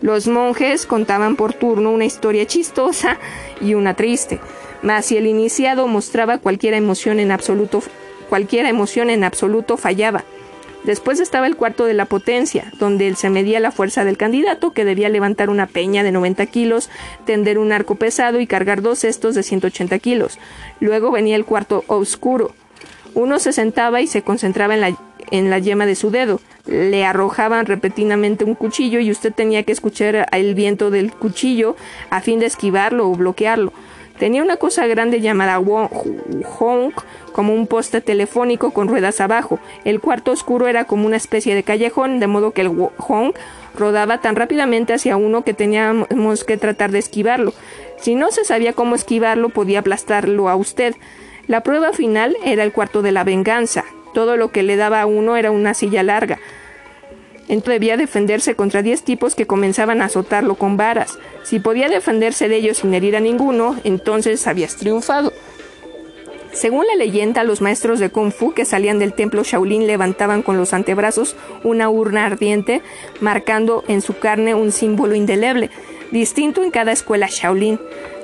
Los 0.01 0.27
monjes 0.27 0.85
contaban 0.85 1.35
por 1.35 1.53
turno 1.53 1.91
una 1.91 2.05
historia 2.05 2.45
chistosa 2.45 3.17
y 3.61 3.73
una 3.73 3.95
triste, 3.95 4.39
mas 4.81 5.05
si 5.05 5.17
el 5.17 5.27
iniciado 5.27 5.87
mostraba 5.87 6.37
cualquier 6.37 6.73
emoción 6.73 7.19
en 7.19 7.31
absoluto, 7.31 7.83
cualquier 8.29 8.65
emoción 8.65 9.09
en 9.09 9.23
absoluto 9.23 9.75
fallaba. 9.75 10.23
Después 10.83 11.19
estaba 11.19 11.45
el 11.45 11.57
cuarto 11.57 11.83
de 11.83 11.93
la 11.93 12.05
potencia, 12.05 12.71
donde 12.79 13.13
se 13.15 13.29
medía 13.29 13.59
la 13.59 13.71
fuerza 13.71 14.05
del 14.05 14.15
candidato, 14.15 14.71
que 14.71 14.85
debía 14.85 15.09
levantar 15.09 15.49
una 15.49 15.67
peña 15.67 16.03
de 16.03 16.13
90 16.13 16.45
kilos, 16.45 16.89
tender 17.25 17.57
un 17.57 17.73
arco 17.73 17.95
pesado 17.95 18.39
y 18.39 18.47
cargar 18.47 18.81
dos 18.81 18.99
cestos 18.99 19.35
de 19.35 19.43
180 19.43 19.99
kilos. 19.99 20.39
Luego 20.79 21.11
venía 21.11 21.35
el 21.35 21.43
cuarto 21.43 21.83
oscuro. 21.87 22.53
Uno 23.13 23.39
se 23.39 23.51
sentaba 23.51 23.99
y 23.99 24.07
se 24.07 24.21
concentraba 24.21 24.73
en 24.73 24.81
la, 24.81 24.97
en 25.31 25.49
la 25.49 25.59
yema 25.59 25.85
de 25.85 25.95
su 25.95 26.11
dedo 26.11 26.39
le 26.69 27.03
arrojaban 27.03 27.65
repetidamente 27.65 28.43
un 28.43 28.55
cuchillo 28.55 28.99
y 28.99 29.11
usted 29.11 29.33
tenía 29.33 29.63
que 29.63 29.71
escuchar 29.71 30.27
el 30.31 30.55
viento 30.55 30.91
del 30.91 31.11
cuchillo 31.11 31.75
a 32.09 32.21
fin 32.21 32.39
de 32.39 32.45
esquivarlo 32.45 33.09
o 33.09 33.15
bloquearlo. 33.15 33.73
Tenía 34.19 34.43
una 34.43 34.57
cosa 34.57 34.85
grande 34.85 35.21
llamada 35.21 35.59
honk, 35.59 37.03
como 37.31 37.53
un 37.53 37.67
poste 37.67 38.01
telefónico 38.01 38.71
con 38.71 38.89
ruedas 38.89 39.21
abajo. 39.21 39.59
El 39.85 40.01
cuarto 40.01 40.33
oscuro 40.33 40.67
era 40.67 40.83
como 40.83 41.05
una 41.05 41.15
especie 41.15 41.55
de 41.55 41.63
callejón, 41.63 42.19
de 42.19 42.27
modo 42.27 42.51
que 42.51 42.61
el 42.61 42.67
honk 42.67 43.37
rodaba 43.77 44.19
tan 44.19 44.35
rápidamente 44.35 44.93
hacia 44.93 45.15
uno 45.15 45.43
que 45.45 45.53
teníamos 45.53 46.43
que 46.43 46.57
tratar 46.57 46.91
de 46.91 46.99
esquivarlo. 46.99 47.53
Si 47.97 48.15
no 48.15 48.29
se 48.31 48.43
sabía 48.43 48.73
cómo 48.73 48.95
esquivarlo, 48.95 49.49
podía 49.49 49.79
aplastarlo 49.79 50.49
a 50.49 50.57
usted. 50.57 50.95
La 51.47 51.63
prueba 51.63 51.93
final 51.93 52.35
era 52.43 52.63
el 52.63 52.73
cuarto 52.73 53.01
de 53.01 53.13
la 53.13 53.23
venganza. 53.23 53.85
Todo 54.13 54.37
lo 54.37 54.51
que 54.51 54.63
le 54.63 54.75
daba 54.75 55.01
a 55.01 55.05
uno 55.05 55.37
era 55.37 55.51
una 55.51 55.73
silla 55.73 56.03
larga. 56.03 56.39
Entonces 57.47 57.79
debía 57.79 57.97
defenderse 57.97 58.55
contra 58.55 58.83
diez 58.83 59.03
tipos 59.03 59.33
que 59.33 59.47
comenzaban 59.47 60.01
a 60.01 60.05
azotarlo 60.05 60.55
con 60.55 60.77
varas. 60.77 61.17
Si 61.43 61.59
podía 61.59 61.89
defenderse 61.89 62.47
de 62.47 62.57
ellos 62.57 62.77
sin 62.77 62.93
herir 62.93 63.15
a 63.15 63.19
ninguno, 63.19 63.75
entonces 63.83 64.45
habías 64.45 64.75
triunfado. 64.75 65.33
Según 66.51 66.85
la 66.87 66.95
leyenda, 66.95 67.43
los 67.43 67.61
maestros 67.61 67.99
de 67.99 68.09
Kung 68.09 68.31
Fu 68.31 68.53
que 68.53 68.65
salían 68.65 68.99
del 68.99 69.13
templo 69.13 69.43
Shaolin 69.43 69.87
levantaban 69.87 70.41
con 70.41 70.57
los 70.57 70.73
antebrazos 70.73 71.35
una 71.63 71.89
urna 71.89 72.25
ardiente, 72.25 72.81
marcando 73.19 73.83
en 73.87 74.01
su 74.01 74.17
carne 74.17 74.55
un 74.55 74.71
símbolo 74.71 75.15
indeleble, 75.15 75.69
distinto 76.11 76.63
en 76.63 76.71
cada 76.71 76.91
escuela 76.91 77.27
Shaolin. 77.29 77.79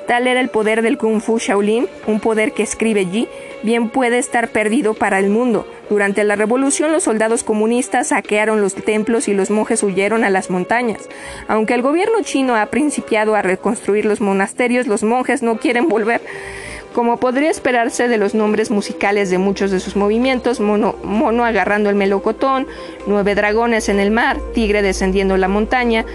Tal 0.07 0.27
era 0.27 0.39
el 0.39 0.49
poder 0.49 0.81
del 0.83 0.97
Kung 0.97 1.19
Fu 1.19 1.39
Shaolin, 1.39 1.87
un 2.05 2.19
poder 2.19 2.51
que 2.51 2.61
escribe 2.61 3.07
Yi, 3.07 3.27
bien 3.63 3.89
puede 3.89 4.19
estar 4.19 4.49
perdido 4.49 4.93
para 4.93 5.17
el 5.17 5.29
mundo. 5.29 5.67
Durante 5.89 6.23
la 6.23 6.35
revolución 6.35 6.91
los 6.91 7.03
soldados 7.03 7.43
comunistas 7.43 8.09
saquearon 8.09 8.61
los 8.61 8.75
templos 8.75 9.27
y 9.27 9.33
los 9.33 9.49
monjes 9.49 9.81
huyeron 9.81 10.23
a 10.23 10.29
las 10.29 10.51
montañas. 10.51 11.09
Aunque 11.47 11.73
el 11.73 11.81
gobierno 11.81 12.21
chino 12.21 12.55
ha 12.55 12.67
principiado 12.67 13.35
a 13.35 13.41
reconstruir 13.41 14.05
los 14.05 14.21
monasterios, 14.21 14.85
los 14.85 15.03
monjes 15.03 15.41
no 15.41 15.57
quieren 15.57 15.89
volver. 15.89 16.21
Como 16.93 17.17
podría 17.17 17.49
esperarse 17.49 18.07
de 18.07 18.17
los 18.17 18.35
nombres 18.35 18.71
musicales 18.71 19.29
de 19.29 19.37
muchos 19.37 19.69
de 19.69 19.81
sus 19.81 19.95
movimientos, 19.95 20.61
mono, 20.61 20.95
mono 21.03 21.43
agarrando 21.43 21.89
el 21.89 21.95
melocotón, 21.95 22.67
nueve 23.05 23.35
dragones 23.35 23.89
en 23.89 23.99
el 23.99 24.11
mar, 24.11 24.37
tigre 24.53 24.81
descendiendo 24.81 25.35
la 25.35 25.49
montaña, 25.49 26.05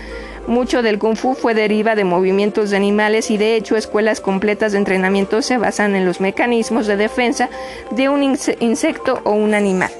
mucho 0.46 0.82
del 0.82 0.98
kung 0.98 1.16
fu 1.16 1.34
fue 1.34 1.54
deriva 1.54 1.94
de 1.94 2.04
movimientos 2.04 2.70
de 2.70 2.76
animales 2.76 3.30
y 3.30 3.36
de 3.36 3.56
hecho 3.56 3.76
escuelas 3.76 4.20
completas 4.20 4.72
de 4.72 4.78
entrenamiento 4.78 5.42
se 5.42 5.58
basan 5.58 5.94
en 5.94 6.04
los 6.04 6.20
mecanismos 6.20 6.86
de 6.86 6.96
defensa 6.96 7.48
de 7.90 8.08
un 8.08 8.22
insecto 8.22 9.20
o 9.24 9.32
un 9.32 9.54
animal. 9.54 9.90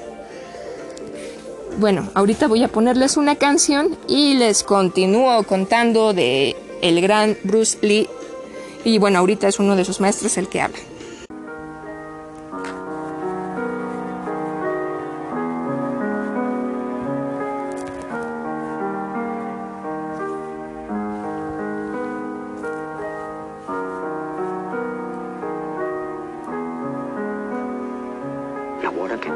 Bueno, 1.79 2.11
ahorita 2.15 2.47
voy 2.47 2.63
a 2.63 2.69
ponerles 2.69 3.17
una 3.17 3.37
canción 3.37 3.97
y 4.09 4.35
les 4.35 4.63
continúo 4.63 5.43
contando 5.45 6.13
de 6.13 6.57
el 6.83 7.01
gran 7.01 7.37
Bruce 7.45 7.79
Lee 7.81 8.09
y 8.85 8.99
bueno, 8.99 9.19
ahorita 9.19 9.49
es 9.49 9.59
uno 9.59 9.77
de 9.77 9.85
sus 9.85 10.01
maestros 10.01 10.37
el 10.37 10.49
que 10.49 10.61
habla. 10.61 10.79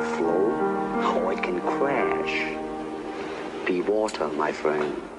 overflow 0.05 1.22
or 1.22 1.32
it 1.32 1.42
can 1.42 1.61
crash. 1.61 2.57
Be 3.66 3.80
water, 3.80 4.28
my 4.28 4.52
friend. 4.52 5.14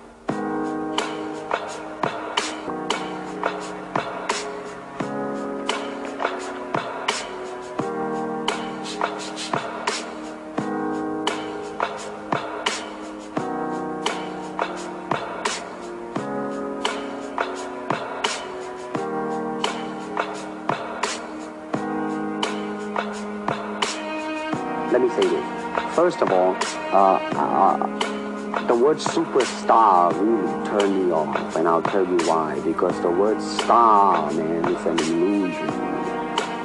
Word 28.96 29.02
superstar 29.02 30.14
really 30.14 30.68
turned 30.68 31.06
me 31.08 31.12
off, 31.12 31.56
and 31.56 31.68
I'll 31.68 31.82
tell 31.82 32.06
you 32.06 32.18
why. 32.28 32.60
Because 32.62 33.00
the 33.02 33.10
word 33.10 33.42
star, 33.42 34.32
man, 34.34 34.74
is 34.74 34.86
an 34.86 35.00
illusion. 35.00 35.70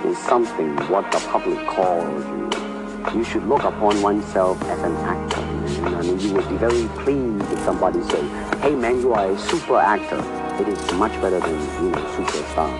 It's 0.04 0.18
something 0.20 0.76
what 0.88 1.10
the 1.10 1.18
public 1.18 1.66
calls 1.66 2.24
you. 2.26 3.18
You 3.18 3.24
should 3.24 3.46
look 3.46 3.64
upon 3.64 4.00
oneself 4.02 4.62
as 4.62 4.78
an 4.80 4.94
actor, 4.96 5.40
man. 5.40 5.94
I 5.94 6.02
mean, 6.02 6.20
you 6.20 6.34
would 6.34 6.48
be 6.48 6.56
very 6.56 6.86
pleased 7.02 7.50
if 7.50 7.58
somebody 7.60 8.02
say, 8.04 8.22
hey, 8.60 8.74
man, 8.74 9.00
you 9.00 9.12
are 9.12 9.30
a 9.30 9.38
super 9.38 9.76
actor. 9.76 10.20
It 10.62 10.68
is 10.68 10.92
much 10.92 11.12
better 11.20 11.40
than, 11.40 11.58
you 11.82 11.90
know, 11.90 12.04
superstar. 12.16 12.70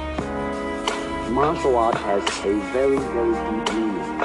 Martial 1.30 1.76
art 1.76 1.96
has 1.96 2.22
a 2.44 2.54
very, 2.72 2.98
very 2.98 3.32
deep 3.32 3.74
meaning 3.74 4.20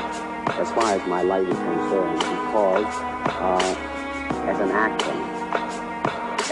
as 0.58 0.72
far 0.72 0.94
as 0.94 1.08
my 1.08 1.22
life 1.22 1.48
is 1.48 1.58
concerned 1.58 2.20
because 2.20 2.96
uh, 3.42 3.96
as 4.48 4.60
an 4.60 4.70
actor, 4.70 5.14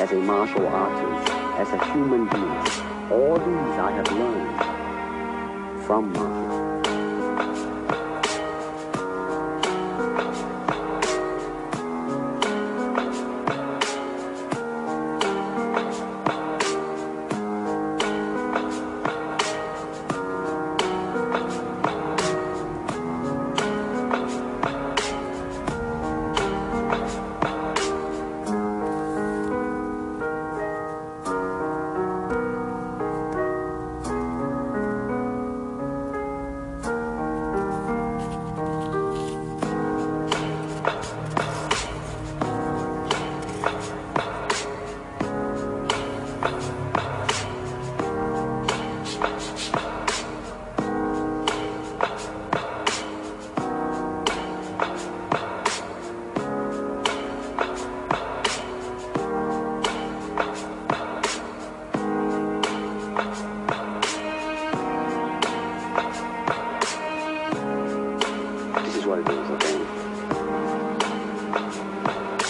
as 0.04 0.12
a 0.12 0.16
martial 0.16 0.68
artist, 0.68 1.32
as 1.58 1.70
a 1.70 1.94
human 1.94 2.28
being, 2.28 2.68
all 3.10 3.38
these 3.38 3.78
I 3.80 3.92
have 3.92 4.12
learned 4.12 5.86
from 5.86 6.12
martial 6.12 6.43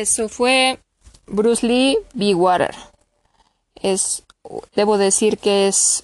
Eso 0.00 0.28
fue 0.28 0.80
Bruce 1.28 1.64
Lee 1.64 1.96
B. 2.14 2.34
Water. 2.34 2.74
Es, 3.76 4.24
debo 4.74 4.98
decir 4.98 5.38
que 5.38 5.68
es 5.68 6.02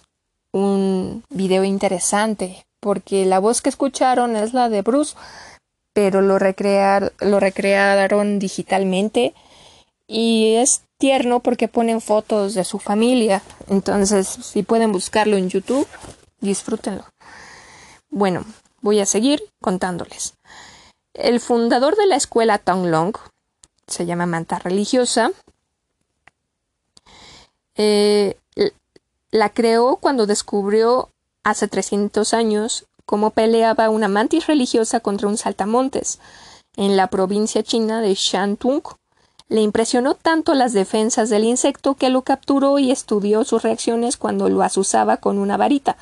un 0.53 1.25
video 1.29 1.65
interesante 1.65 2.65
porque 2.79 3.27
la 3.27 3.41
voz 3.41 3.61
que 3.61 3.69
escucharon 3.69 4.37
es 4.37 4.55
la 4.55 4.69
de 4.69 4.83
Bruce, 4.83 5.17
pero 5.93 6.23
lo, 6.23 6.39
recrear, 6.39 7.13
lo 7.19 7.41
recrearon 7.41 8.39
digitalmente 8.39 9.35
y 10.07 10.55
es 10.55 10.83
tierno 10.97 11.41
porque 11.41 11.67
ponen 11.67 12.01
fotos 12.01 12.55
de 12.55 12.63
su 12.63 12.79
familia. 12.79 13.43
Entonces, 13.69 14.29
si 14.29 14.63
pueden 14.63 14.93
buscarlo 14.93 15.37
en 15.37 15.51
YouTube, 15.51 15.89
disfrútenlo. 16.41 17.07
Bueno, 18.09 18.45
voy 18.83 19.01
a 19.01 19.07
seguir 19.07 19.43
contándoles. 19.61 20.35
El 21.13 21.41
fundador 21.41 21.97
de 21.97 22.07
la 22.07 22.15
escuela 22.15 22.59
Tonglong 22.59 23.15
se 23.91 24.07
llama 24.07 24.27
Manta 24.27 24.59
Religiosa. 24.59 25.33
Eh, 27.77 28.37
la 29.31 29.51
creó 29.51 29.97
cuando 29.97 30.27
descubrió 30.27 31.11
hace 31.45 31.69
300 31.69 32.35
años 32.35 32.87
cómo 33.07 33.31
peleaba 33.31 33.91
una 33.91 34.09
mantis 34.09 34.47
religiosa 34.47 35.01
contra 35.01 35.29
un 35.29 35.37
saltamontes 35.37 36.19
en 36.77 36.97
la 36.97 37.09
provincia 37.09 37.63
china 37.63 38.01
de 38.01 38.15
Shantung. 38.15 38.83
Le 39.49 39.63
impresionó 39.63 40.15
tanto 40.15 40.55
las 40.55 40.73
defensas 40.73 41.29
del 41.29 41.45
insecto 41.45 41.95
que 41.95 42.09
lo 42.09 42.23
capturó 42.23 42.79
y 42.79 42.93
estudió 42.93 43.45
sus 43.45 43.63
reacciones 43.63 44.17
cuando 44.17 44.49
lo 44.49 44.63
asusaba 44.63 45.17
con 45.17 45.39
una 45.39 45.57
varita. 45.57 45.97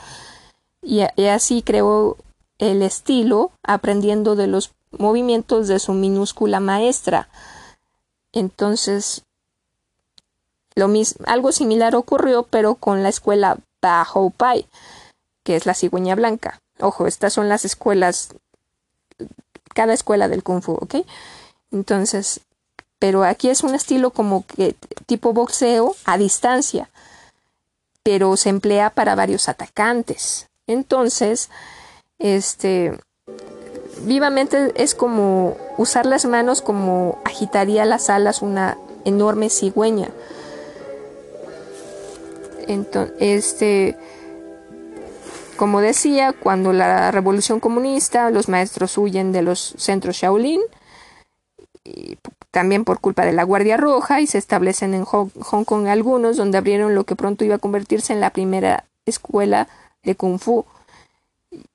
Y, 0.83 1.01
así 1.01 1.63
creó 1.63 2.17
el 2.59 2.83
estilo, 2.83 3.53
aprendiendo 3.63 4.37
de 4.37 4.47
los 4.47 4.73
movimientos 4.91 5.67
de 5.67 5.79
su 5.79 5.95
minúscula 5.95 6.61
maestra. 6.61 7.29
Entonces, 8.33 9.23
lo 10.75 10.89
mismo, 10.89 11.25
algo 11.27 11.53
similar 11.53 11.97
ocurrió, 11.97 12.45
pero 12.45 12.75
con 12.75 13.03
la 13.03 13.09
escuela 13.09 13.59
Bahou 13.83 14.31
Pai, 14.31 14.67
que 15.43 15.57
es 15.57 15.67
la 15.67 15.75
cigüeña 15.75 16.15
blanca. 16.15 16.61
Ojo, 16.81 17.07
estas 17.07 17.33
son 17.33 17.49
las 17.49 17.65
escuelas, 17.65 18.35
cada 19.75 19.93
escuela 19.93 20.29
del 20.29 20.43
kung 20.43 20.63
fu, 20.63 20.73
¿ok? 20.73 20.97
Entonces, 21.73 22.41
pero 22.99 23.25
aquí 23.25 23.49
es 23.49 23.63
un 23.63 23.75
estilo 23.75 24.11
como 24.11 24.47
que 24.47 24.75
tipo 25.07 25.33
boxeo 25.33 25.97
a 26.05 26.19
distancia, 26.19 26.91
pero 28.03 28.37
se 28.37 28.49
emplea 28.49 28.91
para 28.91 29.15
varios 29.15 29.49
atacantes. 29.49 30.49
Entonces, 30.67 31.51
este, 32.19 32.99
vivamente 34.05 34.73
es 34.77 34.95
como 34.95 35.57
usar 35.77 36.07
las 36.07 36.25
manos 36.25 36.63
como 36.63 37.21
agitaría 37.25 37.85
las 37.85 38.11
alas 38.11 38.43
una 38.43 38.79
enorme 39.05 39.51
cigüeña. 39.51 40.09
Entonces, 42.67 43.15
este, 43.19 43.97
como 45.57 45.81
decía, 45.81 46.33
cuando 46.33 46.73
la 46.73 47.11
revolución 47.11 47.61
comunista, 47.61 48.31
los 48.31 48.49
maestros 48.49 48.97
huyen 48.99 49.33
de 49.33 49.43
los 49.43 49.75
centros 49.77 50.17
Shaolin, 50.17 50.61
y 51.85 52.19
también 52.51 52.85
por 52.85 53.01
culpa 53.01 53.25
de 53.25 53.33
la 53.33 53.43
Guardia 53.43 53.77
Roja, 53.77 54.21
y 54.21 54.27
se 54.27 54.39
establecen 54.39 54.95
en 54.95 55.05
Hong, 55.05 55.65
Kong 55.65 55.89
algunos, 55.89 56.37
donde 56.37 56.59
abrieron 56.59 56.95
lo 56.95 57.05
que 57.05 57.17
pronto 57.17 57.45
iba 57.45 57.57
a 57.57 57.59
convertirse 57.59 58.13
en 58.13 58.21
la 58.21 58.31
primera 58.31 58.85
escuela 59.07 59.69
de 60.03 60.15
Kung 60.15 60.39
Fu. 60.39 60.65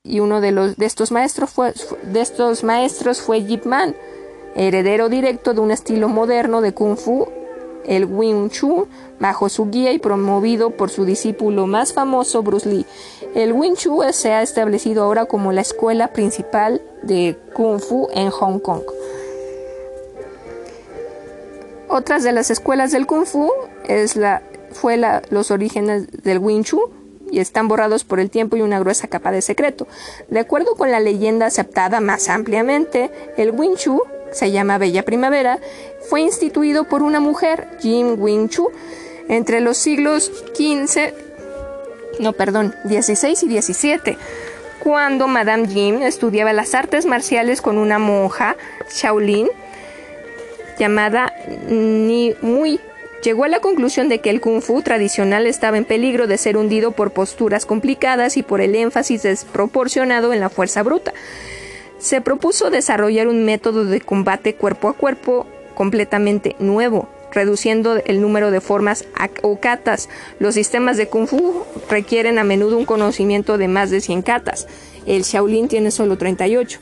Y 0.04 0.20
uno 0.20 0.42
de, 0.42 0.52
los, 0.52 0.78
de, 0.78 0.86
estos, 0.86 1.12
maestros 1.12 1.50
fue, 1.50 1.74
de 2.04 2.22
estos 2.22 2.64
maestros 2.64 3.22
fue 3.22 3.44
Yip 3.44 3.66
Man, 3.66 3.96
heredero 4.56 5.10
directo 5.10 5.54
de 5.54 5.62
un 5.62 5.72
estilo 5.72 6.10
moderno 6.10 6.62
de 6.62 6.74
Kung 6.74 6.98
Fu 6.98 7.28
el 7.86 8.06
Wing 8.06 8.50
Chun 8.50 8.88
bajo 9.20 9.50
su 9.50 9.70
guía 9.70 9.92
y 9.92 10.00
promovido 10.00 10.72
por 10.72 10.90
su 10.90 11.06
discípulo 11.06 11.68
más 11.68 11.94
famoso 11.94 12.44
Bruce 12.44 12.70
Lee. 12.70 12.86
El 13.36 13.54
Wing 13.54 13.76
Chun 13.76 14.12
se 14.14 14.32
ha 14.32 14.42
establecido 14.42 15.04
ahora 15.04 15.26
como 15.26 15.52
la 15.52 15.62
escuela 15.62 16.10
principal 16.10 16.82
de 17.02 17.38
Kung 17.54 17.80
Fu 17.80 18.08
en 18.14 18.30
Hong 18.30 18.60
Kong. 18.60 18.84
Otras 21.88 22.24
de 22.24 22.32
las 22.32 22.50
escuelas 22.50 22.92
del 22.92 23.06
Kung 23.06 23.26
Fu 23.26 23.52
es 23.88 24.16
la, 24.16 24.42
fue 24.72 24.98
la, 24.98 25.22
los 25.30 25.52
orígenes 25.52 26.08
del 26.24 26.40
Wing 26.40 26.64
Chun 26.64 27.03
y 27.34 27.40
están 27.40 27.68
borrados 27.68 28.04
por 28.04 28.20
el 28.20 28.30
tiempo 28.30 28.56
y 28.56 28.62
una 28.62 28.80
gruesa 28.80 29.08
capa 29.08 29.32
de 29.32 29.42
secreto. 29.42 29.88
De 30.30 30.40
acuerdo 30.40 30.76
con 30.76 30.92
la 30.92 31.00
leyenda 31.00 31.48
aceptada 31.48 32.00
más 32.00 32.30
ampliamente, 32.30 33.10
el 33.38 33.52
Wing 33.52 33.76
Chun 33.76 34.00
se 34.32 34.52
llama 34.52 34.78
Bella 34.78 35.04
Primavera, 35.04 35.60
fue 36.10 36.22
instituido 36.22 36.84
por 36.86 37.02
una 37.04 37.20
mujer, 37.20 37.68
Jim 37.80 38.16
Wing 38.18 38.50
Chu, 38.50 38.70
entre 39.30 39.62
los 39.62 39.78
siglos 39.78 40.32
XV, 40.56 41.14
no, 42.20 42.34
perdón, 42.34 42.76
XVI 42.84 43.38
y 43.42 43.62
XVII, 43.62 44.18
cuando 44.84 45.28
Madame 45.28 45.68
Jim 45.68 46.02
estudiaba 46.02 46.54
las 46.54 46.76
artes 46.76 47.06
marciales 47.06 47.62
con 47.62 47.78
una 47.78 48.00
monja, 48.00 48.56
Shaolin, 48.92 49.50
llamada 50.78 51.34
Ni 51.68 52.36
Mui. 52.42 52.80
Llegó 53.24 53.46
a 53.46 53.48
la 53.48 53.62
conclusión 53.62 54.10
de 54.10 54.20
que 54.20 54.30
el 54.30 54.42
kung 54.42 54.62
fu 54.62 54.82
tradicional 54.82 55.48
estaba 55.48 55.78
en 55.78 55.86
peligro 55.86 56.28
de 56.28 56.38
ser 56.38 56.58
hundido 56.58 56.92
por 56.92 57.12
posturas 57.12 57.66
complicadas 57.66 58.38
y 58.38 58.44
por 58.44 58.60
el 58.60 58.76
énfasis 58.76 59.24
desproporcionado 59.24 60.34
en 60.34 60.40
la 60.42 60.50
fuerza 60.50 60.84
bruta 60.84 61.14
se 62.04 62.20
propuso 62.20 62.70
desarrollar 62.70 63.30
un 63.30 63.46
método 63.46 63.86
de 63.86 64.02
combate 64.02 64.56
cuerpo 64.56 64.90
a 64.90 64.94
cuerpo 64.94 65.48
completamente 65.74 66.58
nuevo, 66.60 67.08
reduciendo 67.32 67.96
el 68.06 68.20
número 68.20 68.52
de 68.52 68.60
formas 68.60 69.06
o 69.42 69.58
katas. 69.62 70.10
Los 70.38 70.56
sistemas 70.56 70.98
de 70.98 71.08
Kung 71.08 71.28
Fu 71.28 71.64
requieren 71.90 72.40
a 72.40 72.44
menudo 72.44 72.78
un 72.78 72.84
conocimiento 72.84 73.58
de 73.58 73.70
más 73.70 73.90
de 73.90 74.02
100 74.02 74.22
katas. 74.22 74.68
El 75.06 75.24
Shaolin 75.24 75.70
tiene 75.70 75.92
solo 75.92 76.18
38. 76.18 76.80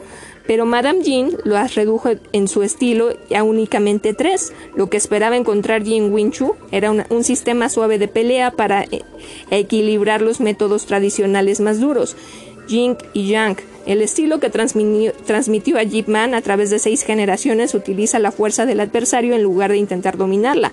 Pero 0.48 0.66
Madame 0.66 1.04
Jin 1.04 1.38
lo 1.44 1.56
redujo 1.68 2.10
en 2.34 2.48
su 2.48 2.64
estilo 2.64 3.10
a 3.36 3.44
únicamente 3.44 4.14
tres. 4.14 4.54
Lo 4.76 4.90
que 4.90 4.98
esperaba 4.98 5.38
encontrar 5.38 5.84
Jin 5.84 6.12
Wing 6.12 6.32
Chu 6.32 6.56
era 6.72 6.92
un 6.92 7.24
sistema 7.24 7.70
suave 7.70 7.98
de 7.98 8.08
pelea 8.08 8.52
para 8.52 8.84
eh, 8.84 9.04
equilibrar 9.50 10.22
los 10.22 10.40
métodos 10.40 10.86
tradicionales 10.86 11.60
más 11.60 11.80
duros. 11.80 12.16
Jing 12.68 12.96
y 13.14 13.28
Yang 13.28 13.58
el 13.86 14.02
estilo 14.02 14.40
que 14.40 14.50
transmitió, 14.50 15.78
a 15.78 15.84
Jeep 15.84 16.08
Man 16.08 16.36
a 16.36 16.42
través 16.42 16.70
de 16.70 16.80
seis 16.80 17.04
generaciones 17.04 17.74
utiliza 17.74 18.20
la 18.20 18.32
fuerza 18.32 18.66
del 18.66 18.80
adversario 18.80 19.36
en 19.36 19.44
lugar 19.44 19.72
de 19.72 19.78
intentar 19.78 20.18
dominarla. 20.18 20.72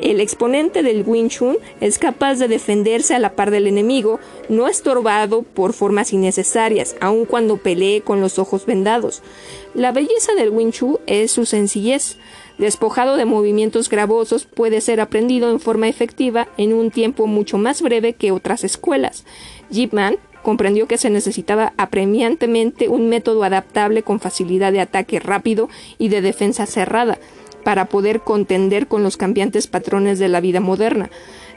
El 0.00 0.20
exponente 0.20 0.82
del 0.82 1.04
Wing 1.06 1.28
Chun 1.28 1.56
es 1.80 1.98
capaz 1.98 2.36
de 2.36 2.48
defenderse 2.48 3.14
a 3.14 3.20
la 3.20 3.32
par 3.32 3.50
del 3.50 3.68
enemigo, 3.68 4.18
no 4.48 4.66
estorbado 4.66 5.42
por 5.42 5.72
formas 5.72 6.12
innecesarias, 6.12 6.96
aun 7.00 7.26
cuando 7.26 7.58
pelee 7.58 8.00
con 8.00 8.20
los 8.20 8.38
ojos 8.40 8.66
vendados. 8.66 9.22
La 9.72 9.92
belleza 9.92 10.34
del 10.34 10.50
Wing 10.50 10.72
Chun 10.72 10.98
es 11.06 11.30
su 11.30 11.46
sencillez. 11.46 12.16
Despojado 12.58 13.16
de 13.16 13.24
movimientos 13.24 13.88
gravosos, 13.88 14.46
puede 14.46 14.80
ser 14.80 15.00
aprendido 15.00 15.50
en 15.50 15.60
forma 15.60 15.88
efectiva 15.88 16.48
en 16.56 16.72
un 16.72 16.90
tiempo 16.90 17.26
mucho 17.26 17.58
más 17.58 17.80
breve 17.80 18.14
que 18.14 18.32
otras 18.32 18.64
escuelas. 18.64 19.24
Jeep 19.70 19.92
Man 19.92 20.18
comprendió 20.42 20.86
que 20.86 20.98
se 20.98 21.10
necesitaba 21.10 21.72
apremiantemente 21.78 22.88
un 22.88 23.08
método 23.08 23.44
adaptable 23.44 24.02
con 24.02 24.20
facilidad 24.20 24.72
de 24.72 24.80
ataque 24.80 25.18
rápido 25.18 25.68
y 25.98 26.08
de 26.08 26.20
defensa 26.20 26.66
cerrada 26.66 27.18
para 27.64 27.86
poder 27.86 28.20
contender 28.20 28.86
con 28.86 29.02
los 29.02 29.16
cambiantes 29.16 29.66
patrones 29.66 30.18
de 30.18 30.28
la 30.28 30.40
vida 30.40 30.60
moderna. 30.60 31.10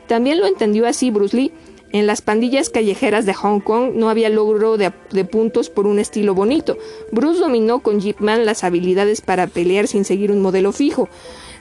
También 0.08 0.40
lo 0.40 0.48
entendió 0.48 0.88
así 0.88 1.12
Bruce 1.12 1.36
Lee. 1.36 1.52
En 1.92 2.06
las 2.06 2.22
pandillas 2.22 2.70
callejeras 2.70 3.26
de 3.26 3.34
Hong 3.34 3.60
Kong 3.60 3.92
no 3.94 4.10
había 4.10 4.30
logro 4.30 4.78
de, 4.78 4.92
puntos 5.26 5.70
por 5.70 5.88
un 5.88 6.00
estilo 6.00 6.34
bonito. 6.34 6.78
Bruce 7.12 7.40
dominó 7.40 7.80
con 7.80 8.02
Jeep 8.02 8.20
Man 8.20 8.46
las 8.46 8.64
habilidades 8.64 9.22
para 9.22 9.48
pelear 9.48 9.88
sin 9.88 10.04
seguir 10.04 10.32
un 10.32 10.42
modelo 10.42 10.74
fijo. 10.74 11.08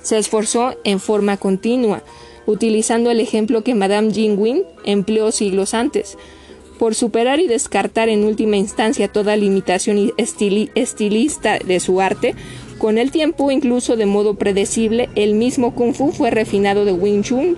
Se 0.02 0.18
esforzó 0.18 0.74
en 0.84 0.98
forma 0.98 1.36
continua, 1.36 2.02
utilizando 2.46 3.10
el 3.10 3.20
ejemplo 3.20 3.62
que 3.62 3.74
Madame 3.74 4.10
Jean 4.10 4.36
Wing 4.38 4.62
empleó 4.84 5.30
siglos 5.30 5.74
antes 5.74 6.16
por 6.78 6.94
superar 6.94 7.40
y 7.40 7.46
descartar 7.46 8.08
en 8.08 8.24
última 8.24 8.56
instancia 8.56 9.08
toda 9.08 9.36
limitación 9.36 10.12
estilista 10.16 11.58
de 11.58 11.80
su 11.80 12.00
arte, 12.00 12.34
con 12.78 12.98
el 12.98 13.10
tiempo, 13.10 13.50
incluso 13.50 13.96
de 13.96 14.06
modo 14.06 14.34
predecible, 14.34 15.08
el 15.14 15.34
mismo 15.34 15.74
Kung 15.74 15.94
Fu 15.94 16.12
fue 16.12 16.30
refinado 16.30 16.84
de 16.84 16.92
Wing 16.92 17.22
Chun, 17.22 17.56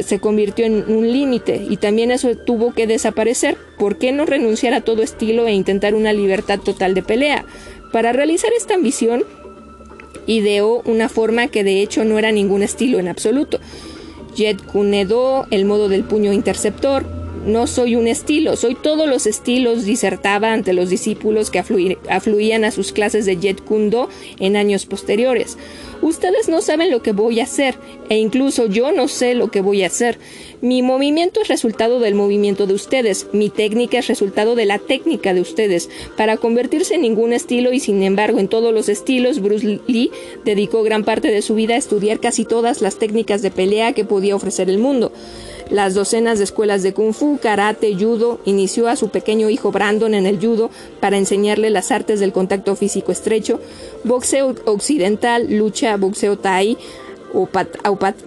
se 0.00 0.18
convirtió 0.20 0.64
en 0.64 0.84
un 0.88 1.12
límite 1.12 1.66
y 1.68 1.76
también 1.76 2.10
eso 2.10 2.34
tuvo 2.34 2.72
que 2.72 2.86
desaparecer. 2.86 3.58
¿Por 3.78 3.98
qué 3.98 4.12
no 4.12 4.24
renunciar 4.24 4.72
a 4.72 4.80
todo 4.80 5.02
estilo 5.02 5.46
e 5.46 5.52
intentar 5.52 5.94
una 5.94 6.12
libertad 6.12 6.60
total 6.60 6.94
de 6.94 7.02
pelea? 7.02 7.44
Para 7.92 8.12
realizar 8.12 8.50
esta 8.56 8.74
ambición, 8.74 9.24
ideó 10.26 10.82
una 10.86 11.10
forma 11.10 11.48
que 11.48 11.62
de 11.62 11.82
hecho 11.82 12.04
no 12.04 12.18
era 12.18 12.32
ningún 12.32 12.62
estilo 12.62 12.98
en 13.00 13.08
absoluto. 13.08 13.60
Jet 14.34 14.62
Kunedo, 14.64 15.46
el 15.50 15.66
modo 15.66 15.90
del 15.90 16.04
puño 16.04 16.32
interceptor, 16.32 17.04
no 17.46 17.66
soy 17.66 17.96
un 17.96 18.06
estilo, 18.06 18.56
soy 18.56 18.74
todos 18.74 19.08
los 19.08 19.26
estilos, 19.26 19.84
disertaba 19.84 20.52
ante 20.52 20.72
los 20.72 20.90
discípulos 20.90 21.50
que 21.50 21.58
afluían 22.08 22.64
a 22.64 22.70
sus 22.70 22.92
clases 22.92 23.26
de 23.26 23.36
Jet 23.36 23.62
Kundo 23.62 24.08
en 24.38 24.56
años 24.56 24.86
posteriores. 24.86 25.58
Ustedes 26.02 26.48
no 26.48 26.62
saben 26.62 26.90
lo 26.90 27.02
que 27.02 27.12
voy 27.12 27.40
a 27.40 27.44
hacer, 27.44 27.76
e 28.08 28.18
incluso 28.18 28.66
yo 28.66 28.92
no 28.92 29.08
sé 29.08 29.34
lo 29.34 29.50
que 29.50 29.60
voy 29.60 29.82
a 29.82 29.86
hacer. 29.86 30.18
Mi 30.60 30.82
movimiento 30.82 31.40
es 31.40 31.48
resultado 31.48 32.00
del 32.00 32.14
movimiento 32.14 32.66
de 32.66 32.74
ustedes, 32.74 33.26
mi 33.32 33.50
técnica 33.50 33.98
es 33.98 34.08
resultado 34.08 34.54
de 34.54 34.66
la 34.66 34.78
técnica 34.78 35.34
de 35.34 35.40
ustedes. 35.40 35.90
Para 36.16 36.36
convertirse 36.36 36.94
en 36.94 37.02
ningún 37.02 37.32
estilo 37.32 37.72
y 37.72 37.80
sin 37.80 38.02
embargo 38.02 38.38
en 38.38 38.48
todos 38.48 38.72
los 38.72 38.88
estilos, 38.88 39.40
Bruce 39.40 39.80
Lee 39.86 40.10
dedicó 40.44 40.82
gran 40.82 41.04
parte 41.04 41.28
de 41.28 41.42
su 41.42 41.54
vida 41.54 41.74
a 41.74 41.78
estudiar 41.78 42.20
casi 42.20 42.44
todas 42.44 42.82
las 42.82 42.98
técnicas 42.98 43.42
de 43.42 43.50
pelea 43.50 43.92
que 43.92 44.04
podía 44.04 44.36
ofrecer 44.36 44.70
el 44.70 44.78
mundo 44.78 45.12
las 45.72 45.94
docenas 45.94 46.36
de 46.36 46.44
escuelas 46.44 46.82
de 46.82 46.92
kung 46.92 47.14
fu, 47.14 47.38
karate, 47.38 47.96
judo, 47.98 48.40
inició 48.44 48.88
a 48.88 48.96
su 48.96 49.08
pequeño 49.08 49.48
hijo 49.48 49.72
Brandon 49.72 50.12
en 50.12 50.26
el 50.26 50.38
judo 50.38 50.70
para 51.00 51.16
enseñarle 51.16 51.70
las 51.70 51.90
artes 51.90 52.20
del 52.20 52.32
contacto 52.32 52.76
físico 52.76 53.10
estrecho, 53.10 53.58
boxeo 54.04 54.54
occidental, 54.66 55.46
lucha, 55.48 55.96
boxeo 55.96 56.36
thai, 56.36 56.76
o 57.32 57.48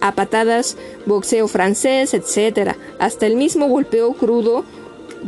a 0.00 0.12
patadas, 0.16 0.76
boxeo 1.06 1.46
francés, 1.46 2.14
etc. 2.14 2.72
Hasta 2.98 3.26
el 3.26 3.36
mismo 3.36 3.68
golpeo 3.68 4.12
crudo, 4.14 4.64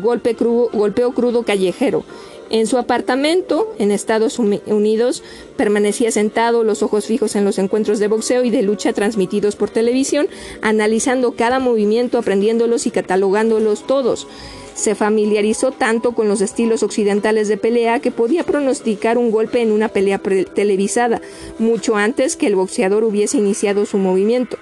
golpe 0.02 0.34
crudo, 0.34 0.70
golpeo 0.72 1.12
crudo 1.12 1.44
callejero. 1.44 2.02
En 2.50 2.66
su 2.66 2.78
apartamento, 2.78 3.74
en 3.78 3.90
Estados 3.90 4.38
Unidos, 4.38 5.22
permanecía 5.56 6.10
sentado, 6.10 6.64
los 6.64 6.82
ojos 6.82 7.04
fijos 7.04 7.36
en 7.36 7.44
los 7.44 7.58
encuentros 7.58 7.98
de 7.98 8.08
boxeo 8.08 8.42
y 8.42 8.50
de 8.50 8.62
lucha 8.62 8.94
transmitidos 8.94 9.54
por 9.54 9.68
televisión, 9.68 10.28
analizando 10.62 11.32
cada 11.32 11.58
movimiento, 11.58 12.16
aprendiéndolos 12.16 12.86
y 12.86 12.90
catalogándolos 12.90 13.86
todos. 13.86 14.26
Se 14.74 14.94
familiarizó 14.94 15.72
tanto 15.72 16.12
con 16.12 16.28
los 16.28 16.40
estilos 16.40 16.82
occidentales 16.82 17.48
de 17.48 17.58
pelea 17.58 18.00
que 18.00 18.12
podía 18.12 18.44
pronosticar 18.44 19.18
un 19.18 19.30
golpe 19.30 19.60
en 19.60 19.72
una 19.72 19.88
pelea 19.88 20.18
televisada, 20.18 21.20
mucho 21.58 21.96
antes 21.96 22.36
que 22.36 22.46
el 22.46 22.54
boxeador 22.54 23.04
hubiese 23.04 23.38
iniciado 23.38 23.84
su 23.84 23.98
movimiento. 23.98 24.56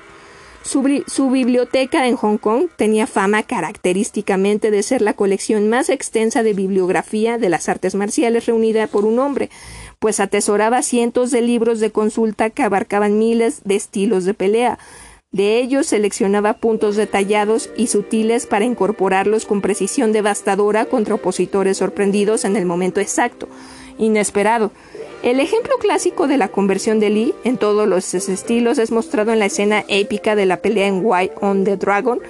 Su, 0.67 1.31
biblioteca 1.31 2.09
en 2.09 2.17
Hong 2.17 2.39
Kong 2.39 2.67
tenía 2.77 3.07
fama 3.07 3.45
característicamente 3.45 4.73
de 4.73 4.83
ser 4.83 5.01
la 5.01 5.13
colección 5.13 5.69
más 5.69 5.89
extensa 5.89 6.43
de 6.43 6.55
bibliografía 6.55 7.39
de 7.39 7.49
las 7.49 7.69
artes 7.69 7.95
marciales 7.95 8.47
reunida 8.47 8.89
por 8.89 9.05
un 9.05 9.21
hombre, 9.21 9.49
pues 10.01 10.19
atesoraba 10.19 10.83
cientos 10.83 11.31
de 11.31 11.41
libros 11.41 11.79
de 11.79 11.93
consulta 11.93 12.51
que 12.51 12.65
abarcaban 12.65 13.17
miles 13.17 13.61
de 13.63 13.77
estilos 13.77 14.25
de 14.25 14.35
pelea. 14.35 14.81
De 15.31 15.61
ellos 15.61 15.87
seleccionaba 15.87 16.55
puntos 16.55 16.97
detallados 16.97 17.71
y 17.77 17.87
sutiles 17.87 18.47
para 18.47 18.65
incorporarlos 18.65 19.47
con 19.47 19.61
precisión 19.61 20.11
devastadora 20.11 20.87
contra 20.87 21.15
opositores 21.15 21.77
sorprendidos 21.77 22.45
en 22.45 22.57
el 22.57 22.67
momento 22.67 23.01
exacto, 23.01 23.47
inesperado, 23.99 24.73
el 25.27 25.41
ejemplo 25.41 25.75
clásico 25.81 26.29
de 26.29 26.37
la 26.37 26.47
conversión 26.47 27.01
de 27.01 27.11
Lee 27.11 27.35
en 27.43 27.57
todos 27.57 27.89
los 27.89 28.15
estilos 28.15 28.79
es 28.79 28.93
mostrado 28.93 29.33
en 29.33 29.41
la 29.41 29.47
escena 29.47 29.85
épica 29.89 30.37
de 30.37 30.47
la 30.47 30.59
pelea 30.59 30.87
en 30.87 31.05
Way 31.05 31.33
on 31.41 31.65
the 31.65 31.77
Dragon, 31.77 32.21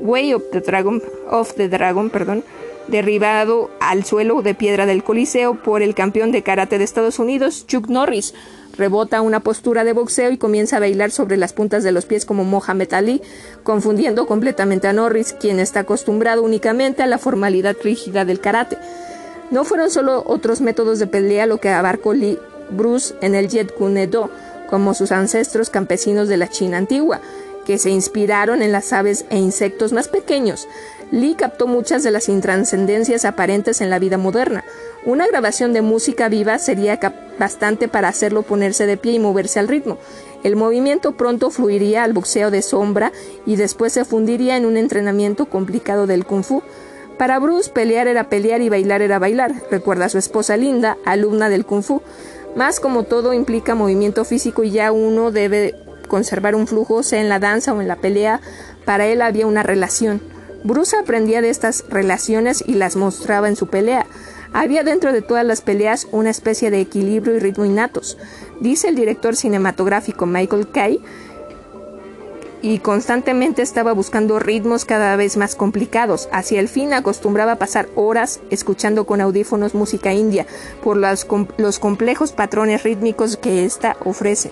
Way 0.00 0.34
of 0.34 0.42
the 0.52 0.60
Dragon, 0.60 1.02
of 1.30 1.54
the 1.54 1.70
Dragon, 1.70 2.10
perdón, 2.10 2.44
derribado 2.86 3.70
al 3.80 4.04
suelo 4.04 4.42
de 4.42 4.52
piedra 4.52 4.84
del 4.84 5.04
Coliseo 5.04 5.54
por 5.54 5.80
el 5.80 5.94
campeón 5.94 6.32
de 6.32 6.42
karate 6.42 6.76
de 6.76 6.84
Estados 6.84 7.18
Unidos, 7.18 7.66
Chuck 7.66 7.88
Norris. 7.88 8.34
Rebota 8.76 9.22
una 9.22 9.40
postura 9.40 9.82
de 9.82 9.94
boxeo 9.94 10.30
y 10.30 10.36
comienza 10.36 10.76
a 10.76 10.80
bailar 10.80 11.10
sobre 11.10 11.38
las 11.38 11.54
puntas 11.54 11.82
de 11.82 11.92
los 11.92 12.04
pies 12.04 12.26
como 12.26 12.44
Mohamed 12.44 12.92
Ali, 12.92 13.22
confundiendo 13.62 14.26
completamente 14.26 14.86
a 14.86 14.92
Norris, 14.92 15.32
quien 15.32 15.60
está 15.60 15.80
acostumbrado 15.80 16.42
únicamente 16.42 17.02
a 17.02 17.06
la 17.06 17.16
formalidad 17.16 17.74
rígida 17.82 18.26
del 18.26 18.40
karate. 18.40 18.76
No 19.50 19.64
fueron 19.64 19.90
solo 19.90 20.24
otros 20.26 20.60
métodos 20.60 20.98
de 20.98 21.06
pelea 21.06 21.46
lo 21.46 21.58
que 21.58 21.68
abarcó 21.68 22.12
Lee 22.12 22.38
Bruce 22.70 23.14
en 23.20 23.34
el 23.34 23.48
Jet 23.48 23.72
Kune 23.72 24.06
Do, 24.08 24.30
como 24.68 24.94
sus 24.94 25.12
ancestros 25.12 25.70
campesinos 25.70 26.28
de 26.28 26.36
la 26.36 26.48
China 26.48 26.78
antigua, 26.78 27.20
que 27.64 27.78
se 27.78 27.90
inspiraron 27.90 28.62
en 28.62 28.72
las 28.72 28.92
aves 28.92 29.24
e 29.30 29.38
insectos 29.38 29.92
más 29.92 30.08
pequeños. 30.08 30.66
Lee 31.12 31.36
captó 31.36 31.68
muchas 31.68 32.02
de 32.02 32.10
las 32.10 32.28
intranscendencias 32.28 33.24
aparentes 33.24 33.80
en 33.80 33.90
la 33.90 34.00
vida 34.00 34.18
moderna. 34.18 34.64
Una 35.04 35.28
grabación 35.28 35.72
de 35.72 35.82
música 35.82 36.28
viva 36.28 36.58
sería 36.58 36.98
bastante 37.38 37.86
para 37.86 38.08
hacerlo 38.08 38.42
ponerse 38.42 38.86
de 38.86 38.96
pie 38.96 39.12
y 39.12 39.18
moverse 39.20 39.60
al 39.60 39.68
ritmo. 39.68 39.98
El 40.42 40.56
movimiento 40.56 41.16
pronto 41.16 41.50
fluiría 41.50 42.02
al 42.02 42.12
boxeo 42.12 42.50
de 42.50 42.62
sombra 42.62 43.12
y 43.46 43.54
después 43.54 43.92
se 43.92 44.04
fundiría 44.04 44.56
en 44.56 44.66
un 44.66 44.76
entrenamiento 44.76 45.46
complicado 45.46 46.08
del 46.08 46.24
kung 46.24 46.42
fu. 46.42 46.62
Para 47.18 47.38
Bruce, 47.38 47.70
pelear 47.70 48.08
era 48.08 48.28
pelear 48.28 48.60
y 48.60 48.68
bailar 48.68 49.00
era 49.00 49.18
bailar, 49.18 49.54
recuerda 49.70 50.04
a 50.04 50.08
su 50.10 50.18
esposa 50.18 50.56
Linda, 50.58 50.98
alumna 51.06 51.48
del 51.48 51.64
Kung 51.64 51.82
Fu. 51.82 52.02
Más 52.54 52.78
como 52.78 53.04
todo 53.04 53.32
implica 53.32 53.74
movimiento 53.74 54.24
físico 54.24 54.64
y 54.64 54.70
ya 54.70 54.92
uno 54.92 55.30
debe 55.30 55.74
conservar 56.08 56.54
un 56.54 56.66
flujo, 56.66 57.02
sea 57.02 57.20
en 57.20 57.28
la 57.30 57.38
danza 57.38 57.72
o 57.72 57.80
en 57.80 57.88
la 57.88 57.96
pelea, 57.96 58.40
para 58.84 59.06
él 59.06 59.22
había 59.22 59.46
una 59.46 59.62
relación. 59.62 60.20
Bruce 60.62 60.96
aprendía 60.96 61.40
de 61.40 61.50
estas 61.50 61.84
relaciones 61.88 62.62
y 62.66 62.74
las 62.74 62.96
mostraba 62.96 63.48
en 63.48 63.56
su 63.56 63.68
pelea. 63.68 64.06
Había 64.52 64.84
dentro 64.84 65.12
de 65.12 65.22
todas 65.22 65.44
las 65.44 65.60
peleas 65.60 66.06
una 66.12 66.30
especie 66.30 66.70
de 66.70 66.80
equilibrio 66.80 67.34
y 67.34 67.38
ritmo 67.38 67.64
innatos. 67.64 68.18
Dice 68.60 68.88
el 68.88 68.94
director 68.94 69.36
cinematográfico 69.36 70.26
Michael 70.26 70.68
Kay 70.70 71.00
y 72.66 72.80
constantemente 72.80 73.62
estaba 73.62 73.92
buscando 73.92 74.40
ritmos 74.40 74.84
cada 74.84 75.14
vez 75.14 75.36
más 75.36 75.54
complicados. 75.54 76.28
Hacia 76.32 76.58
el 76.58 76.68
fin 76.68 76.94
acostumbraba 76.94 77.60
pasar 77.60 77.88
horas 77.94 78.40
escuchando 78.50 79.06
con 79.06 79.20
audífonos 79.20 79.76
música 79.76 80.12
india 80.12 80.46
por 80.82 80.96
los 80.96 81.78
complejos 81.78 82.32
patrones 82.32 82.82
rítmicos 82.82 83.36
que 83.36 83.64
ésta 83.64 83.96
ofrece. 84.04 84.50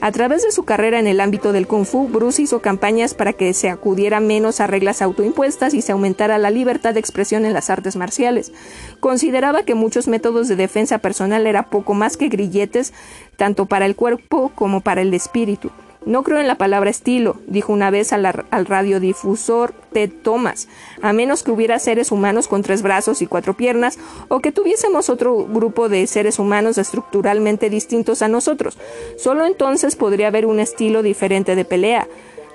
A 0.00 0.12
través 0.12 0.44
de 0.44 0.52
su 0.52 0.62
carrera 0.64 1.00
en 1.00 1.08
el 1.08 1.20
ámbito 1.20 1.52
del 1.52 1.66
kung 1.66 1.86
fu, 1.86 2.06
Bruce 2.06 2.40
hizo 2.40 2.60
campañas 2.60 3.14
para 3.14 3.32
que 3.32 3.52
se 3.52 3.68
acudiera 3.68 4.20
menos 4.20 4.60
a 4.60 4.68
reglas 4.68 5.02
autoimpuestas 5.02 5.74
y 5.74 5.82
se 5.82 5.90
aumentara 5.90 6.38
la 6.38 6.50
libertad 6.50 6.94
de 6.94 7.00
expresión 7.00 7.44
en 7.44 7.52
las 7.52 7.68
artes 7.68 7.96
marciales. 7.96 8.52
Consideraba 9.00 9.64
que 9.64 9.74
muchos 9.74 10.06
métodos 10.06 10.46
de 10.46 10.54
defensa 10.54 10.98
personal 10.98 11.48
eran 11.48 11.68
poco 11.68 11.94
más 11.94 12.16
que 12.16 12.28
grilletes, 12.28 12.92
tanto 13.36 13.66
para 13.66 13.86
el 13.86 13.96
cuerpo 13.96 14.52
como 14.54 14.82
para 14.82 15.02
el 15.02 15.12
espíritu. 15.14 15.72
No 16.06 16.22
creo 16.22 16.38
en 16.38 16.46
la 16.46 16.54
palabra 16.54 16.88
estilo, 16.88 17.36
dijo 17.48 17.72
una 17.72 17.90
vez 17.90 18.12
al, 18.12 18.22
radiodifusor 18.22 19.72
Ted 19.92 20.12
Thomas, 20.22 20.68
a 21.02 21.12
menos 21.12 21.42
que 21.42 21.50
hubiera 21.50 21.80
seres 21.80 22.12
humanos 22.12 22.46
con 22.46 22.62
tres 22.62 22.82
brazos 22.82 23.22
y 23.22 23.26
cuatro 23.26 23.54
piernas, 23.54 23.98
o 24.28 24.38
que 24.38 24.52
tuviésemos 24.52 25.10
otro 25.10 25.44
grupo 25.46 25.88
de 25.88 26.06
seres 26.06 26.38
humanos 26.38 26.78
estructuralmente 26.78 27.70
distintos 27.70 28.22
a 28.22 28.28
nosotros. 28.28 28.78
Solo 29.18 29.46
entonces 29.46 29.96
podría 29.96 30.28
haber 30.28 30.46
un 30.46 30.60
estilo 30.60 31.02
diferente 31.02 31.56
de 31.56 31.64
pelea. 31.64 32.06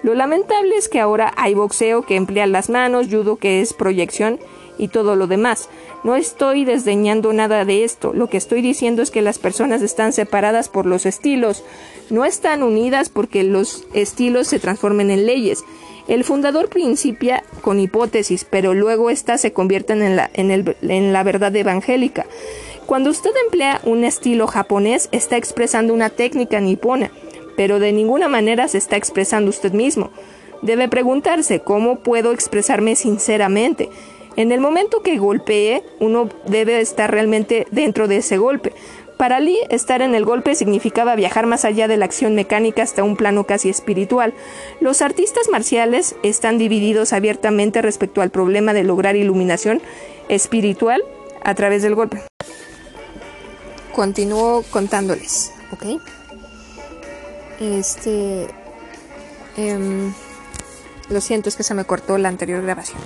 Lo 0.02 0.16
lamentable 0.16 0.78
es 0.78 0.88
que 0.88 1.02
ahora 1.02 1.34
hay 1.36 1.54
boxeo 1.54 2.04
que 2.04 2.16
emplea 2.16 2.48
las 2.48 2.70
manos, 2.70 3.08
judo 3.12 3.36
que 3.36 3.60
es 3.60 3.74
proyección 3.74 4.40
y 4.78 4.88
todo 4.88 5.16
lo 5.16 5.28
demás. 5.28 5.70
No 6.04 6.16
estoy 6.16 6.66
desdeñando 6.66 7.34
nada 7.34 7.66
de 7.66 7.84
esto, 7.84 8.14
lo 8.14 8.28
que 8.28 8.38
estoy 8.38 8.62
diciendo 8.62 9.02
es 9.02 9.12
que 9.12 9.22
las 9.22 9.40
personas 9.40 9.82
están 9.82 10.14
separadas 10.14 10.70
por 10.70 10.86
los 10.86 11.06
estilos, 11.06 11.64
no 12.10 12.26
están 12.26 12.64
unidas 12.64 13.10
porque 13.10 13.44
los 13.44 13.86
estilos 13.94 14.48
se 14.48 14.60
transformen 14.60 15.12
en 15.12 15.26
leyes. 15.26 15.64
El 16.08 16.24
fundador 16.24 16.68
principia 16.70 17.44
con 17.62 17.80
hipótesis, 17.80 18.46
pero 18.50 18.74
luego 18.74 19.10
éstas 19.10 19.40
se 19.42 19.54
convierten 19.54 20.02
en 20.02 20.16
la, 20.16 20.30
en 20.34 21.14
la 21.14 21.24
verdad 21.24 21.56
evangélica. 21.56 22.26
Cuando 22.86 23.10
usted 23.10 23.30
emplea 23.46 23.80
un 23.86 24.04
estilo 24.04 24.48
japonés, 24.48 25.08
está 25.12 25.38
expresando 25.38 25.94
una 25.94 26.10
técnica 26.10 26.60
nipona, 26.60 27.12
pero 27.56 27.80
de 27.80 27.94
ninguna 27.94 28.28
manera 28.28 28.68
se 28.68 28.80
está 28.80 28.98
expresando 28.98 29.50
usted 29.50 29.72
mismo. 29.72 30.10
Debe 30.62 30.90
preguntarse 30.90 31.62
cómo 31.62 32.00
puedo 32.00 32.32
expresarme 32.34 32.96
sinceramente. 32.96 33.90
En 34.36 34.52
el 34.52 34.62
momento 34.62 35.02
que 35.02 35.18
golpee, 35.18 35.84
uno 36.00 36.30
debe 36.46 36.80
estar 36.80 37.12
realmente 37.12 37.68
dentro 37.72 38.08
de 38.08 38.18
ese 38.18 38.38
golpe. 38.38 38.74
Para 39.18 39.40
Lee, 39.40 39.60
estar 39.70 40.02
en 40.02 40.16
el 40.16 40.26
golpe 40.26 40.56
significaba 40.56 41.16
viajar 41.16 41.46
más 41.46 41.64
allá 41.64 41.88
de 41.88 41.96
la 41.96 42.06
acción 42.06 42.34
mecánica 42.34 42.82
hasta 42.82 43.04
un 43.04 43.16
plano 43.16 43.44
casi 43.44 43.70
espiritual. 43.70 44.34
Los 44.80 45.04
artistas 45.04 45.48
marciales 45.52 46.16
están 46.24 46.58
divididos 46.58 47.14
abiertamente 47.14 47.84
respecto 47.84 48.22
al 48.22 48.32
problema 48.32 48.74
de 48.74 48.84
lograr 48.84 49.16
iluminación 49.16 49.80
espiritual 50.28 51.04
a 51.44 51.54
través 51.54 51.84
del 51.84 51.94
golpe. 51.94 52.24
Continúo 53.94 54.64
contándoles, 54.72 55.52
¿ok? 55.72 56.02
Este... 57.60 58.48
Em, 59.58 60.14
lo 61.10 61.22
siento, 61.22 61.50
es 61.50 61.56
que 61.56 61.64
se 61.64 61.74
me 61.74 61.84
cortó 61.86 62.18
la 62.18 62.30
anterior 62.30 62.64
grabación. 62.64 63.00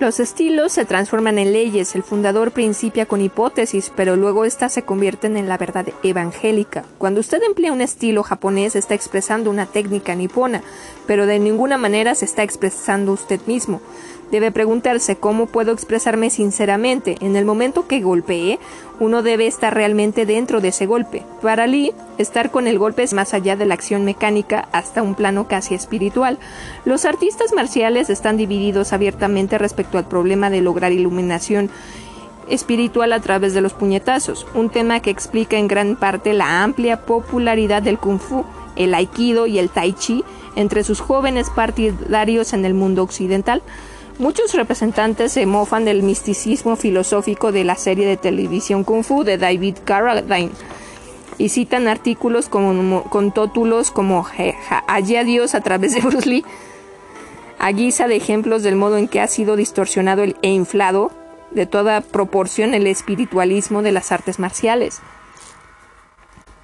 Los 0.00 0.18
estilos 0.18 0.72
se 0.72 0.86
transforman 0.86 1.38
en 1.38 1.52
leyes, 1.52 1.94
el 1.94 2.02
fundador 2.02 2.52
principia 2.52 3.04
con 3.04 3.20
hipótesis, 3.20 3.92
pero 3.94 4.16
luego 4.16 4.46
éstas 4.46 4.72
se 4.72 4.82
convierten 4.82 5.36
en 5.36 5.46
la 5.46 5.58
verdad 5.58 5.86
evangélica. 6.02 6.86
Cuando 6.96 7.20
usted 7.20 7.42
emplea 7.42 7.70
un 7.70 7.82
estilo 7.82 8.22
japonés 8.22 8.76
está 8.76 8.94
expresando 8.94 9.50
una 9.50 9.66
técnica 9.66 10.14
nipona, 10.14 10.62
pero 11.06 11.26
de 11.26 11.38
ninguna 11.38 11.76
manera 11.76 12.14
se 12.14 12.24
está 12.24 12.42
expresando 12.42 13.12
usted 13.12 13.42
mismo. 13.46 13.82
Debe 14.30 14.52
preguntarse 14.52 15.16
cómo 15.16 15.46
puedo 15.46 15.72
expresarme 15.72 16.30
sinceramente. 16.30 17.16
En 17.20 17.34
el 17.34 17.44
momento 17.44 17.88
que 17.88 18.00
golpee, 18.00 18.60
uno 19.00 19.22
debe 19.22 19.46
estar 19.46 19.74
realmente 19.74 20.24
dentro 20.24 20.60
de 20.60 20.68
ese 20.68 20.86
golpe. 20.86 21.24
Para 21.42 21.66
Lee, 21.66 21.92
estar 22.18 22.50
con 22.50 22.66
el 22.66 22.78
golpe 22.78 23.02
es 23.02 23.12
más 23.12 23.34
allá 23.34 23.56
de 23.56 23.66
la 23.66 23.74
acción 23.74 24.04
mecánica 24.04 24.68
hasta 24.72 25.02
un 25.02 25.14
plano 25.14 25.48
casi 25.48 25.74
espiritual. 25.74 26.38
Los 26.84 27.04
artistas 27.04 27.52
marciales 27.54 28.08
están 28.08 28.36
divididos 28.36 28.92
abiertamente 28.92 29.58
respecto 29.58 29.98
al 29.98 30.06
problema 30.06 30.48
de 30.48 30.60
lograr 30.60 30.92
iluminación 30.92 31.70
espiritual 32.48 33.12
a 33.12 33.20
través 33.20 33.54
de 33.54 33.60
los 33.60 33.72
puñetazos, 33.72 34.46
un 34.54 34.70
tema 34.70 35.00
que 35.00 35.10
explica 35.10 35.56
en 35.56 35.68
gran 35.68 35.96
parte 35.96 36.34
la 36.34 36.62
amplia 36.62 37.02
popularidad 37.02 37.82
del 37.82 37.98
kung 37.98 38.18
fu, 38.18 38.44
el 38.76 38.94
aikido 38.94 39.46
y 39.46 39.58
el 39.58 39.70
tai 39.70 39.92
chi 39.92 40.24
entre 40.56 40.84
sus 40.84 41.00
jóvenes 41.00 41.48
partidarios 41.50 42.52
en 42.52 42.64
el 42.64 42.74
mundo 42.74 43.02
occidental. 43.02 43.62
Muchos 44.20 44.52
representantes 44.52 45.32
se 45.32 45.46
mofan 45.46 45.86
del 45.86 46.02
misticismo 46.02 46.76
filosófico 46.76 47.52
de 47.52 47.64
la 47.64 47.74
serie 47.74 48.06
de 48.06 48.18
televisión 48.18 48.84
Kung 48.84 49.02
Fu 49.02 49.24
de 49.24 49.38
David 49.38 49.78
Carradine 49.82 50.50
y 51.38 51.48
citan 51.48 51.88
artículos 51.88 52.50
con, 52.50 53.32
tótulos 53.32 53.90
como 53.90 54.22
Hallé 54.22 55.18
a 55.18 55.24
Dios 55.24 55.54
a 55.54 55.62
través 55.62 55.94
de 55.94 56.02
Bruce 56.02 56.28
Lee, 56.28 56.44
a 57.58 57.72
guisa 57.72 58.08
de 58.08 58.16
ejemplos 58.16 58.62
del 58.62 58.76
modo 58.76 58.98
en 58.98 59.08
que 59.08 59.22
ha 59.22 59.26
sido 59.26 59.56
distorsionado 59.56 60.22
e 60.22 60.50
inflado 60.50 61.10
de 61.50 61.64
toda 61.64 62.02
proporción 62.02 62.74
el 62.74 62.86
espiritualismo 62.88 63.80
de 63.80 63.92
las 63.92 64.12
artes 64.12 64.38
marciales. 64.38 65.00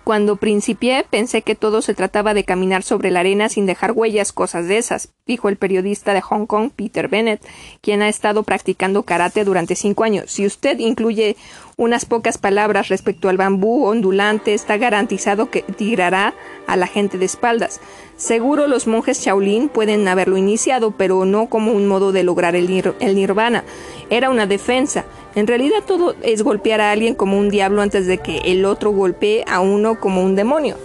Cuando 0.07 0.37
principié 0.37 1.05
pensé 1.11 1.43
que 1.43 1.57
todo 1.57 1.83
se 1.83 1.93
trataba 1.93 2.33
de 2.33 2.45
caminar 2.45 2.85
sobre 2.85 3.11
la 3.11 3.19
arena 3.19 3.49
sin 3.49 3.67
dejar 3.67 3.91
huellas, 3.91 4.33
cosas 4.33 4.69
de 4.69 4.79
esas, 4.79 5.09
dijo 5.27 5.49
el 5.49 5.57
periodista 5.57 6.15
de 6.15 6.21
Hong 6.21 6.47
Kong, 6.47 6.71
Peter 6.71 7.09
Bennett, 7.09 7.45
quien 7.81 8.03
ha 8.03 8.09
estado 8.09 8.45
practicando 8.45 9.03
karate 9.03 9.43
durante 9.43 9.75
cinco 9.75 10.05
años. 10.05 10.31
Si 10.31 10.47
usted 10.47 10.79
incluye 10.79 11.35
unas 11.77 12.05
pocas 12.05 12.39
palabras 12.39 12.87
respecto 12.87 13.29
al 13.29 13.37
bambú 13.37 13.85
ondulante, 13.85 14.55
está 14.55 14.77
garantizado 14.77 15.51
que 15.51 15.63
tirará 15.63 16.35
a 16.69 16.77
la 16.77 16.87
gente 16.87 17.19
de 17.19 17.25
espaldas. 17.25 17.81
Seguro 18.17 18.69
los 18.69 18.87
monjes 18.87 19.21
Shaolin 19.21 19.69
pueden 19.69 20.07
haberlo 20.07 20.37
iniciado, 20.37 20.93
pero 20.93 21.25
no 21.25 21.49
como 21.49 21.73
un 21.73 21.89
modo 21.89 22.13
de 22.13 22.23
lograr 22.23 22.55
el, 22.55 22.95
el 23.01 23.15
nirvana. 23.17 23.65
Era 24.09 24.31
una 24.31 24.47
defensa. 24.47 25.05
En 25.37 25.47
realidad 25.47 25.85
todo 25.87 26.15
es 26.23 26.43
golpear 26.43 26.81
a 26.81 26.91
alguien 26.91 27.15
como 27.15 27.39
un 27.39 27.51
diablo 27.51 27.83
antes 27.83 28.07
de 28.07 28.17
que 28.17 28.39
el 28.47 28.65
otro 28.65 28.91
golpee 28.91 29.45
a 29.47 29.61
uno 29.61 30.01
como 30.01 30.25
un 30.25 30.35
demonio. 30.35 30.79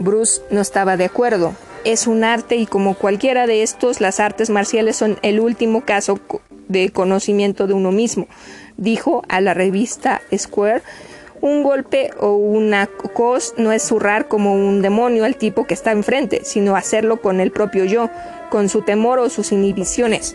Bruce 0.00 0.42
no 0.50 0.60
estaba 0.60 0.96
de 0.96 1.04
acuerdo. 1.04 1.54
Es 1.84 2.08
un 2.08 2.24
arte 2.24 2.56
y 2.56 2.66
como 2.66 2.94
cualquiera 2.94 3.46
de 3.46 3.62
estos, 3.62 4.00
las 4.00 4.18
artes 4.18 4.50
marciales 4.50 4.96
son 4.96 5.16
el 5.22 5.38
último 5.38 5.82
caso 5.84 6.18
de 6.66 6.90
conocimiento 6.90 7.68
de 7.68 7.74
uno 7.74 7.92
mismo, 7.92 8.26
dijo 8.76 9.22
a 9.28 9.40
la 9.40 9.54
revista 9.54 10.22
Square. 10.36 10.82
Un 11.40 11.62
golpe 11.62 12.10
o 12.18 12.32
una 12.34 12.88
cos 12.88 13.54
no 13.58 13.70
es 13.70 13.84
zurrar 13.84 14.26
como 14.26 14.54
un 14.54 14.82
demonio 14.82 15.24
al 15.24 15.36
tipo 15.36 15.68
que 15.68 15.74
está 15.74 15.92
enfrente, 15.92 16.40
sino 16.42 16.74
hacerlo 16.74 17.22
con 17.22 17.38
el 17.38 17.52
propio 17.52 17.84
yo, 17.84 18.10
con 18.50 18.68
su 18.68 18.82
temor 18.82 19.20
o 19.20 19.30
sus 19.30 19.52
inhibiciones. 19.52 20.34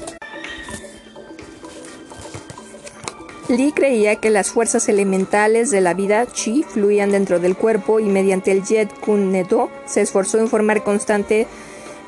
Lee 3.49 3.73
creía 3.73 4.15
que 4.15 4.29
las 4.29 4.51
fuerzas 4.51 4.87
elementales 4.87 5.69
de 5.69 5.81
la 5.81 5.93
vida 5.93 6.25
chi 6.25 6.63
fluían 6.63 7.11
dentro 7.11 7.39
del 7.39 7.57
cuerpo 7.57 7.99
y 7.99 8.05
mediante 8.05 8.51
el 8.51 8.63
Jet 8.63 8.89
Kun 9.01 9.31
Nedo 9.31 9.69
se 9.85 10.01
esforzó 10.01 10.39
en 10.39 10.47
formar 10.47 10.83
constante 10.83 11.47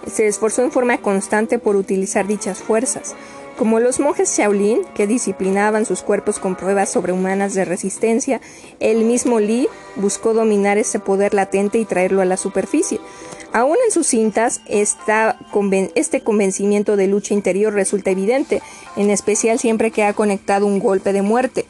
se 0.08 0.28
esforzó 0.28 0.64
en 0.64 0.72
forma 0.72 0.98
constante 1.00 1.60
por 1.60 1.76
utilizar 1.76 2.28
dichas 2.28 2.60
fuerzas. 2.60 3.16
Como 3.58 3.80
los 3.80 4.00
monjes 4.00 4.38
Shaolin, 4.38 4.82
que 4.94 5.08
disciplinaban 5.08 5.86
sus 5.86 6.02
cuerpos 6.02 6.40
con 6.40 6.56
pruebas 6.56 6.92
sobrehumanas 6.92 7.54
de 7.54 7.64
resistencia, 7.64 8.42
el 8.82 9.06
mismo 9.06 9.40
Lee 9.40 9.70
buscó 9.96 10.34
dominar 10.34 10.78
ese 10.78 11.00
poder 11.00 11.34
latente 11.34 11.78
y 11.78 11.86
traerlo 11.86 12.22
a 12.22 12.26
la 12.26 12.36
superficie. 12.36 13.00
Aún 13.56 13.78
en 13.86 13.92
sus 13.94 14.08
cintas, 14.08 14.60
este 14.68 16.22
convencimiento 16.22 16.98
de 16.98 17.08
lucha 17.08 17.34
interior 17.34 17.74
resulta 17.74 18.12
evidente, 18.12 18.62
en 18.98 19.10
especial 19.10 19.60
siempre 19.60 19.92
que 19.92 20.04
ha 20.04 20.12
conectado 20.12 20.66
un 20.66 20.78
golpe 20.78 21.14
de 21.14 21.22
muerte. 21.22 21.66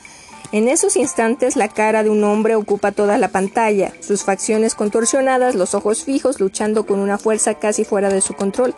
En 0.52 0.68
esos 0.68 0.98
instantes 0.98 1.56
la 1.56 1.68
cara 1.68 2.02
de 2.02 2.10
un 2.10 2.24
hombre 2.24 2.56
ocupa 2.56 2.92
toda 2.92 3.20
la 3.20 3.28
pantalla, 3.28 3.94
sus 4.00 4.24
facciones 4.24 4.74
contorsionadas, 4.74 5.54
los 5.54 5.76
ojos 5.76 6.04
fijos, 6.04 6.40
luchando 6.40 6.88
con 6.88 7.00
una 7.00 7.20
fuerza 7.20 7.54
casi 7.54 7.84
fuera 7.86 8.10
de 8.10 8.22
su 8.22 8.34
control. 8.34 8.74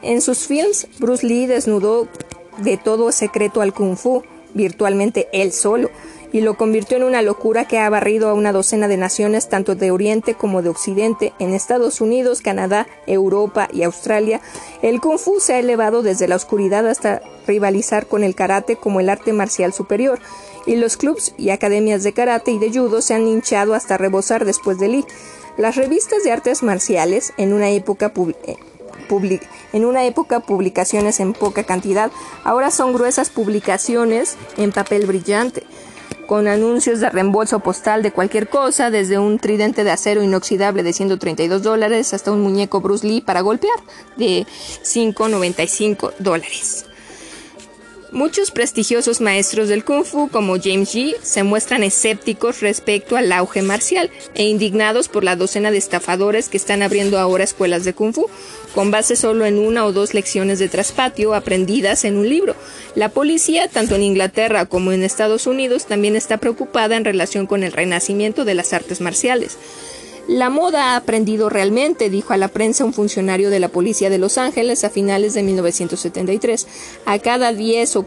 En 0.00 0.22
sus 0.22 0.46
films, 0.46 0.88
Bruce 0.98 1.26
Lee 1.26 1.44
desnudó 1.44 2.08
de 2.56 2.78
todo 2.78 3.12
secreto 3.12 3.60
al 3.60 3.74
kung 3.74 3.98
fu, 3.98 4.22
virtualmente 4.54 5.28
él 5.34 5.52
solo, 5.52 5.90
y 6.32 6.40
lo 6.40 6.54
convirtió 6.54 6.96
en 6.96 7.02
una 7.04 7.22
locura 7.22 7.66
que 7.66 7.78
ha 7.78 7.90
barrido 7.90 8.28
a 8.28 8.34
una 8.34 8.52
docena 8.52 8.88
de 8.88 8.96
naciones 8.96 9.48
tanto 9.48 9.74
de 9.74 9.90
Oriente 9.90 10.34
como 10.34 10.62
de 10.62 10.68
Occidente, 10.68 11.32
en 11.38 11.52
Estados 11.52 12.00
Unidos, 12.00 12.40
Canadá, 12.40 12.86
Europa 13.06 13.68
y 13.72 13.82
Australia. 13.82 14.40
El 14.82 15.00
kung 15.00 15.18
fu 15.18 15.40
se 15.40 15.54
ha 15.54 15.58
elevado 15.58 16.02
desde 16.02 16.28
la 16.28 16.36
oscuridad 16.36 16.86
hasta 16.88 17.22
rivalizar 17.46 18.06
con 18.06 18.22
el 18.22 18.34
karate 18.34 18.76
como 18.76 19.00
el 19.00 19.08
arte 19.08 19.32
marcial 19.32 19.72
superior, 19.72 20.20
y 20.66 20.76
los 20.76 20.96
clubs 20.96 21.34
y 21.38 21.50
academias 21.50 22.02
de 22.02 22.12
karate 22.12 22.50
y 22.52 22.58
de 22.58 22.70
judo 22.70 23.00
se 23.00 23.14
han 23.14 23.26
hinchado 23.26 23.74
hasta 23.74 23.96
rebosar 23.96 24.44
después 24.44 24.78
de 24.78 24.88
Lee. 24.88 25.04
Las 25.56 25.76
revistas 25.76 26.22
de 26.22 26.32
artes 26.32 26.62
marciales, 26.62 27.32
en 27.38 27.52
una 27.52 27.70
época 27.70 28.12
eh, 28.46 28.56
en 29.72 29.84
una 29.84 30.04
época 30.04 30.40
publicaciones 30.40 31.18
en 31.18 31.32
poca 31.32 31.64
cantidad, 31.64 32.12
ahora 32.44 32.70
son 32.70 32.92
gruesas 32.92 33.28
publicaciones 33.30 34.36
en 34.56 34.70
papel 34.70 35.06
brillante 35.06 35.64
con 36.30 36.46
anuncios 36.46 37.00
de 37.00 37.10
reembolso 37.10 37.58
postal 37.58 38.04
de 38.04 38.12
cualquier 38.12 38.48
cosa, 38.48 38.92
desde 38.92 39.18
un 39.18 39.40
tridente 39.40 39.82
de 39.82 39.90
acero 39.90 40.22
inoxidable 40.22 40.84
de 40.84 40.92
132 40.92 41.60
dólares 41.60 42.14
hasta 42.14 42.30
un 42.30 42.40
muñeco 42.40 42.80
Bruce 42.80 43.04
Lee 43.04 43.20
para 43.20 43.40
golpear 43.40 43.74
de 44.16 44.46
5,95 44.84 46.12
dólares. 46.20 46.86
Muchos 48.12 48.50
prestigiosos 48.50 49.20
maestros 49.20 49.68
del 49.68 49.84
kung 49.84 50.04
fu 50.04 50.28
como 50.30 50.56
James 50.60 50.92
Yi 50.92 51.14
se 51.22 51.44
muestran 51.44 51.84
escépticos 51.84 52.60
respecto 52.60 53.16
al 53.16 53.30
auge 53.30 53.62
marcial 53.62 54.10
e 54.34 54.48
indignados 54.48 55.06
por 55.06 55.22
la 55.22 55.36
docena 55.36 55.70
de 55.70 55.78
estafadores 55.78 56.48
que 56.48 56.56
están 56.56 56.82
abriendo 56.82 57.20
ahora 57.20 57.44
escuelas 57.44 57.84
de 57.84 57.94
kung 57.94 58.12
fu, 58.12 58.26
con 58.74 58.90
base 58.90 59.14
solo 59.14 59.46
en 59.46 59.60
una 59.60 59.86
o 59.86 59.92
dos 59.92 60.12
lecciones 60.12 60.58
de 60.58 60.68
traspatio 60.68 61.34
aprendidas 61.34 62.04
en 62.04 62.16
un 62.16 62.28
libro. 62.28 62.56
La 62.96 63.10
policía, 63.10 63.68
tanto 63.68 63.94
en 63.94 64.02
Inglaterra 64.02 64.66
como 64.66 64.90
en 64.90 65.04
Estados 65.04 65.46
Unidos, 65.46 65.86
también 65.86 66.16
está 66.16 66.38
preocupada 66.38 66.96
en 66.96 67.04
relación 67.04 67.46
con 67.46 67.62
el 67.62 67.70
renacimiento 67.70 68.44
de 68.44 68.54
las 68.54 68.72
artes 68.72 69.00
marciales. 69.00 69.56
La 70.30 70.48
moda 70.48 70.92
ha 70.92 70.96
aprendido 70.96 71.48
realmente, 71.48 72.08
dijo 72.08 72.32
a 72.32 72.36
la 72.36 72.46
prensa 72.46 72.84
un 72.84 72.92
funcionario 72.92 73.50
de 73.50 73.58
la 73.58 73.66
policía 73.66 74.10
de 74.10 74.18
Los 74.18 74.38
Ángeles 74.38 74.84
a 74.84 74.88
finales 74.88 75.34
de 75.34 75.42
1973. 75.42 76.68
A 77.04 77.18
cada 77.18 77.52
10 77.52 77.96
o, 77.96 78.06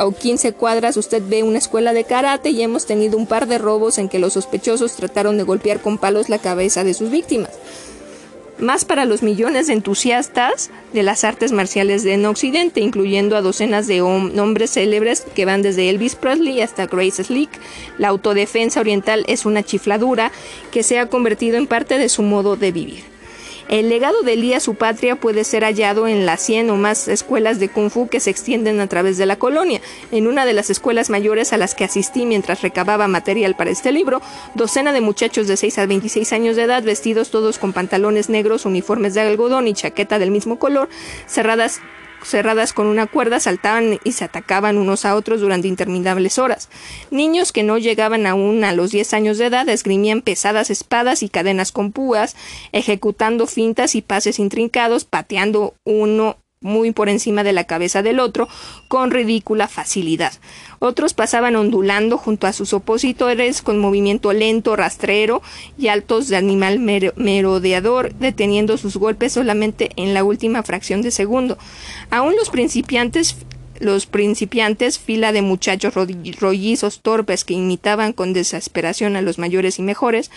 o 0.00 0.10
15 0.10 0.54
cuadras 0.54 0.96
usted 0.96 1.22
ve 1.24 1.44
una 1.44 1.58
escuela 1.58 1.92
de 1.92 2.02
karate 2.02 2.50
y 2.50 2.62
hemos 2.62 2.84
tenido 2.84 3.16
un 3.16 3.28
par 3.28 3.46
de 3.46 3.58
robos 3.58 3.98
en 3.98 4.08
que 4.08 4.18
los 4.18 4.32
sospechosos 4.32 4.94
trataron 4.94 5.38
de 5.38 5.44
golpear 5.44 5.80
con 5.80 5.98
palos 5.98 6.28
la 6.28 6.40
cabeza 6.40 6.82
de 6.82 6.94
sus 6.94 7.12
víctimas 7.12 7.50
más 8.58 8.84
para 8.84 9.04
los 9.04 9.22
millones 9.22 9.66
de 9.66 9.74
entusiastas 9.74 10.70
de 10.92 11.02
las 11.02 11.24
artes 11.24 11.52
marciales 11.52 12.04
en 12.04 12.24
Occidente, 12.26 12.80
incluyendo 12.80 13.36
a 13.36 13.42
docenas 13.42 13.86
de 13.86 14.02
hombres 14.02 14.72
célebres 14.72 15.26
que 15.34 15.44
van 15.44 15.62
desde 15.62 15.90
Elvis 15.90 16.14
Presley 16.14 16.60
hasta 16.60 16.86
Grace 16.86 17.24
Slick. 17.24 17.50
La 17.98 18.08
autodefensa 18.08 18.80
oriental 18.80 19.24
es 19.28 19.46
una 19.46 19.62
chifladura 19.62 20.32
que 20.70 20.82
se 20.82 20.98
ha 20.98 21.08
convertido 21.08 21.56
en 21.56 21.66
parte 21.66 21.98
de 21.98 22.08
su 22.08 22.22
modo 22.22 22.56
de 22.56 22.72
vivir. 22.72 23.15
El 23.68 23.88
legado 23.88 24.22
de 24.22 24.36
Lee 24.36 24.54
a 24.54 24.60
su 24.60 24.76
patria 24.76 25.16
puede 25.16 25.42
ser 25.42 25.64
hallado 25.64 26.06
en 26.06 26.24
las 26.24 26.40
100 26.42 26.70
o 26.70 26.76
más 26.76 27.08
escuelas 27.08 27.58
de 27.58 27.68
kung 27.68 27.90
fu 27.90 28.06
que 28.08 28.20
se 28.20 28.30
extienden 28.30 28.78
a 28.78 28.86
través 28.86 29.18
de 29.18 29.26
la 29.26 29.36
colonia. 29.36 29.80
En 30.12 30.28
una 30.28 30.46
de 30.46 30.52
las 30.52 30.70
escuelas 30.70 31.10
mayores 31.10 31.52
a 31.52 31.56
las 31.56 31.74
que 31.74 31.82
asistí 31.82 32.26
mientras 32.26 32.62
recababa 32.62 33.08
material 33.08 33.56
para 33.56 33.70
este 33.70 33.90
libro, 33.90 34.22
docena 34.54 34.92
de 34.92 35.00
muchachos 35.00 35.48
de 35.48 35.56
6 35.56 35.78
a 35.78 35.86
26 35.86 36.32
años 36.32 36.54
de 36.54 36.62
edad, 36.62 36.84
vestidos 36.84 37.30
todos 37.30 37.58
con 37.58 37.72
pantalones 37.72 38.28
negros, 38.28 38.66
uniformes 38.66 39.14
de 39.14 39.22
algodón 39.22 39.66
y 39.66 39.74
chaqueta 39.74 40.20
del 40.20 40.30
mismo 40.30 40.60
color, 40.60 40.88
cerradas 41.26 41.80
cerradas 42.22 42.72
con 42.72 42.86
una 42.86 43.06
cuerda 43.06 43.40
saltaban 43.40 43.98
y 44.04 44.12
se 44.12 44.24
atacaban 44.24 44.78
unos 44.78 45.04
a 45.04 45.14
otros 45.14 45.40
durante 45.40 45.68
interminables 45.68 46.38
horas. 46.38 46.68
Niños 47.10 47.52
que 47.52 47.62
no 47.62 47.78
llegaban 47.78 48.26
aún 48.26 48.64
a 48.64 48.72
los 48.72 48.90
diez 48.90 49.12
años 49.14 49.38
de 49.38 49.46
edad 49.46 49.68
esgrimían 49.68 50.22
pesadas 50.22 50.70
espadas 50.70 51.22
y 51.22 51.28
cadenas 51.28 51.72
con 51.72 51.92
púas, 51.92 52.36
ejecutando 52.72 53.46
fintas 53.46 53.94
y 53.94 54.02
pases 54.02 54.38
intrincados, 54.38 55.04
pateando 55.04 55.74
uno 55.84 56.36
muy 56.62 56.90
por 56.90 57.08
encima 57.08 57.44
de 57.44 57.52
la 57.52 57.64
cabeza 57.64 58.02
del 58.02 58.18
otro 58.18 58.48
con 58.88 59.10
ridícula 59.10 59.68
facilidad. 59.68 60.32
Otros 60.78 61.14
pasaban 61.14 61.54
ondulando 61.56 62.16
junto 62.18 62.46
a 62.46 62.52
sus 62.52 62.72
opositores 62.72 63.62
con 63.62 63.78
movimiento 63.78 64.32
lento, 64.32 64.74
rastrero 64.74 65.42
y 65.78 65.88
altos 65.88 66.28
de 66.28 66.36
animal 66.36 66.78
merodeador, 66.78 68.14
deteniendo 68.14 68.78
sus 68.78 68.96
golpes 68.96 69.32
solamente 69.32 69.90
en 69.96 70.14
la 70.14 70.24
última 70.24 70.62
fracción 70.62 71.02
de 71.02 71.10
segundo. 71.10 71.58
Aún 72.10 72.36
los 72.36 72.50
principiantes 72.50 73.36
los 73.80 74.06
principiantes, 74.06 74.98
fila 74.98 75.32
de 75.32 75.42
muchachos 75.42 75.94
rollizos 75.94 77.00
torpes 77.00 77.44
que 77.44 77.54
imitaban 77.54 78.12
con 78.12 78.32
desesperación 78.32 79.16
a 79.16 79.22
los 79.22 79.38
mayores 79.38 79.78
y 79.78 79.82
mejores, 79.82 80.30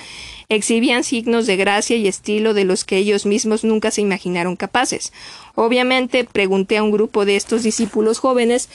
exhibían 0.49 1.03
signos 1.03 1.47
de 1.47 1.57
gracia 1.57 1.95
y 1.97 2.07
estilo 2.07 2.53
de 2.53 2.65
los 2.65 2.85
que 2.85 2.97
ellos 2.97 3.25
mismos 3.25 3.63
nunca 3.63 3.91
se 3.91 4.01
imaginaron 4.01 4.55
capaces. 4.55 5.13
Obviamente 5.55 6.23
pregunté 6.23 6.77
a 6.77 6.83
un 6.83 6.91
grupo 6.91 7.25
de 7.25 7.35
estos 7.35 7.63
discípulos 7.63 8.19
jóvenes 8.19 8.69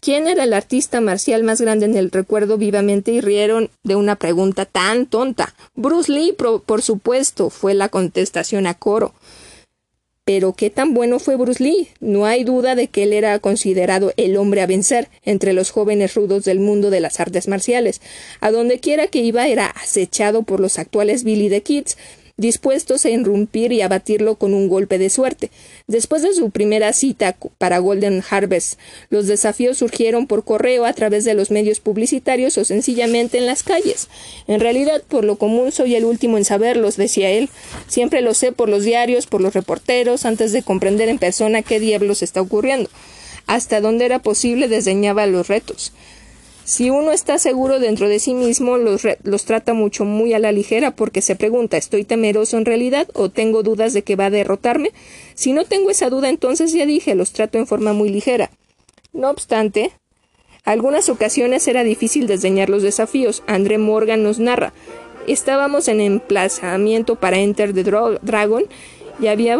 quién 0.00 0.28
era 0.28 0.44
el 0.44 0.52
artista 0.52 1.00
marcial 1.00 1.42
más 1.42 1.60
grande 1.60 1.86
en 1.86 1.96
el 1.96 2.10
recuerdo 2.10 2.56
vivamente 2.58 3.12
y 3.12 3.20
rieron 3.20 3.70
de 3.82 3.96
una 3.96 4.16
pregunta 4.16 4.64
tan 4.64 5.06
tonta. 5.06 5.54
Bruce 5.74 6.10
Lee, 6.10 6.32
por 6.34 6.82
supuesto, 6.82 7.50
fue 7.50 7.74
la 7.74 7.88
contestación 7.88 8.66
a 8.66 8.74
coro. 8.74 9.14
Pero 10.28 10.52
qué 10.52 10.68
tan 10.68 10.92
bueno 10.92 11.20
fue 11.20 11.36
Bruce 11.36 11.64
Lee. 11.64 11.88
No 12.00 12.26
hay 12.26 12.44
duda 12.44 12.74
de 12.74 12.88
que 12.88 13.04
él 13.04 13.14
era 13.14 13.38
considerado 13.38 14.12
el 14.18 14.36
hombre 14.36 14.60
a 14.60 14.66
vencer 14.66 15.08
entre 15.24 15.54
los 15.54 15.70
jóvenes 15.70 16.14
rudos 16.14 16.44
del 16.44 16.60
mundo 16.60 16.90
de 16.90 17.00
las 17.00 17.18
artes 17.18 17.48
marciales. 17.48 18.02
A 18.40 18.50
donde 18.50 18.78
quiera 18.78 19.06
que 19.06 19.20
iba 19.20 19.48
era 19.48 19.68
acechado 19.68 20.42
por 20.42 20.60
los 20.60 20.78
actuales 20.78 21.24
Billy 21.24 21.48
the 21.48 21.62
Kids, 21.62 21.96
dispuestos 22.38 23.04
a 23.04 23.10
irrumpir 23.10 23.72
y 23.72 23.82
abatirlo 23.82 24.36
con 24.36 24.54
un 24.54 24.68
golpe 24.68 24.96
de 24.96 25.10
suerte. 25.10 25.50
Después 25.86 26.22
de 26.22 26.32
su 26.32 26.50
primera 26.50 26.92
cita 26.94 27.36
para 27.58 27.78
Golden 27.78 28.22
Harvest, 28.30 28.78
los 29.10 29.26
desafíos 29.26 29.78
surgieron 29.78 30.26
por 30.26 30.44
correo 30.44 30.86
a 30.86 30.92
través 30.94 31.24
de 31.24 31.34
los 31.34 31.50
medios 31.50 31.80
publicitarios 31.80 32.56
o 32.56 32.64
sencillamente 32.64 33.36
en 33.38 33.46
las 33.46 33.62
calles. 33.62 34.08
En 34.46 34.60
realidad, 34.60 35.02
por 35.06 35.24
lo 35.24 35.36
común 35.36 35.72
soy 35.72 35.96
el 35.96 36.04
último 36.04 36.38
en 36.38 36.44
saberlos, 36.44 36.96
decía 36.96 37.28
él. 37.30 37.50
Siempre 37.88 38.22
lo 38.22 38.32
sé 38.32 38.52
por 38.52 38.68
los 38.68 38.84
diarios, 38.84 39.26
por 39.26 39.40
los 39.40 39.52
reporteros, 39.52 40.24
antes 40.24 40.52
de 40.52 40.62
comprender 40.62 41.08
en 41.08 41.18
persona 41.18 41.62
qué 41.62 41.80
diablos 41.80 42.22
está 42.22 42.40
ocurriendo. 42.40 42.88
Hasta 43.46 43.80
donde 43.80 44.04
era 44.04 44.20
posible 44.20 44.68
desdeñaba 44.68 45.26
los 45.26 45.48
retos. 45.48 45.92
Si 46.68 46.90
uno 46.90 47.12
está 47.12 47.38
seguro 47.38 47.80
dentro 47.80 48.10
de 48.10 48.18
sí 48.18 48.34
mismo, 48.34 48.76
los, 48.76 49.00
los, 49.22 49.44
trata 49.46 49.72
mucho 49.72 50.04
muy 50.04 50.34
a 50.34 50.38
la 50.38 50.52
ligera 50.52 50.90
porque 50.90 51.22
se 51.22 51.34
pregunta 51.34 51.78
¿estoy 51.78 52.04
temeroso 52.04 52.58
en 52.58 52.66
realidad 52.66 53.08
o 53.14 53.30
tengo 53.30 53.62
dudas 53.62 53.94
de 53.94 54.02
que 54.02 54.16
va 54.16 54.26
a 54.26 54.30
derrotarme? 54.30 54.92
Si 55.34 55.54
no 55.54 55.64
tengo 55.64 55.88
esa 55.88 56.10
duda, 56.10 56.28
entonces 56.28 56.74
ya 56.74 56.84
dije, 56.84 57.14
los 57.14 57.32
trato 57.32 57.56
en 57.56 57.66
forma 57.66 57.94
muy 57.94 58.10
ligera. 58.10 58.50
No 59.14 59.30
obstante, 59.30 59.92
algunas 60.62 61.08
ocasiones 61.08 61.66
era 61.68 61.84
difícil 61.84 62.26
desdeñar 62.26 62.68
los 62.68 62.82
desafíos. 62.82 63.42
André 63.46 63.78
Morgan 63.78 64.22
nos 64.22 64.38
narra. 64.38 64.74
Estábamos 65.26 65.88
en 65.88 66.02
emplazamiento 66.02 67.14
para 67.16 67.38
Enter 67.38 67.72
the 67.72 67.82
Dragon 67.82 68.66
y 69.18 69.28
había 69.28 69.56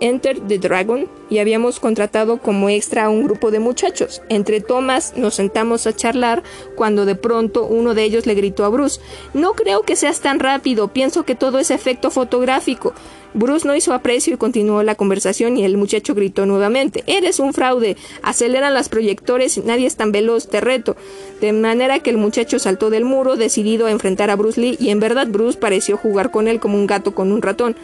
Enter 0.00 0.40
the 0.40 0.58
Dragon 0.58 1.08
y 1.28 1.38
habíamos 1.38 1.80
contratado 1.80 2.38
como 2.38 2.68
extra 2.68 3.04
a 3.04 3.08
un 3.10 3.24
grupo 3.24 3.50
de 3.50 3.60
muchachos. 3.60 4.22
Entre 4.28 4.60
tomas 4.60 5.16
nos 5.16 5.34
sentamos 5.34 5.86
a 5.86 5.94
charlar 5.94 6.42
cuando 6.74 7.04
de 7.04 7.14
pronto 7.14 7.64
uno 7.64 7.94
de 7.94 8.04
ellos 8.04 8.26
le 8.26 8.34
gritó 8.34 8.64
a 8.64 8.68
Bruce 8.68 9.00
No 9.34 9.52
creo 9.52 9.82
que 9.82 9.96
seas 9.96 10.20
tan 10.20 10.40
rápido, 10.40 10.88
pienso 10.88 11.24
que 11.24 11.34
todo 11.34 11.58
es 11.58 11.70
efecto 11.70 12.10
fotográfico. 12.10 12.94
Bruce 13.32 13.66
no 13.66 13.76
hizo 13.76 13.94
aprecio 13.94 14.34
y 14.34 14.36
continuó 14.36 14.82
la 14.82 14.96
conversación 14.96 15.56
y 15.56 15.64
el 15.64 15.76
muchacho 15.76 16.14
gritó 16.14 16.46
nuevamente 16.46 17.04
Eres 17.06 17.38
un 17.38 17.52
fraude. 17.54 17.96
Aceleran 18.22 18.74
las 18.74 18.88
proyectores 18.88 19.56
y 19.56 19.60
nadie 19.60 19.86
es 19.86 19.96
tan 19.96 20.12
veloz, 20.12 20.48
te 20.48 20.60
reto. 20.60 20.96
De 21.40 21.52
manera 21.52 22.00
que 22.00 22.10
el 22.10 22.18
muchacho 22.18 22.58
saltó 22.58 22.90
del 22.90 23.04
muro, 23.04 23.36
decidido 23.36 23.86
a 23.86 23.90
enfrentar 23.90 24.30
a 24.30 24.36
Bruce 24.36 24.60
Lee, 24.60 24.76
y 24.80 24.90
en 24.90 25.00
verdad 25.00 25.28
Bruce 25.28 25.58
pareció 25.58 25.96
jugar 25.96 26.30
con 26.30 26.48
él 26.48 26.60
como 26.60 26.76
un 26.76 26.86
gato 26.86 27.14
con 27.14 27.32
un 27.32 27.40
ratón. 27.40 27.76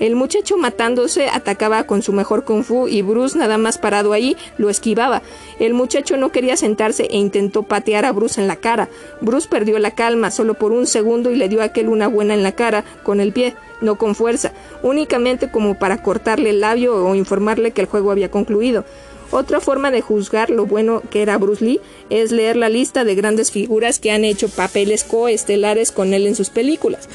El 0.00 0.16
muchacho 0.16 0.56
matándose 0.56 1.28
atacaba 1.28 1.84
con 1.84 2.02
su 2.02 2.12
mejor 2.12 2.44
kung 2.44 2.64
fu 2.64 2.88
y 2.88 3.02
Bruce 3.02 3.38
nada 3.38 3.58
más 3.58 3.78
parado 3.78 4.12
ahí 4.12 4.36
lo 4.58 4.70
esquivaba. 4.70 5.22
El 5.60 5.74
muchacho 5.74 6.16
no 6.16 6.32
quería 6.32 6.56
sentarse 6.56 7.04
e 7.04 7.16
intentó 7.16 7.62
patear 7.62 8.04
a 8.04 8.12
Bruce 8.12 8.40
en 8.40 8.48
la 8.48 8.56
cara. 8.56 8.88
Bruce 9.20 9.48
perdió 9.48 9.78
la 9.78 9.92
calma 9.92 10.30
solo 10.30 10.54
por 10.54 10.72
un 10.72 10.86
segundo 10.86 11.30
y 11.30 11.36
le 11.36 11.48
dio 11.48 11.62
aquel 11.62 11.88
una 11.88 12.08
buena 12.08 12.34
en 12.34 12.42
la 12.42 12.52
cara 12.52 12.84
con 13.04 13.20
el 13.20 13.32
pie, 13.32 13.54
no 13.80 13.96
con 13.96 14.14
fuerza, 14.14 14.52
únicamente 14.94 15.50
como 15.50 15.76
para 15.78 16.02
cortarle 16.02 16.50
el 16.50 16.60
labio 16.60 16.94
o 16.94 17.14
informarle 17.14 17.72
que 17.72 17.82
el 17.82 17.88
juego 17.88 18.12
había 18.12 18.30
concluido. 18.30 18.84
Otra 19.30 19.60
forma 19.60 19.90
de 19.90 20.00
juzgar 20.00 20.50
lo 20.50 20.66
bueno 20.66 21.02
que 21.10 21.20
era 21.20 21.38
Bruce 21.38 21.64
Lee 21.64 21.80
es 22.08 22.30
leer 22.30 22.56
la 22.56 22.68
lista 22.68 23.02
de 23.02 23.16
grandes 23.16 23.50
figuras 23.50 23.98
que 23.98 24.12
han 24.12 24.24
hecho 24.24 24.48
papeles 24.48 25.02
coestelares 25.02 25.90
con 25.90 26.14
él 26.14 26.26
en 26.26 26.36
sus 26.36 26.50
películas. 26.50 27.08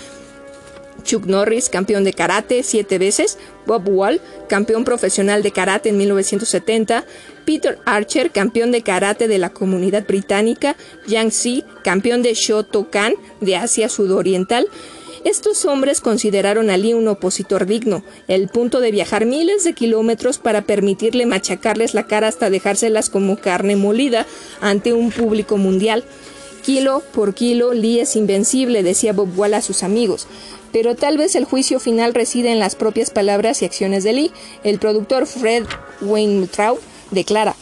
Chuck 1.03 1.25
Norris, 1.25 1.69
campeón 1.69 2.03
de 2.03 2.11
karate 2.11 2.61
siete 2.61 2.97
veces, 2.97 3.38
Bob 3.65 3.88
Wall, 3.88 4.19
campeón 4.49 4.84
profesional 4.84 5.41
de 5.41 5.51
karate 5.51 5.89
en 5.89 5.97
1970, 5.97 7.05
Peter 7.45 7.80
Archer, 7.86 8.32
campeón 8.32 8.71
de 8.71 8.82
karate 8.82 9.30
de 9.30 9.38
la 9.38 9.51
comunidad 9.51 10.05
británica, 10.05 10.75
Yang 11.07 11.30
Xi, 11.30 11.63
campeón 11.86 12.21
de 12.21 12.34
Shotokan 12.34 13.13
de 13.39 13.55
Asia 13.55 13.88
Sudoriental, 13.88 14.67
estos 15.26 15.65
hombres 15.65 16.01
consideraron 16.01 16.70
a 16.70 16.78
Lee 16.78 16.93
un 16.93 17.07
opositor 17.07 17.65
digno, 17.65 18.03
el 18.28 18.47
punto 18.47 18.80
de 18.80 18.91
viajar 18.91 19.26
miles 19.26 19.63
de 19.63 19.74
kilómetros 19.74 20.38
para 20.38 20.61
permitirle 20.61 21.26
machacarles 21.26 21.93
la 21.93 22.07
cara 22.07 22.28
hasta 22.28 22.49
dejárselas 22.49 23.09
como 23.09 23.38
carne 23.38 23.76
molida 23.76 24.26
ante 24.61 24.93
un 24.93 25.11
público 25.11 25.57
mundial. 25.57 26.03
Kilo 26.63 27.01
por 27.13 27.34
kilo, 27.34 27.74
Lee 27.74 28.01
es 28.01 28.15
invencible, 28.15 28.84
decía 28.84 29.13
Bob 29.13 29.38
Wall 29.38 29.53
a 29.53 29.61
sus 29.61 29.84
amigos. 29.84 30.28
Pero 30.72 30.95
tal 30.95 31.17
vez 31.17 31.36
el 31.36 31.45
juicio 31.45 31.80
final 31.80 32.13
reside 32.13 32.51
en 32.51 32.59
las 32.59 32.76
propias 32.76 33.09
palabras 33.09 33.61
y 33.61 33.65
acciones 33.65 34.03
de 34.03 34.13
Lee. 34.13 34.32
El 34.63 34.78
productor 34.78 35.26
Fred 35.26 35.65
Weintraub 36.01 36.80
declara 37.11 37.55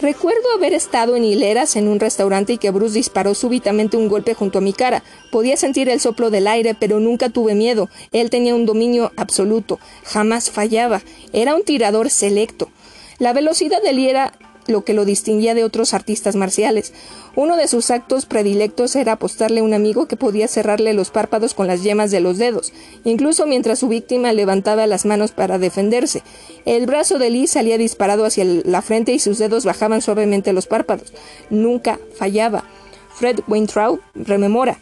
Recuerdo 0.00 0.52
haber 0.54 0.74
estado 0.74 1.16
en 1.16 1.24
hileras 1.24 1.74
en 1.74 1.88
un 1.88 1.98
restaurante 1.98 2.52
y 2.52 2.58
que 2.58 2.70
Bruce 2.70 2.94
disparó 2.94 3.34
súbitamente 3.34 3.96
un 3.96 4.08
golpe 4.08 4.32
junto 4.32 4.58
a 4.58 4.60
mi 4.60 4.72
cara. 4.72 5.02
Podía 5.32 5.56
sentir 5.56 5.88
el 5.88 5.98
soplo 5.98 6.30
del 6.30 6.46
aire, 6.46 6.76
pero 6.78 7.00
nunca 7.00 7.30
tuve 7.30 7.56
miedo. 7.56 7.88
Él 8.12 8.30
tenía 8.30 8.54
un 8.54 8.64
dominio 8.64 9.10
absoluto. 9.16 9.80
Jamás 10.04 10.52
fallaba. 10.52 11.02
Era 11.32 11.56
un 11.56 11.64
tirador 11.64 12.10
selecto. 12.10 12.70
La 13.18 13.32
velocidad 13.32 13.82
de 13.82 14.08
era 14.08 14.32
lo 14.68 14.84
que 14.84 14.94
lo 14.94 15.04
distinguía 15.04 15.54
de 15.54 15.64
otros 15.64 15.94
artistas 15.94 16.36
marciales. 16.36 16.92
Uno 17.34 17.56
de 17.56 17.66
sus 17.66 17.90
actos 17.90 18.26
predilectos 18.26 18.94
era 18.94 19.12
apostarle 19.12 19.60
a 19.60 19.64
un 19.64 19.74
amigo 19.74 20.06
que 20.06 20.16
podía 20.16 20.46
cerrarle 20.46 20.92
los 20.92 21.10
párpados 21.10 21.54
con 21.54 21.66
las 21.66 21.82
yemas 21.82 22.10
de 22.10 22.20
los 22.20 22.38
dedos, 22.38 22.72
incluso 23.04 23.46
mientras 23.46 23.80
su 23.80 23.88
víctima 23.88 24.32
levantaba 24.32 24.86
las 24.86 25.04
manos 25.04 25.32
para 25.32 25.58
defenderse. 25.58 26.22
El 26.64 26.86
brazo 26.86 27.18
de 27.18 27.30
Lee 27.30 27.46
salía 27.46 27.78
disparado 27.78 28.24
hacia 28.24 28.44
la 28.44 28.82
frente 28.82 29.12
y 29.12 29.18
sus 29.18 29.38
dedos 29.38 29.64
bajaban 29.64 30.02
suavemente 30.02 30.52
los 30.52 30.66
párpados. 30.66 31.12
Nunca 31.50 31.98
fallaba. 32.16 32.64
Fred 33.14 33.40
Weintraub 33.48 34.00
rememora. 34.14 34.78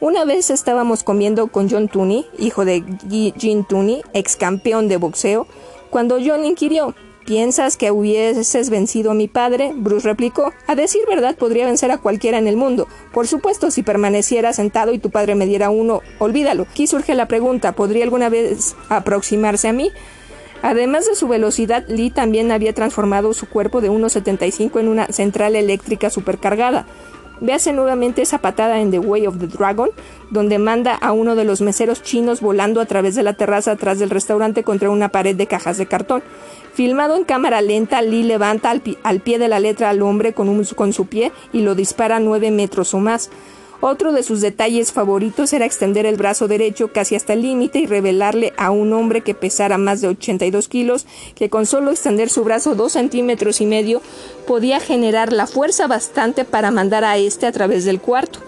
Una 0.00 0.24
vez 0.24 0.50
estábamos 0.50 1.02
comiendo 1.02 1.48
con 1.48 1.68
John 1.68 1.88
Tooney, 1.88 2.26
hijo 2.38 2.64
de 2.64 2.84
Gene 3.36 3.64
Tooney, 3.68 4.02
ex 4.12 4.36
campeón 4.36 4.88
de 4.88 4.96
boxeo, 4.96 5.46
cuando 5.90 6.18
John 6.24 6.44
inquirió 6.44 6.94
¿Piensas 7.28 7.76
que 7.76 7.90
hubieses 7.90 8.70
vencido 8.70 9.10
a 9.10 9.14
mi 9.14 9.28
padre? 9.28 9.72
Bruce 9.76 10.08
replicó. 10.08 10.54
A 10.66 10.74
decir 10.74 11.02
verdad, 11.06 11.36
podría 11.36 11.66
vencer 11.66 11.90
a 11.90 11.98
cualquiera 11.98 12.38
en 12.38 12.48
el 12.48 12.56
mundo. 12.56 12.88
Por 13.12 13.26
supuesto, 13.26 13.70
si 13.70 13.82
permaneciera 13.82 14.54
sentado 14.54 14.94
y 14.94 14.98
tu 14.98 15.10
padre 15.10 15.34
me 15.34 15.44
diera 15.44 15.68
uno, 15.68 16.00
olvídalo. 16.20 16.62
Aquí 16.62 16.86
surge 16.86 17.14
la 17.14 17.28
pregunta, 17.28 17.72
¿podría 17.72 18.04
alguna 18.04 18.30
vez 18.30 18.76
aproximarse 18.88 19.68
a 19.68 19.74
mí? 19.74 19.90
Además 20.62 21.06
de 21.06 21.16
su 21.16 21.28
velocidad, 21.28 21.84
Lee 21.86 22.08
también 22.08 22.50
había 22.50 22.72
transformado 22.72 23.34
su 23.34 23.46
cuerpo 23.46 23.82
de 23.82 23.90
1,75 23.90 24.80
en 24.80 24.88
una 24.88 25.08
central 25.08 25.54
eléctrica 25.54 26.08
supercargada. 26.08 26.86
Véase 27.40 27.72
nuevamente 27.72 28.22
esa 28.22 28.38
patada 28.38 28.80
en 28.80 28.90
The 28.90 28.98
Way 28.98 29.26
of 29.26 29.38
the 29.38 29.46
Dragon, 29.46 29.90
donde 30.30 30.58
manda 30.58 30.94
a 30.94 31.12
uno 31.12 31.36
de 31.36 31.44
los 31.44 31.60
meseros 31.60 32.02
chinos 32.02 32.40
volando 32.40 32.80
a 32.80 32.86
través 32.86 33.14
de 33.14 33.22
la 33.22 33.34
terraza 33.34 33.72
atrás 33.72 33.98
del 33.98 34.10
restaurante 34.10 34.64
contra 34.64 34.90
una 34.90 35.10
pared 35.10 35.36
de 35.36 35.46
cajas 35.46 35.78
de 35.78 35.86
cartón. 35.86 36.22
Filmado 36.78 37.16
en 37.16 37.24
cámara 37.24 37.60
lenta, 37.60 38.02
Lee 38.02 38.22
levanta 38.22 38.70
al, 38.70 39.20
pie 39.20 39.38
de 39.40 39.48
la 39.48 39.58
letra 39.58 39.90
al 39.90 40.00
hombre 40.00 40.32
con, 40.32 40.64
con 40.64 40.92
su 40.92 41.06
pie 41.06 41.32
y 41.52 41.62
lo 41.62 41.74
dispara 41.74 42.20
nueve 42.20 42.52
metros 42.52 42.94
o 42.94 43.00
más. 43.00 43.30
Otro 43.80 44.12
de 44.12 44.22
sus 44.22 44.40
detalles 44.40 44.92
favoritos 44.92 45.52
era 45.52 45.66
extender 45.66 46.06
el 46.06 46.14
brazo 46.14 46.46
derecho 46.46 46.92
casi 46.92 47.16
hasta 47.16 47.32
el 47.32 47.42
límite 47.42 47.80
y 47.80 47.86
revelarle 47.86 48.52
a 48.56 48.70
un 48.70 48.92
hombre 48.92 49.22
que 49.22 49.34
pesara 49.34 49.76
más 49.76 50.02
de 50.02 50.06
82 50.06 50.68
kilos 50.68 51.04
que 51.34 51.50
con 51.50 51.66
solo 51.66 51.90
extender 51.90 52.30
su 52.30 52.44
brazo 52.44 52.76
dos 52.76 52.92
centímetros 52.92 53.60
y 53.60 53.66
medio 53.66 54.00
podía 54.46 54.78
generar 54.78 55.32
la 55.32 55.48
fuerza 55.48 55.88
bastante 55.88 56.44
para 56.44 56.70
mandar 56.70 57.02
a 57.02 57.16
éste 57.16 57.46
a 57.46 57.50
través 57.50 57.86
del 57.86 58.00
cuarto. 58.00 58.38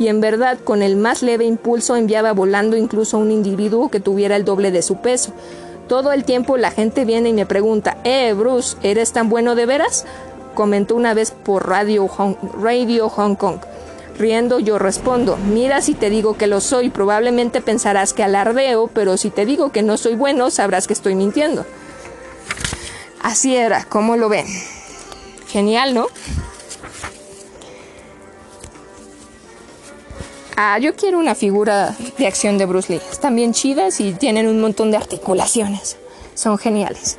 Y 0.00 0.08
en 0.08 0.20
verdad, 0.20 0.58
con 0.58 0.82
el 0.82 0.96
más 0.96 1.22
leve 1.22 1.44
impulso 1.44 1.94
enviaba 1.94 2.32
volando 2.32 2.76
incluso 2.76 3.16
a 3.16 3.20
un 3.20 3.30
individuo 3.30 3.92
que 3.92 4.00
tuviera 4.00 4.34
el 4.34 4.44
doble 4.44 4.72
de 4.72 4.82
su 4.82 4.96
peso. 4.96 5.32
Todo 5.90 6.12
el 6.12 6.22
tiempo 6.22 6.56
la 6.56 6.70
gente 6.70 7.04
viene 7.04 7.30
y 7.30 7.32
me 7.32 7.46
pregunta, 7.46 7.96
eh, 8.04 8.32
Bruce, 8.32 8.76
¿eres 8.84 9.12
tan 9.12 9.28
bueno 9.28 9.56
de 9.56 9.66
veras? 9.66 10.06
Comentó 10.54 10.94
una 10.94 11.14
vez 11.14 11.32
por 11.32 11.68
Radio 11.68 12.06
Hong, 12.06 12.36
Radio 12.62 13.08
Hong 13.08 13.34
Kong. 13.34 13.56
Riendo 14.16 14.60
yo 14.60 14.78
respondo, 14.78 15.36
mira 15.36 15.82
si 15.82 15.94
te 15.94 16.08
digo 16.08 16.36
que 16.36 16.46
lo 16.46 16.60
soy, 16.60 16.90
probablemente 16.90 17.60
pensarás 17.60 18.12
que 18.12 18.22
alardeo, 18.22 18.86
pero 18.86 19.16
si 19.16 19.30
te 19.30 19.44
digo 19.44 19.72
que 19.72 19.82
no 19.82 19.96
soy 19.96 20.14
bueno, 20.14 20.52
sabrás 20.52 20.86
que 20.86 20.92
estoy 20.92 21.16
mintiendo. 21.16 21.66
Así 23.20 23.56
era, 23.56 23.82
¿cómo 23.82 24.16
lo 24.16 24.28
ven? 24.28 24.46
Genial, 25.48 25.92
¿no? 25.92 26.06
Ah, 30.56 30.78
yo 30.78 30.94
quiero 30.94 31.18
una 31.18 31.34
figura 31.34 31.96
de 32.18 32.26
acción 32.26 32.58
de 32.58 32.66
Bruce 32.66 32.92
Lee. 32.92 33.00
Están 33.10 33.34
bien 33.34 33.52
chidas 33.52 34.00
y 34.00 34.12
tienen 34.12 34.46
un 34.46 34.60
montón 34.60 34.90
de 34.90 34.96
articulaciones. 34.96 35.96
Son 36.34 36.58
geniales. 36.58 37.18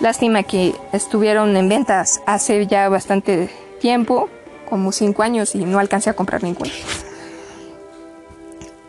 Lástima 0.00 0.42
que 0.44 0.74
estuvieron 0.92 1.56
en 1.56 1.68
ventas 1.68 2.20
hace 2.26 2.66
ya 2.66 2.88
bastante 2.88 3.50
tiempo, 3.80 4.28
como 4.68 4.92
cinco 4.92 5.22
años, 5.22 5.54
y 5.54 5.64
no 5.64 5.78
alcancé 5.78 6.10
a 6.10 6.14
comprar 6.14 6.42
ninguna. 6.42 6.70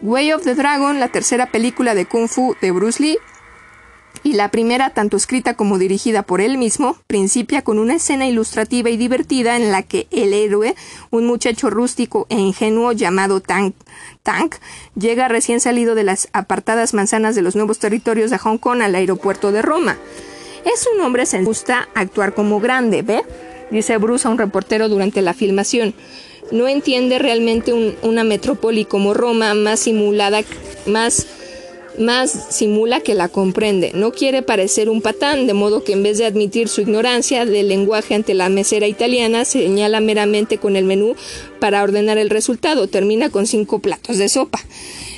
Way 0.01 0.33
of 0.33 0.43
the 0.43 0.55
Dragon, 0.55 0.99
la 0.99 1.09
tercera 1.09 1.47
película 1.47 1.95
de 1.95 2.05
Kung 2.05 2.29
Fu 2.29 2.55
de 2.61 2.71
Bruce 2.71 3.01
Lee, 3.01 3.17
y 4.23 4.33
la 4.33 4.51
primera, 4.51 4.89
tanto 4.91 5.17
escrita 5.17 5.55
como 5.55 5.77
dirigida 5.77 6.23
por 6.23 6.41
él 6.41 6.57
mismo, 6.57 6.97
principia 7.07 7.61
con 7.61 7.79
una 7.79 7.95
escena 7.95 8.27
ilustrativa 8.27 8.89
y 8.89 8.97
divertida 8.97 9.55
en 9.55 9.71
la 9.71 9.83
que 9.83 10.07
el 10.11 10.33
héroe, 10.33 10.75
un 11.09 11.25
muchacho 11.25 11.69
rústico 11.69 12.27
e 12.29 12.35
ingenuo 12.35 12.91
llamado 12.91 13.41
Tank, 13.41 13.75
Tank, 14.23 14.55
llega 14.95 15.27
recién 15.27 15.59
salido 15.59 15.95
de 15.95 16.03
las 16.03 16.27
apartadas 16.33 16.93
manzanas 16.93 17.35
de 17.35 17.41
los 17.41 17.55
nuevos 17.55 17.79
territorios 17.79 18.29
de 18.31 18.37
Hong 18.37 18.57
Kong 18.57 18.81
al 18.81 18.95
aeropuerto 18.95 19.51
de 19.51 19.61
Roma. 19.61 19.97
Es 20.65 20.87
un 20.93 21.01
hombre 21.01 21.25
se 21.25 21.41
gusta 21.43 21.87
actuar 21.95 22.33
como 22.33 22.59
grande, 22.59 23.01
¿ve? 23.01 23.23
Dice 23.71 23.97
Bruce 23.97 24.27
a 24.27 24.31
un 24.31 24.37
reportero 24.37 24.89
durante 24.89 25.21
la 25.21 25.33
filmación. 25.33 25.93
No 26.51 26.67
entiende 26.67 27.19
realmente 27.19 27.95
una 28.01 28.23
metrópoli 28.23 28.83
como 28.85 29.13
Roma 29.13 29.53
más 29.53 29.81
simulada, 29.81 30.41
más 30.87 31.27
más 31.99 32.47
simula 32.49 33.01
que 33.01 33.13
la 33.13 33.27
comprende. 33.27 33.91
No 33.93 34.11
quiere 34.11 34.41
parecer 34.41 34.89
un 34.89 35.01
patán, 35.01 35.45
de 35.47 35.53
modo 35.53 35.83
que 35.83 35.93
en 35.93 36.03
vez 36.03 36.17
de 36.17 36.25
admitir 36.25 36.67
su 36.69 36.81
ignorancia 36.81 37.45
del 37.45 37.67
lenguaje 37.67 38.15
ante 38.15 38.33
la 38.33 38.49
mesera 38.49 38.87
italiana, 38.87 39.45
señala 39.45 39.99
meramente 39.99 40.57
con 40.57 40.75
el 40.75 40.85
menú 40.85 41.15
para 41.59 41.83
ordenar 41.83 42.17
el 42.17 42.29
resultado. 42.29 42.87
Termina 42.87 43.29
con 43.29 43.45
cinco 43.45 43.79
platos 43.79 44.17
de 44.17 44.29
sopa. 44.29 44.59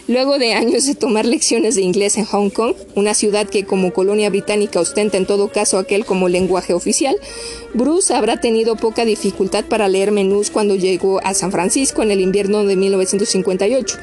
Luego 0.07 0.39
de 0.39 0.53
años 0.53 0.85
de 0.87 0.95
tomar 0.95 1.25
lecciones 1.25 1.75
de 1.75 1.83
inglés 1.83 2.17
en 2.17 2.25
Hong 2.25 2.49
Kong, 2.49 2.73
una 2.95 3.13
ciudad 3.13 3.47
que 3.47 3.65
como 3.65 3.93
colonia 3.93 4.29
británica 4.29 4.79
ostenta 4.79 5.17
en 5.17 5.27
todo 5.27 5.49
caso 5.49 5.77
aquel 5.77 6.05
como 6.05 6.27
lenguaje 6.27 6.73
oficial, 6.73 7.15
Bruce 7.73 8.13
habrá 8.13 8.41
tenido 8.41 8.75
poca 8.75 9.05
dificultad 9.05 9.63
para 9.65 9.87
leer 9.87 10.11
menús 10.11 10.49
cuando 10.49 10.75
llegó 10.75 11.21
a 11.23 11.33
San 11.33 11.51
Francisco 11.51 12.01
en 12.01 12.11
el 12.11 12.19
invierno 12.19 12.65
de 12.65 12.75
1958. 12.75 13.97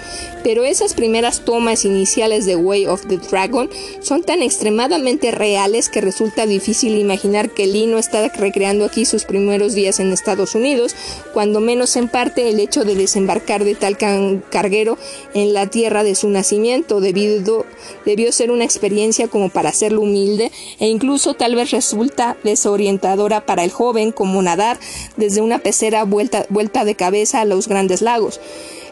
Pero 0.44 0.64
esas 0.64 0.94
primeras 0.94 1.44
tomas 1.44 1.84
iniciales 1.84 2.46
de 2.46 2.57
Way 2.57 2.86
of 2.86 3.07
the 3.09 3.18
Dragon 3.18 3.68
son 4.01 4.22
tan 4.22 4.40
extremadamente 4.40 5.32
reales 5.32 5.88
que 5.88 6.01
resulta 6.01 6.46
difícil 6.46 6.96
imaginar 6.96 7.51
que 7.51 7.66
Lee 7.66 7.86
no 7.86 7.99
está 7.99 8.28
recreando 8.28 8.84
aquí 8.84 9.05
sus 9.05 9.24
primeros 9.24 9.74
días 9.74 9.99
en 10.01 10.12
Estados 10.12 10.55
Unidos, 10.55 10.94
cuando 11.34 11.61
menos 11.61 11.96
en 11.96 12.09
parte 12.09 12.49
el 12.49 12.61
hecho 12.61 12.84
de 12.84 12.94
desembarcar 12.94 13.64
de 13.64 13.74
tal 13.74 13.99
carguero 13.99 14.96
en 15.34 15.53
la 15.53 15.66
tierra 15.66 15.88
de 15.89 16.14
su 16.14 16.28
nacimiento, 16.28 17.01
debido, 17.01 17.64
debió 18.05 18.30
ser 18.32 18.51
una 18.51 18.64
experiencia 18.64 19.28
como 19.28 19.49
para 19.49 19.70
hacerlo 19.70 20.03
humilde 20.03 20.53
e 20.78 20.89
incluso 20.89 21.34
tal 21.34 21.55
vez 21.55 21.70
resulta 21.70 22.36
desorientadora 22.45 23.47
para 23.47 23.64
el 23.64 23.72
joven 23.72 24.12
como 24.12 24.43
nadar 24.43 24.78
desde 25.16 25.41
una 25.41 25.59
pecera 25.59 26.05
vuelta, 26.05 26.47
vuelta 26.51 26.84
de 26.84 26.95
cabeza 26.95 27.41
a 27.41 27.45
los 27.45 27.68
grandes 27.68 28.03
lagos. 28.03 28.41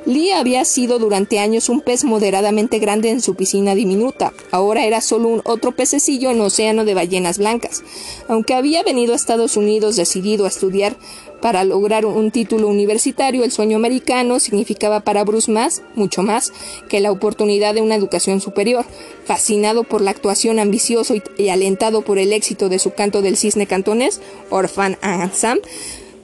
Lee 0.07 0.31
había 0.31 0.65
sido 0.65 1.01
durante 1.01 1.41
años 1.41 1.69
un 1.69 1.81
pez 1.81 2.05
moderadamente 2.05 2.79
grande 2.79 3.11
en 3.11 3.21
su 3.21 3.35
piscina 3.35 3.75
diminuta. 3.75 4.33
Ahora 4.53 4.87
era 4.87 5.01
solo 5.01 5.27
un 5.29 5.43
otro 5.45 5.73
pececillo 5.73 6.31
en 6.31 6.41
océano 6.41 6.85
de 6.85 6.95
ballenas 6.95 7.39
blancas. 7.39 7.83
Aunque 8.29 8.55
había 8.55 8.85
venido 8.85 9.13
a 9.13 9.17
Estados 9.17 9.57
Unidos 9.57 9.97
decidido 9.97 10.45
a 10.45 10.49
estudiar 10.49 10.97
para 11.41 11.65
lograr 11.65 12.07
un 12.07 12.31
título 12.31 12.69
universitario, 12.69 13.45
el 13.45 13.53
sueño 13.53 13.77
americano 13.77 14.41
significaba 14.41 15.01
para 15.01 15.25
Bruce 15.25 15.51
más, 15.51 15.83
mucho 15.95 16.23
más, 16.23 16.53
que 16.89 17.01
la 17.01 17.13
oportunidad 17.13 17.75
de 17.75 17.83
una 17.83 17.95
educación 17.95 18.41
superior. 18.41 18.85
Fascinado 19.25 19.85
por 19.85 20.01
la 20.01 20.11
actuación 20.11 20.59
ambicioso 20.59 21.15
y, 21.37 21.49
alentado 21.49 22.03
por 22.03 22.19
el 22.19 22.33
éxito 22.33 22.69
de 22.69 22.79
su 22.79 22.93
canto 22.95 23.23
del 23.23 23.37
cisne 23.37 23.67
cantonés, 23.67 24.21
Orphan 24.51 24.97
and 25.03 25.33
Sam, 25.33 25.59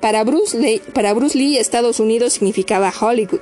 para 0.00 0.24
Bruce, 0.24 0.58
Lee, 0.58 0.82
para 0.92 1.12
Bruce 1.12 1.38
Lee, 1.38 1.58
Estados 1.58 2.00
Unidos 2.00 2.32
significaba 2.32 2.92
Hollywood. 2.98 3.40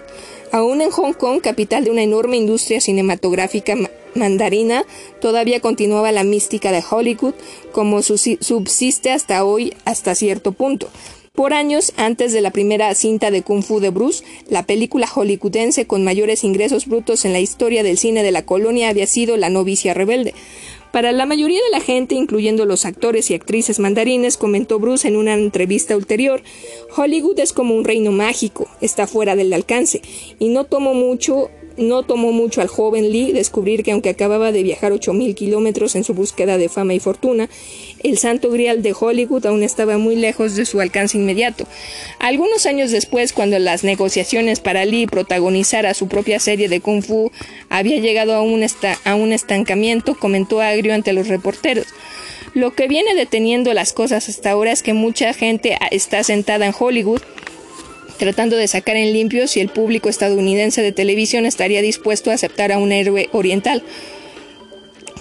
Aún 0.52 0.80
en 0.82 0.90
Hong 0.90 1.12
Kong, 1.12 1.40
capital 1.40 1.84
de 1.84 1.90
una 1.90 2.02
enorme 2.02 2.36
industria 2.36 2.80
cinematográfica 2.80 3.76
mandarina, 4.14 4.84
todavía 5.20 5.60
continuaba 5.60 6.12
la 6.12 6.24
mística 6.24 6.72
de 6.72 6.82
Hollywood, 6.88 7.34
como 7.72 8.02
subsiste 8.02 9.12
hasta 9.12 9.44
hoy 9.44 9.74
hasta 9.84 10.14
cierto 10.14 10.52
punto. 10.52 10.88
Por 11.34 11.54
años 11.54 11.92
antes 11.96 12.32
de 12.32 12.40
la 12.40 12.50
primera 12.50 12.92
cinta 12.94 13.30
de 13.30 13.42
Kung 13.42 13.62
Fu 13.62 13.78
de 13.78 13.90
Bruce, 13.90 14.24
la 14.48 14.66
película 14.66 15.06
hollywoodense 15.06 15.86
con 15.86 16.02
mayores 16.02 16.42
ingresos 16.42 16.86
brutos 16.86 17.24
en 17.24 17.32
la 17.32 17.40
historia 17.40 17.82
del 17.82 17.98
cine 17.98 18.22
de 18.24 18.32
la 18.32 18.44
colonia 18.44 18.88
había 18.88 19.06
sido 19.06 19.36
La 19.36 19.48
novicia 19.48 19.94
rebelde. 19.94 20.34
Para 20.92 21.12
la 21.12 21.26
mayoría 21.26 21.60
de 21.62 21.70
la 21.70 21.80
gente, 21.80 22.16
incluyendo 22.16 22.66
los 22.66 22.84
actores 22.84 23.30
y 23.30 23.34
actrices 23.34 23.78
mandarines, 23.78 24.36
comentó 24.36 24.80
Bruce 24.80 25.06
en 25.06 25.16
una 25.16 25.34
entrevista 25.34 25.96
ulterior, 25.96 26.42
Hollywood 26.96 27.38
es 27.38 27.52
como 27.52 27.76
un 27.76 27.84
reino 27.84 28.10
mágico, 28.10 28.68
está 28.80 29.06
fuera 29.06 29.36
del 29.36 29.52
alcance, 29.52 30.02
y 30.40 30.48
no 30.48 30.64
tomo 30.64 30.94
mucho 30.94 31.48
no 31.80 32.02
tomó 32.02 32.32
mucho 32.32 32.60
al 32.60 32.68
joven 32.68 33.10
Lee 33.10 33.32
descubrir 33.32 33.82
que 33.82 33.92
aunque 33.92 34.10
acababa 34.10 34.52
de 34.52 34.62
viajar 34.62 34.92
8.000 34.92 35.34
kilómetros 35.34 35.96
en 35.96 36.04
su 36.04 36.14
búsqueda 36.14 36.58
de 36.58 36.68
fama 36.68 36.94
y 36.94 37.00
fortuna, 37.00 37.48
el 38.02 38.18
santo 38.18 38.50
grial 38.50 38.82
de 38.82 38.94
Hollywood 38.98 39.46
aún 39.46 39.62
estaba 39.62 39.98
muy 39.98 40.16
lejos 40.16 40.56
de 40.56 40.66
su 40.66 40.80
alcance 40.80 41.18
inmediato. 41.18 41.66
Algunos 42.18 42.66
años 42.66 42.90
después, 42.90 43.32
cuando 43.32 43.58
las 43.58 43.82
negociaciones 43.82 44.60
para 44.60 44.84
Lee 44.84 45.06
protagonizara 45.06 45.94
su 45.94 46.08
propia 46.08 46.38
serie 46.38 46.68
de 46.68 46.80
Kung 46.80 47.02
Fu 47.02 47.32
había 47.68 47.98
llegado 47.98 48.34
a 48.34 48.40
a 48.40 49.14
un 49.14 49.32
estancamiento, 49.32 50.14
comentó 50.14 50.60
agrio 50.60 50.94
ante 50.94 51.12
los 51.12 51.28
reporteros. 51.28 51.86
Lo 52.54 52.72
que 52.72 52.88
viene 52.88 53.14
deteniendo 53.14 53.72
las 53.74 53.92
cosas 53.92 54.28
hasta 54.28 54.50
ahora 54.50 54.72
es 54.72 54.82
que 54.82 54.92
mucha 54.92 55.32
gente 55.32 55.78
está 55.90 56.24
sentada 56.24 56.66
en 56.66 56.74
Hollywood 56.76 57.22
tratando 58.20 58.56
de 58.56 58.68
sacar 58.68 58.96
en 58.96 59.14
limpio 59.14 59.48
si 59.48 59.60
el 59.60 59.70
público 59.70 60.10
estadounidense 60.10 60.82
de 60.82 60.92
televisión 60.92 61.46
estaría 61.46 61.80
dispuesto 61.80 62.30
a 62.30 62.34
aceptar 62.34 62.70
a 62.70 62.76
un 62.76 62.92
héroe 62.92 63.30
oriental. 63.32 63.82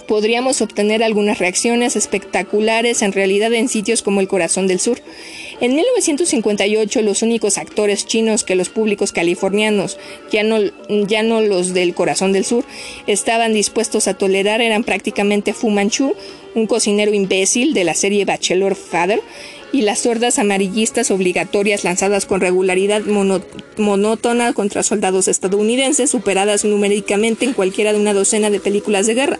Podríamos 0.06 0.60
obtener 0.60 1.02
algunas 1.02 1.38
reacciones 1.38 1.96
espectaculares 1.96 3.00
en 3.00 3.12
realidad 3.12 3.54
en 3.54 3.68
sitios 3.68 4.02
como 4.02 4.20
el 4.20 4.28
Corazón 4.28 4.66
del 4.66 4.80
Sur. 4.80 5.00
En 5.62 5.74
1958 5.74 7.00
los 7.00 7.22
únicos 7.22 7.56
actores 7.56 8.04
chinos 8.04 8.44
que 8.44 8.54
los 8.54 8.68
públicos 8.68 9.12
californianos, 9.12 9.98
ya 10.30 10.42
no, 10.42 10.58
ya 11.06 11.22
no 11.22 11.40
los 11.40 11.72
del 11.72 11.94
Corazón 11.94 12.32
del 12.32 12.44
Sur, 12.44 12.66
estaban 13.06 13.54
dispuestos 13.54 14.08
a 14.08 14.14
tolerar 14.14 14.60
eran 14.60 14.84
prácticamente 14.84 15.54
Fu 15.54 15.70
Manchu, 15.70 16.14
un 16.54 16.66
cocinero 16.66 17.14
imbécil 17.14 17.72
de 17.72 17.84
la 17.84 17.94
serie 17.94 18.26
Bachelor 18.26 18.74
Father, 18.74 19.22
y 19.72 19.82
las 19.82 20.00
sordas 20.00 20.38
amarillistas 20.38 21.10
obligatorias 21.10 21.84
lanzadas 21.84 22.26
con 22.26 22.40
regularidad 22.40 23.02
monótona 23.76 24.52
contra 24.52 24.82
soldados 24.82 25.28
estadounidenses, 25.28 26.10
superadas 26.10 26.64
numéricamente 26.64 27.44
en 27.44 27.52
cualquiera 27.52 27.92
de 27.92 28.00
una 28.00 28.14
docena 28.14 28.50
de 28.50 28.60
películas 28.60 29.06
de 29.06 29.14
guerra. 29.14 29.38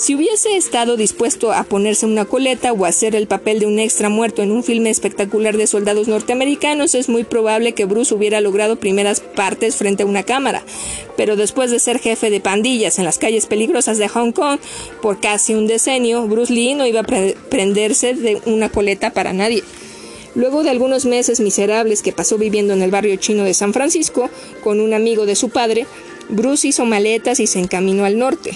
Si 0.00 0.14
hubiese 0.14 0.56
estado 0.56 0.96
dispuesto 0.96 1.52
a 1.52 1.62
ponerse 1.62 2.06
una 2.06 2.24
coleta 2.24 2.72
o 2.72 2.86
hacer 2.86 3.14
el 3.14 3.26
papel 3.26 3.58
de 3.58 3.66
un 3.66 3.78
extra 3.78 4.08
muerto 4.08 4.40
en 4.40 4.50
un 4.50 4.64
filme 4.64 4.88
espectacular 4.88 5.58
de 5.58 5.66
soldados 5.66 6.08
norteamericanos, 6.08 6.94
es 6.94 7.10
muy 7.10 7.22
probable 7.22 7.74
que 7.74 7.84
Bruce 7.84 8.14
hubiera 8.14 8.40
logrado 8.40 8.76
primeras 8.76 9.20
partes 9.20 9.76
frente 9.76 10.02
a 10.02 10.06
una 10.06 10.22
cámara. 10.22 10.62
Pero 11.18 11.36
después 11.36 11.70
de 11.70 11.80
ser 11.80 11.98
jefe 11.98 12.30
de 12.30 12.40
pandillas 12.40 12.98
en 12.98 13.04
las 13.04 13.18
calles 13.18 13.44
peligrosas 13.44 13.98
de 13.98 14.08
Hong 14.08 14.32
Kong 14.32 14.58
por 15.02 15.20
casi 15.20 15.52
un 15.52 15.66
decenio, 15.66 16.26
Bruce 16.26 16.54
Lee 16.54 16.72
no 16.72 16.86
iba 16.86 17.00
a 17.00 17.34
prenderse 17.50 18.14
de 18.14 18.40
una 18.46 18.70
coleta 18.70 19.12
para 19.12 19.34
nadie. 19.34 19.62
Luego 20.34 20.62
de 20.62 20.70
algunos 20.70 21.04
meses 21.04 21.40
miserables 21.40 22.00
que 22.00 22.14
pasó 22.14 22.38
viviendo 22.38 22.72
en 22.72 22.80
el 22.80 22.90
barrio 22.90 23.16
chino 23.16 23.44
de 23.44 23.52
San 23.52 23.74
Francisco 23.74 24.30
con 24.64 24.80
un 24.80 24.94
amigo 24.94 25.26
de 25.26 25.36
su 25.36 25.50
padre, 25.50 25.86
Bruce 26.30 26.68
hizo 26.68 26.86
maletas 26.86 27.38
y 27.38 27.46
se 27.46 27.58
encaminó 27.58 28.06
al 28.06 28.16
norte, 28.16 28.52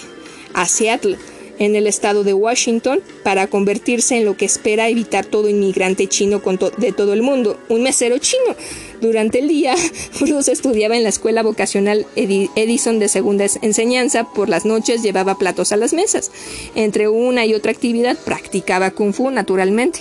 a 0.54 0.66
Seattle, 0.66 1.18
en 1.58 1.76
el 1.76 1.86
estado 1.86 2.24
de 2.24 2.34
Washington 2.34 3.00
para 3.22 3.46
convertirse 3.46 4.16
en 4.16 4.24
lo 4.24 4.36
que 4.36 4.44
espera 4.44 4.88
evitar 4.88 5.24
todo 5.24 5.48
inmigrante 5.48 6.08
chino 6.08 6.42
de 6.78 6.92
todo 6.92 7.12
el 7.12 7.22
mundo, 7.22 7.58
un 7.68 7.82
mesero 7.82 8.18
chino. 8.18 8.54
Durante 9.00 9.40
el 9.40 9.48
día, 9.48 9.74
Bruce 10.20 10.52
estudiaba 10.52 10.96
en 10.96 11.02
la 11.02 11.08
escuela 11.08 11.42
vocacional 11.42 12.06
Edison 12.16 12.98
de 12.98 13.08
segunda 13.08 13.46
enseñanza. 13.62 14.24
Por 14.24 14.48
las 14.48 14.64
noches 14.64 15.02
llevaba 15.02 15.36
platos 15.36 15.72
a 15.72 15.76
las 15.76 15.92
mesas. 15.92 16.30
Entre 16.74 17.08
una 17.08 17.44
y 17.44 17.54
otra 17.54 17.72
actividad 17.72 18.16
practicaba 18.16 18.92
kung 18.92 19.12
fu 19.12 19.30
naturalmente. 19.30 20.00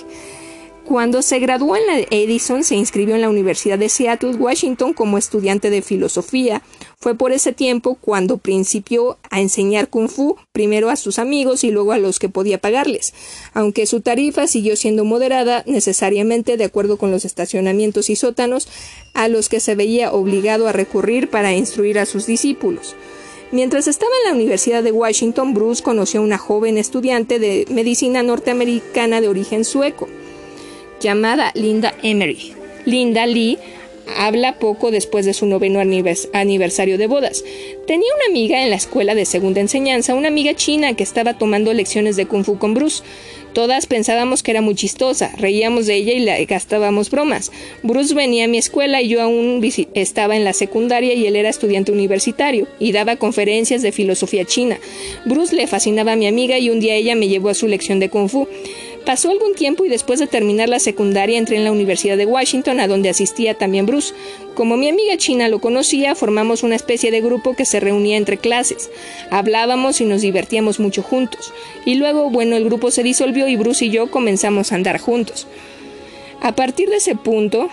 Cuando 0.86 1.22
se 1.22 1.40
graduó 1.40 1.78
en 1.78 1.88
la 1.88 2.06
Edison, 2.12 2.66
se 2.66 2.76
inscribió 2.76 3.16
en 3.16 3.22
la 3.22 3.30
Universidad 3.30 3.80
de 3.80 3.88
Seattle, 3.88 4.36
Washington, 4.36 4.94
como 4.94 5.18
estudiante 5.18 5.70
de 5.70 5.82
filosofía. 5.82 6.62
Fue 7.00 7.16
por 7.16 7.32
ese 7.32 7.54
tiempo 7.54 7.96
cuando 7.96 8.38
principió 8.38 9.18
a 9.30 9.40
enseñar 9.40 9.88
kung 9.88 10.10
fu, 10.10 10.36
primero 10.52 10.90
a 10.90 10.98
sus 10.98 11.20
amigos 11.20 11.64
y 11.64 11.72
luego 11.72 11.94
a 11.94 11.98
los 11.98 12.20
que 12.20 12.28
podía 12.28 12.58
pagarles, 12.58 13.14
aunque 13.54 13.86
su 13.86 14.02
tarifa 14.02 14.46
siguió 14.46 14.76
siendo 14.76 15.06
moderada, 15.06 15.64
necesariamente 15.68 16.58
de 16.58 16.66
acuerdo 16.66 16.98
con 16.98 17.12
los 17.12 17.24
estacionamientos 17.24 18.10
y 18.10 18.18
sótanos 18.18 18.68
a 19.14 19.30
los 19.30 19.48
que 19.48 19.62
se 19.62 19.76
veía 19.76 20.12
obligado 20.12 20.68
a 20.68 20.74
recurrir 20.74 21.30
para 21.30 21.54
instruir 21.54 21.98
a 21.98 22.06
sus 22.06 22.26
discípulos. 22.26 22.98
Mientras 23.54 23.88
estaba 23.88 24.12
en 24.24 24.32
la 24.32 24.36
Universidad 24.36 24.84
de 24.84 24.92
Washington, 24.92 25.54
Bruce 25.54 25.82
conoció 25.82 26.20
a 26.20 26.24
una 26.24 26.38
joven 26.38 26.78
estudiante 26.78 27.40
de 27.40 27.68
medicina 27.70 28.22
norteamericana 28.22 29.22
de 29.22 29.30
origen 29.30 29.64
sueco 29.64 30.10
llamada 31.04 31.52
Linda 31.54 31.94
Emery. 32.02 32.54
Linda 32.86 33.28
Lee 33.28 33.60
habla 34.18 34.58
poco 34.60 34.90
después 34.92 35.26
de 35.26 35.34
su 35.34 35.46
noveno 35.46 35.80
aniversario 35.80 36.98
de 36.98 37.08
bodas. 37.08 37.44
Tenía 37.86 38.08
una 38.16 38.26
amiga 38.30 38.64
en 38.64 38.70
la 38.70 38.76
escuela 38.76 39.16
de 39.16 39.26
segunda 39.26 39.62
enseñanza, 39.62 40.16
una 40.16 40.30
amiga 40.30 40.56
china 40.56 40.96
que 40.96 41.04
estaba 41.04 41.38
tomando 41.38 41.74
lecciones 41.74 42.16
de 42.16 42.26
kung 42.26 42.44
fu 42.44 42.58
con 42.58 42.74
Bruce. 42.74 43.04
Todas 43.54 43.86
pensábamos 43.86 44.42
que 44.42 44.50
era 44.50 44.62
muy 44.62 44.74
chistosa, 44.74 45.32
reíamos 45.38 45.86
de 45.86 45.96
ella 45.96 46.14
y 46.14 46.20
le 46.22 46.46
gastábamos 46.46 47.12
bromas. 47.12 47.52
Bruce 47.84 48.16
venía 48.16 48.46
a 48.46 48.48
mi 48.48 48.58
escuela 48.58 49.02
y 49.02 49.10
yo 49.10 49.22
aún 49.22 49.62
estaba 49.94 50.36
en 50.36 50.44
la 50.44 50.54
secundaria 50.54 51.14
y 51.14 51.28
él 51.28 51.36
era 51.36 51.50
estudiante 51.50 51.92
universitario 51.92 52.68
y 52.80 52.94
daba 52.94 53.18
conferencias 53.18 53.84
de 53.84 53.92
filosofía 53.92 54.46
china. 54.46 54.80
Bruce 55.26 55.56
le 55.56 55.68
fascinaba 55.68 56.14
a 56.14 56.16
mi 56.16 56.28
amiga 56.28 56.58
y 56.58 56.72
un 56.72 56.80
día 56.80 56.96
ella 56.96 57.16
me 57.16 57.28
llevó 57.28 57.50
a 57.50 57.54
su 57.54 57.68
lección 57.68 58.00
de 58.00 58.10
kung 58.10 58.28
fu. 58.28 58.48
Pasó 59.06 59.30
algún 59.30 59.54
tiempo 59.54 59.84
y 59.84 59.90
después 59.90 60.20
de 60.20 60.28
terminar 60.28 60.70
la 60.70 60.80
secundaria 60.80 61.38
entré 61.38 61.58
en 61.58 61.66
la 61.66 61.74
Universidad 61.74 62.16
de 62.16 62.26
Washington, 62.26 62.80
a 62.80 62.88
donde 62.88 63.10
asistía 63.10 63.54
también 63.54 63.86
Bruce. 63.86 64.14
Como 64.56 64.78
mi 64.78 64.88
amiga 64.88 65.18
china 65.18 65.50
lo 65.50 65.60
conocía, 65.60 66.16
formamos 66.16 66.64
una 66.64 66.76
especie 66.76 67.12
de 67.12 67.20
grupo 67.20 67.54
que 67.54 67.66
se 67.66 67.82
reunía 67.82 68.16
entre 68.16 68.38
clases. 68.38 68.90
Hablábamos 69.30 70.00
y 70.00 70.06
nos 70.06 70.22
divertíamos 70.22 70.80
mucho 70.80 71.04
juntos. 71.04 71.54
Y 71.86 71.96
luego, 71.96 72.30
bueno, 72.30 72.56
el 72.56 72.64
grupo 72.64 72.92
se 72.92 73.04
disolvió 73.04 73.50
y 73.50 73.58
Bruce 73.58 73.86
y 73.86 73.90
yo 73.90 74.10
comenzamos 74.10 74.72
a 74.72 74.76
andar 74.76 75.00
juntos. 75.00 75.48
A 76.42 76.56
partir 76.56 76.90
de 76.90 76.98
ese 76.98 77.16
punto, 77.16 77.70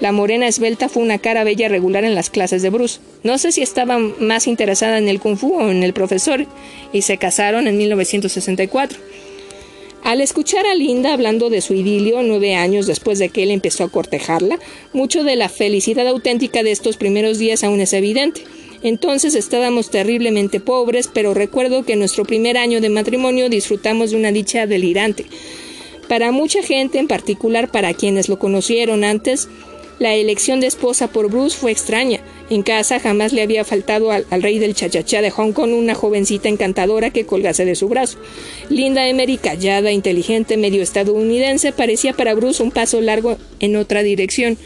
la 0.00 0.12
morena 0.12 0.46
esbelta 0.46 0.88
fue 0.88 1.02
una 1.02 1.18
cara 1.18 1.44
bella 1.44 1.68
regular 1.68 2.04
en 2.04 2.14
las 2.14 2.30
clases 2.30 2.62
de 2.62 2.70
Bruce. 2.70 3.00
No 3.22 3.36
sé 3.36 3.52
si 3.52 3.62
estaba 3.62 3.98
más 3.98 4.46
interesada 4.46 4.96
en 4.96 5.08
el 5.08 5.20
kung 5.20 5.36
fu 5.36 5.54
o 5.54 5.70
en 5.70 5.82
el 5.82 5.92
profesor, 5.92 6.46
y 6.92 7.02
se 7.02 7.18
casaron 7.18 7.68
en 7.68 7.76
1964. 7.76 8.98
Al 10.04 10.20
escuchar 10.20 10.66
a 10.66 10.74
Linda 10.74 11.14
hablando 11.14 11.48
de 11.48 11.62
su 11.62 11.72
idilio 11.72 12.22
nueve 12.22 12.54
años 12.56 12.86
después 12.86 13.18
de 13.18 13.30
que 13.30 13.42
él 13.42 13.50
empezó 13.50 13.84
a 13.84 13.88
cortejarla, 13.88 14.58
mucho 14.92 15.24
de 15.24 15.34
la 15.34 15.48
felicidad 15.48 16.06
auténtica 16.06 16.62
de 16.62 16.72
estos 16.72 16.98
primeros 16.98 17.38
días 17.38 17.64
aún 17.64 17.80
es 17.80 17.94
evidente. 17.94 18.42
Entonces 18.82 19.34
estábamos 19.34 19.90
terriblemente 19.90 20.60
pobres, 20.60 21.08
pero 21.08 21.32
recuerdo 21.32 21.86
que 21.86 21.94
en 21.94 22.00
nuestro 22.00 22.26
primer 22.26 22.58
año 22.58 22.82
de 22.82 22.90
matrimonio 22.90 23.48
disfrutamos 23.48 24.10
de 24.10 24.18
una 24.18 24.30
dicha 24.30 24.66
delirante. 24.66 25.24
Para 26.06 26.32
mucha 26.32 26.62
gente, 26.62 26.98
en 26.98 27.08
particular 27.08 27.70
para 27.70 27.94
quienes 27.94 28.28
lo 28.28 28.38
conocieron 28.38 29.04
antes, 29.04 29.48
la 29.98 30.12
elección 30.12 30.60
de 30.60 30.66
esposa 30.66 31.08
por 31.08 31.30
Bruce 31.30 31.56
fue 31.56 31.72
extraña. 31.72 32.20
En 32.50 32.62
casa 32.62 33.00
jamás 33.00 33.32
le 33.32 33.42
había 33.42 33.64
faltado 33.64 34.10
al, 34.10 34.24
rey 34.42 34.58
del 34.58 34.74
chachachá 34.74 35.22
de 35.22 35.30
Hong 35.30 35.52
Kong 35.52 35.72
una 35.72 35.94
jovencita 35.94 36.48
encantadora 36.48 37.10
que 37.10 37.24
colgase 37.24 37.64
de 37.64 37.74
su 37.74 37.88
brazo. 37.88 38.18
Linda 38.68 39.08
Emery, 39.08 39.38
callada, 39.38 39.92
inteligente, 39.92 40.58
medio 40.58 40.82
estadounidense, 40.82 41.72
parecía 41.72 42.12
para 42.12 42.34
Bruce 42.34 42.62
un 42.62 42.70
paso 42.70 43.00
largo 43.00 43.38
en 43.60 43.76
otra 43.76 44.02
dirección. 44.02 44.58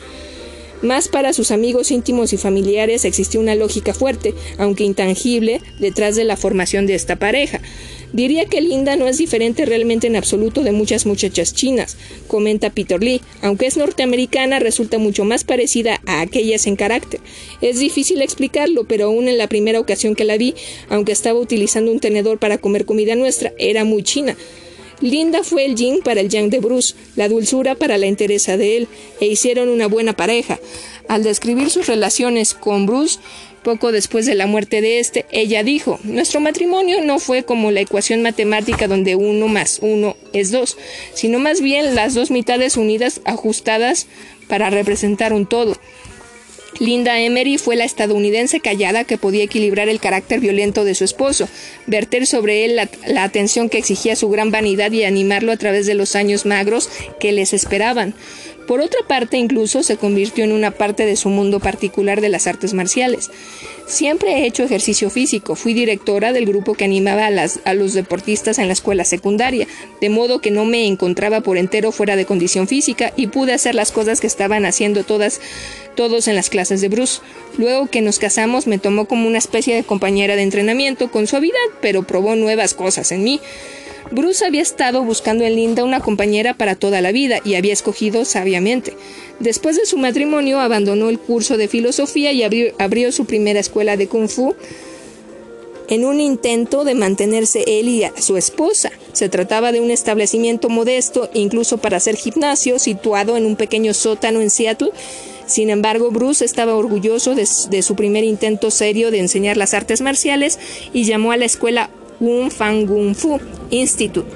Más 0.83 1.09
para 1.09 1.33
sus 1.33 1.51
amigos 1.51 1.91
íntimos 1.91 2.33
y 2.33 2.37
familiares 2.37 3.05
existió 3.05 3.41
una 3.41 3.57
lógica 3.57 3.95
fuerte, 3.95 4.35
aunque 4.59 4.85
intangible, 4.85 5.61
detrás 5.81 6.15
de 6.15 6.25
la 6.25 6.37
formación 6.37 6.87
de 6.87 6.95
esta 6.95 7.17
pareja. 7.17 7.61
Diría 8.13 8.47
que 8.47 8.61
Linda 8.63 8.97
no 8.97 9.07
es 9.07 9.19
diferente 9.19 9.67
realmente 9.67 10.07
en 10.07 10.17
absoluto 10.17 10.63
de 10.63 10.73
muchas 10.73 11.05
muchachas 11.05 11.53
chinas, 11.53 11.97
comenta 12.27 12.71
Peter 12.71 13.03
Lee. 13.03 13.21
Aunque 13.43 13.67
es 13.67 13.77
norteamericana, 13.77 14.59
resulta 14.59 14.99
mucho 14.99 15.25
más 15.25 15.45
parecida 15.45 16.01
a 16.07 16.23
aquellas 16.23 16.67
en 16.67 16.77
carácter. 16.77 17.21
Es 17.61 17.79
difícil 17.79 18.23
explicarlo, 18.23 18.85
pero 18.85 19.07
aún 19.07 19.29
en 19.29 19.37
la 19.37 19.49
primera 19.49 19.79
ocasión 19.79 20.15
que 20.15 20.25
la 20.25 20.39
vi, 20.39 20.55
aunque 20.89 21.13
estaba 21.13 21.39
utilizando 21.39 21.93
un 21.93 22.01
tenedor 22.01 22.39
para 22.39 22.59
comer 22.59 22.87
comida 22.87 23.15
nuestra, 23.15 23.53
era 23.59 23.85
muy 23.85 24.03
china. 24.03 24.37
Linda 25.01 25.45
fue 25.45 25.65
el 25.65 25.77
yin 25.77 26.01
para 26.03 26.21
el 26.21 26.29
yang 26.29 26.51
de 26.51 26.59
Bruce, 26.59 26.95
la 27.15 27.29
dulzura 27.29 27.77
para 27.77 27.99
la 27.99 28.07
entereza 28.07 28.57
de 28.57 28.79
él, 28.79 28.89
e 29.21 29.27
hicieron 29.27 29.69
una 29.69 29.87
buena 29.87 30.15
pareja. 30.15 30.59
Al 31.07 31.23
describir 31.23 31.71
sus 31.71 31.87
relaciones 31.87 32.53
con 32.53 32.87
Bruce, 32.87 33.21
poco 33.59 33.93
después 33.93 34.27
de 34.27 34.35
la 34.35 34.47
muerte 34.47 34.81
de 34.81 34.99
este, 34.99 35.27
ella 35.31 35.63
dijo, 35.63 36.01
nuestro 36.05 36.41
matrimonio 36.41 37.03
no 37.03 37.19
fue 37.19 37.45
como 37.45 37.71
la 37.71 37.81
ecuación 37.81 38.23
matemática 38.23 38.89
donde 38.89 39.17
uno 39.17 39.49
más 39.49 39.79
uno 39.83 40.17
es 40.33 40.51
dos, 40.51 40.77
sino 41.15 41.39
más 41.39 41.61
bien 41.61 41.95
las 41.95 42.15
dos 42.15 42.31
mitades 42.31 42.77
unidas 42.77 43.21
ajustadas 43.25 44.07
para 44.49 44.71
representar 44.71 45.33
un 45.33 45.47
todo. 45.47 45.77
Linda 46.79 47.19
Emery 47.19 47.59
fue 47.59 47.77
la 47.77 47.85
estadounidense 47.85 48.61
callada 48.61 49.05
que 49.05 49.19
podía 49.19 49.43
equilibrar 49.43 49.89
el 49.89 50.01
carácter 50.01 50.39
violento 50.39 50.85
de 50.85 50.95
su 50.95 51.05
esposo, 51.05 51.49
verter 51.87 52.27
sobre 52.27 52.65
él 52.65 52.77
la, 52.77 52.89
la, 53.07 53.25
atención 53.25 53.69
que 53.69 53.79
exigía 53.79 54.15
su 54.15 54.29
gran 54.29 54.51
vanidad 54.51 54.93
y 54.93 55.03
animarlo 55.03 55.51
a 55.51 55.57
través 55.57 55.87
de 55.87 55.95
los 55.95 56.15
años 56.15 56.47
magros 56.47 56.89
que 57.19 57.33
les 57.33 57.53
esperaban. 57.53 58.15
Por 58.69 58.83
otra 58.83 59.01
parte, 59.09 59.39
incluso 59.39 59.83
se 59.83 59.97
convirtió 59.97 60.45
en 60.45 60.53
una 60.53 60.71
parte 60.71 61.07
de 61.07 61.17
su 61.17 61.31
mundo 61.31 61.59
particular 61.59 62.21
de 62.21 62.29
las 62.29 62.47
artes 62.47 62.75
marciales. 62.75 63.31
Siempre 63.87 64.31
he 64.31 64.47
hecho 64.47 64.63
ejercicio 64.63 65.09
físico, 65.09 65.55
fui 65.55 65.73
directora 65.73 66.35
del 66.35 66.45
grupo 66.45 66.75
que 66.75 66.85
animaba 66.85 67.29
a, 67.29 67.75
los 67.75 67.95
deportistas 67.95 68.59
en 68.59 68.67
la 68.67 68.75
escuela 68.75 69.07
secundaria, 69.07 69.67
de 70.03 70.11
modo 70.11 70.43
que 70.43 70.51
no 70.51 70.67
me 70.67 70.87
encontraba 70.87 71.41
por 71.41 71.57
entero 71.57 71.93
fuera 71.93 72.15
de 72.15 72.27
condición 72.27 72.69
física 72.69 73.15
y 73.17 73.29
pude 73.29 73.55
hacer 73.55 73.75
las 73.75 73.91
cosas 73.91 74.21
que 74.21 74.27
estaban 74.27 74.67
haciendo 74.67 75.03
todas, 75.03 75.41
todos 75.95 76.29
en 76.29 76.35
las 76.35 76.51
clases 76.51 76.83
de 76.83 76.89
Bruce. 76.89 77.23
Luego 77.57 77.87
que 77.87 78.03
nos 78.03 78.19
casamos 78.19 78.67
me 78.67 78.77
tomó 78.77 79.07
como 79.09 79.27
una 79.27 79.39
especie 79.39 79.75
de 79.75 79.85
compañera 79.85 80.37
de 80.37 80.43
entrenamiento 80.43 81.11
con 81.11 81.27
suavidad, 81.27 81.57
pero 81.81 82.03
probó 82.03 82.37
nuevas 82.37 82.75
cosas 82.75 83.13
en 83.13 83.25
mí. 83.25 83.41
Bruce 84.11 84.45
había 84.45 84.63
estado 84.63 85.03
buscando 85.03 85.45
en 85.45 85.57
Linda 85.57 85.85
una 85.85 86.01
compañera 86.01 86.55
para 86.55 86.75
toda 86.75 87.01
la 87.01 87.13
vida 87.13 87.41
y 87.45 87.55
había 87.55 87.73
escogido 87.73 88.25
sabiamente. 88.25 88.95
Después 89.39 89.77
de 89.77 89.85
su 89.85 89.99
matrimonio 89.99 90.61
abandonó 90.61 91.11
el 91.11 91.19
curso 91.19 91.57
de 91.57 91.69
filosofía 91.69 92.33
y 92.33 92.43
abrió, 92.43 93.13
su 93.13 93.27
primera 93.27 93.61
escuela 93.61 93.97
de 93.97 94.09
kung 94.09 94.29
fu 94.29 94.55
en 95.89 96.05
un 96.05 96.21
intento 96.21 96.85
de 96.85 96.95
mantenerse 96.95 97.65
él 97.67 97.89
y 97.89 98.03
su 98.21 98.37
esposa. 98.37 98.91
Se 99.13 99.29
trataba 99.29 99.73
de 99.73 99.81
un 99.81 99.91
establecimiento 99.91 100.69
modesto, 100.69 101.31
incluso 101.33 101.79
para 101.79 101.97
hacer 101.97 102.17
gimnasio, 102.17 102.79
situado 102.79 103.37
en 103.37 103.47
un 103.47 103.57
pequeño 103.57 103.95
sótano 103.95 104.41
en 104.41 104.51
Seattle. 104.51 104.91
Sin 105.47 105.71
embargo, 105.71 106.11
Bruce 106.11 106.45
estaba 106.45 106.75
orgulloso 106.75 107.35
de, 107.35 107.49
de 107.71 107.83
su 107.83 107.95
primer 107.97 108.23
intento 108.25 108.71
serio 108.71 109.11
de 109.11 109.21
enseñar 109.21 109.57
las 109.57 109.73
artes 109.73 110.03
marciales 110.03 110.59
y 110.93 111.05
llamó 111.05 111.33
a 111.33 111.39
la 111.39 111.47
escuela 111.47 111.89
un 112.21 112.51
Kung 112.87 113.15
Fu 113.15 113.41
Institute, 113.71 114.29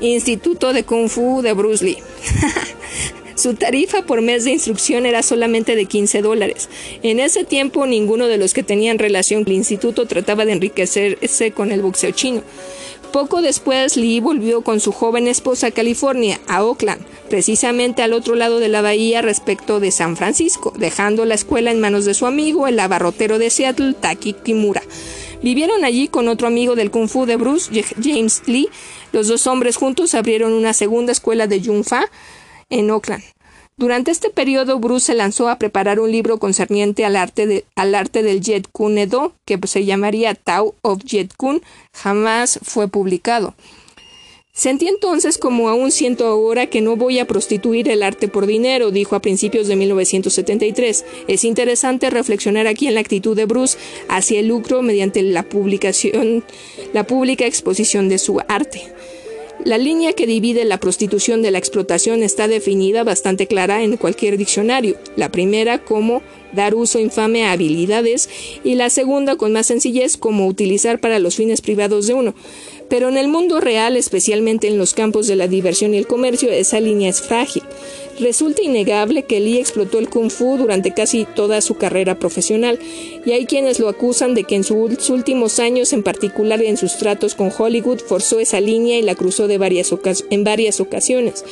Instituto 0.00 0.72
de 0.72 0.84
Kung 0.84 1.08
Fu 1.08 1.42
de 1.42 1.52
Bruce 1.52 1.84
Lee. 1.84 1.98
Su 3.36 3.54
tarifa 3.54 4.02
por 4.02 4.22
mes 4.22 4.44
de 4.44 4.52
instrucción 4.52 5.06
era 5.06 5.22
solamente 5.22 5.74
de 5.74 5.86
15 5.86 6.22
dólares. 6.22 6.68
En 7.02 7.18
ese 7.18 7.44
tiempo 7.44 7.84
ninguno 7.84 8.28
de 8.28 8.38
los 8.38 8.54
que 8.54 8.62
tenían 8.62 8.98
relación 8.98 9.42
con 9.42 9.52
el 9.52 9.58
instituto 9.58 10.06
trataba 10.06 10.44
de 10.44 10.52
enriquecerse 10.52 11.50
con 11.50 11.72
el 11.72 11.82
boxeo 11.82 12.12
chino. 12.12 12.42
Poco 13.12 13.42
después, 13.42 13.96
Lee 13.96 14.18
volvió 14.18 14.62
con 14.62 14.80
su 14.80 14.90
joven 14.90 15.28
esposa 15.28 15.68
a 15.68 15.70
California, 15.70 16.40
a 16.48 16.64
Oakland, 16.64 17.00
precisamente 17.30 18.02
al 18.02 18.12
otro 18.12 18.34
lado 18.34 18.58
de 18.58 18.68
la 18.68 18.82
bahía 18.82 19.22
respecto 19.22 19.78
de 19.78 19.92
San 19.92 20.16
Francisco, 20.16 20.72
dejando 20.76 21.24
la 21.24 21.34
escuela 21.34 21.70
en 21.70 21.78
manos 21.78 22.06
de 22.06 22.14
su 22.14 22.26
amigo, 22.26 22.66
el 22.66 22.80
abarrotero 22.80 23.38
de 23.38 23.50
Seattle, 23.50 23.94
Taki 23.94 24.32
Kimura. 24.32 24.82
Vivieron 25.42 25.84
allí 25.84 26.08
con 26.08 26.28
otro 26.28 26.46
amigo 26.46 26.74
del 26.74 26.90
Kung 26.90 27.08
Fu 27.08 27.26
de 27.26 27.36
Bruce, 27.36 27.70
James 28.02 28.42
Lee. 28.46 28.68
Los 29.12 29.28
dos 29.28 29.46
hombres 29.46 29.76
juntos 29.76 30.14
abrieron 30.14 30.52
una 30.52 30.72
segunda 30.72 31.12
escuela 31.12 31.46
de 31.46 31.62
Jung 31.62 31.84
Fa 31.84 32.10
en 32.70 32.90
Oakland. 32.90 33.22
Durante 33.76 34.12
este 34.12 34.30
periodo, 34.30 34.78
Bruce 34.78 35.06
se 35.06 35.14
lanzó 35.14 35.48
a 35.48 35.58
preparar 35.58 35.98
un 35.98 36.12
libro 36.12 36.38
concerniente 36.38 37.04
al 37.04 37.16
arte, 37.16 37.64
al 37.74 37.94
arte 37.96 38.22
del 38.22 38.40
Jet 38.40 38.68
Kun 38.70 38.98
Edo, 38.98 39.32
que 39.44 39.58
se 39.66 39.84
llamaría 39.84 40.34
Tao 40.34 40.76
of 40.82 41.02
Jet 41.04 41.34
Kun. 41.36 41.60
Jamás 41.92 42.60
fue 42.62 42.86
publicado. 42.86 43.54
Sentí 44.56 44.86
entonces 44.86 45.36
como 45.36 45.68
aún 45.68 45.90
siento 45.90 46.28
ahora 46.28 46.68
que 46.68 46.80
no 46.80 46.94
voy 46.94 47.18
a 47.18 47.26
prostituir 47.26 47.88
el 47.88 48.04
arte 48.04 48.28
por 48.28 48.46
dinero, 48.46 48.92
dijo 48.92 49.16
a 49.16 49.20
principios 49.20 49.66
de 49.66 49.74
1973. 49.74 51.04
Es 51.26 51.42
interesante 51.42 52.08
reflexionar 52.08 52.68
aquí 52.68 52.86
en 52.86 52.94
la 52.94 53.00
actitud 53.00 53.34
de 53.36 53.46
Bruce 53.46 53.76
hacia 54.08 54.38
el 54.38 54.46
lucro 54.46 54.80
mediante 54.80 55.22
la 55.22 55.42
publicación, 55.42 56.44
la 56.92 57.04
pública 57.04 57.46
exposición 57.46 58.08
de 58.08 58.18
su 58.18 58.38
arte. 58.46 58.82
La 59.64 59.78
línea 59.78 60.12
que 60.12 60.26
divide 60.26 60.64
la 60.64 60.78
prostitución 60.78 61.40
de 61.40 61.50
la 61.50 61.58
explotación 61.58 62.22
está 62.22 62.48
definida 62.48 63.02
bastante 63.02 63.46
clara 63.46 63.82
en 63.82 63.96
cualquier 63.96 64.36
diccionario. 64.36 64.98
La 65.16 65.32
primera 65.32 65.82
como 65.82 66.22
dar 66.52 66.74
uso 66.74 66.98
infame 66.98 67.44
a 67.44 67.52
habilidades 67.52 68.28
y 68.62 68.74
la 68.74 68.90
segunda 68.90 69.36
con 69.36 69.52
más 69.52 69.66
sencillez 69.66 70.16
como 70.16 70.46
utilizar 70.46 71.00
para 71.00 71.18
los 71.18 71.36
fines 71.36 71.60
privados 71.60 72.06
de 72.06 72.14
uno. 72.14 72.34
Pero 72.88 73.08
en 73.08 73.16
el 73.16 73.28
mundo 73.28 73.60
real, 73.60 73.96
especialmente 73.96 74.68
en 74.68 74.78
los 74.78 74.94
campos 74.94 75.26
de 75.26 75.36
la 75.36 75.48
diversión 75.48 75.94
y 75.94 75.98
el 75.98 76.06
comercio, 76.06 76.50
esa 76.50 76.80
línea 76.80 77.10
es 77.10 77.22
frágil. 77.22 77.62
Resulta 78.20 78.62
innegable 78.62 79.24
que 79.24 79.40
Lee 79.40 79.58
explotó 79.58 79.98
el 79.98 80.08
kung 80.08 80.30
fu 80.30 80.56
durante 80.56 80.94
casi 80.94 81.24
toda 81.24 81.60
su 81.60 81.74
carrera 81.74 82.18
profesional, 82.18 82.78
y 83.26 83.32
hay 83.32 83.44
quienes 83.44 83.80
lo 83.80 83.88
acusan 83.88 84.34
de 84.34 84.44
que 84.44 84.54
en 84.54 84.62
sus 84.62 85.10
últimos 85.10 85.58
años, 85.58 85.92
en 85.92 86.04
particular 86.04 86.62
en 86.62 86.76
sus 86.76 86.96
tratos 86.96 87.34
con 87.34 87.50
Hollywood, 87.56 88.00
forzó 88.00 88.38
esa 88.38 88.60
línea 88.60 88.98
y 88.98 89.02
la 89.02 89.16
cruzó 89.16 89.48
de 89.48 89.58
varias 89.58 89.92
en 90.30 90.44
varias 90.44 90.80
ocasiones, 90.80 91.44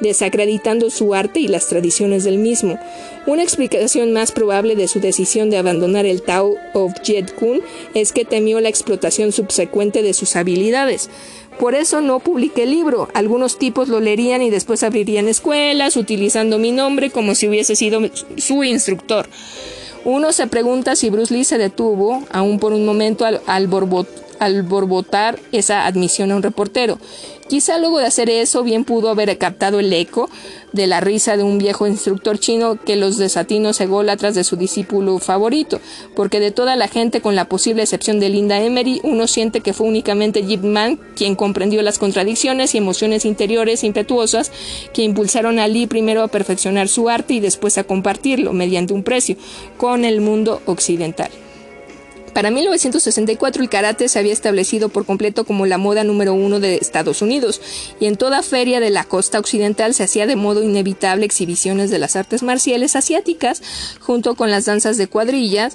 desacreditando 0.00 0.90
su 0.90 1.14
arte 1.14 1.38
y 1.38 1.46
las 1.46 1.68
tradiciones 1.68 2.24
del 2.24 2.38
mismo. 2.38 2.78
Una 3.26 3.42
explicación 3.42 4.12
más 4.12 4.32
probable 4.32 4.74
de 4.74 4.88
su 4.88 5.00
decisión 5.00 5.50
de 5.50 5.58
abandonar 5.58 6.06
el 6.06 6.22
Tao 6.22 6.56
of 6.74 6.94
Jet 7.02 7.34
Kune 7.34 7.60
es 7.94 8.12
que 8.12 8.24
temió 8.24 8.60
la 8.60 8.70
explotación 8.70 9.32
subsecuente 9.32 10.02
de 10.02 10.14
sus 10.14 10.34
habilidades. 10.34 11.10
Por 11.58 11.74
eso 11.74 12.00
no 12.00 12.20
publiqué 12.20 12.62
el 12.62 12.70
libro. 12.70 13.08
Algunos 13.14 13.58
tipos 13.58 13.88
lo 13.88 14.00
leerían 14.00 14.42
y 14.42 14.50
después 14.50 14.82
abrirían 14.82 15.28
escuelas 15.28 15.96
utilizando 15.96 16.58
mi 16.58 16.70
nombre 16.70 17.10
como 17.10 17.34
si 17.34 17.48
hubiese 17.48 17.74
sido 17.74 18.00
su 18.36 18.62
instructor. 18.62 19.28
Uno 20.04 20.32
se 20.32 20.46
pregunta 20.46 20.94
si 20.94 21.10
Bruce 21.10 21.34
Lee 21.34 21.44
se 21.44 21.58
detuvo, 21.58 22.22
aún 22.30 22.58
por 22.58 22.72
un 22.72 22.84
momento, 22.86 23.24
al, 23.26 23.66
borbotar 23.66 25.38
esa 25.50 25.86
admisión 25.86 26.30
a 26.30 26.36
un 26.36 26.42
reportero. 26.42 26.98
Quizá 27.48 27.78
luego 27.78 27.98
de 27.98 28.04
hacer 28.04 28.28
eso 28.28 28.62
bien 28.62 28.84
pudo 28.84 29.08
haber 29.08 29.36
captado 29.38 29.80
el 29.80 29.90
eco 29.90 30.28
de 30.72 30.86
la 30.86 31.00
risa 31.00 31.38
de 31.38 31.44
un 31.44 31.56
viejo 31.56 31.86
instructor 31.86 32.38
chino 32.38 32.76
que 32.76 32.94
los 32.94 33.16
desatinos 33.16 33.80
ególatras 33.80 34.34
de 34.34 34.44
su 34.44 34.56
discípulo 34.56 35.18
favorito, 35.18 35.80
porque 36.14 36.40
de 36.40 36.50
toda 36.50 36.76
la 36.76 36.88
gente, 36.88 37.22
con 37.22 37.34
la 37.36 37.46
posible 37.46 37.82
excepción 37.82 38.20
de 38.20 38.28
Linda 38.28 38.60
Emery, 38.60 39.00
uno 39.02 39.26
siente 39.26 39.62
que 39.62 39.72
fue 39.72 39.86
únicamente 39.86 40.44
Jip 40.44 40.62
Man 40.62 41.00
quien 41.16 41.36
comprendió 41.36 41.80
las 41.80 41.98
contradicciones 41.98 42.74
y 42.74 42.78
emociones 42.78 43.24
interiores 43.24 43.82
impetuosas 43.82 44.52
que 44.92 45.02
impulsaron 45.02 45.58
a 45.58 45.68
Lee 45.68 45.86
primero 45.86 46.22
a 46.22 46.28
perfeccionar 46.28 46.88
su 46.88 47.08
arte 47.08 47.32
y 47.32 47.40
después 47.40 47.78
a 47.78 47.84
compartirlo, 47.84 48.52
mediante 48.52 48.92
un 48.92 49.02
precio, 49.02 49.36
con 49.78 50.04
el 50.04 50.20
mundo 50.20 50.60
occidental. 50.66 51.30
Para 52.38 52.52
1964 52.52 53.64
el 53.64 53.68
karate 53.68 54.08
se 54.08 54.16
había 54.16 54.32
establecido 54.32 54.90
por 54.90 55.04
completo 55.04 55.42
como 55.42 55.66
la 55.66 55.76
moda 55.76 56.04
número 56.04 56.34
uno 56.34 56.60
de 56.60 56.76
Estados 56.76 57.20
Unidos 57.20 57.60
y 57.98 58.06
en 58.06 58.14
toda 58.14 58.44
feria 58.44 58.78
de 58.78 58.90
la 58.90 59.02
costa 59.02 59.40
occidental 59.40 59.92
se 59.92 60.04
hacía 60.04 60.24
de 60.24 60.36
modo 60.36 60.62
inevitable 60.62 61.24
exhibiciones 61.24 61.90
de 61.90 61.98
las 61.98 62.14
artes 62.14 62.44
marciales 62.44 62.94
asiáticas 62.94 63.60
junto 63.98 64.36
con 64.36 64.52
las 64.52 64.66
danzas 64.66 64.96
de 64.98 65.08
cuadrillas, 65.08 65.74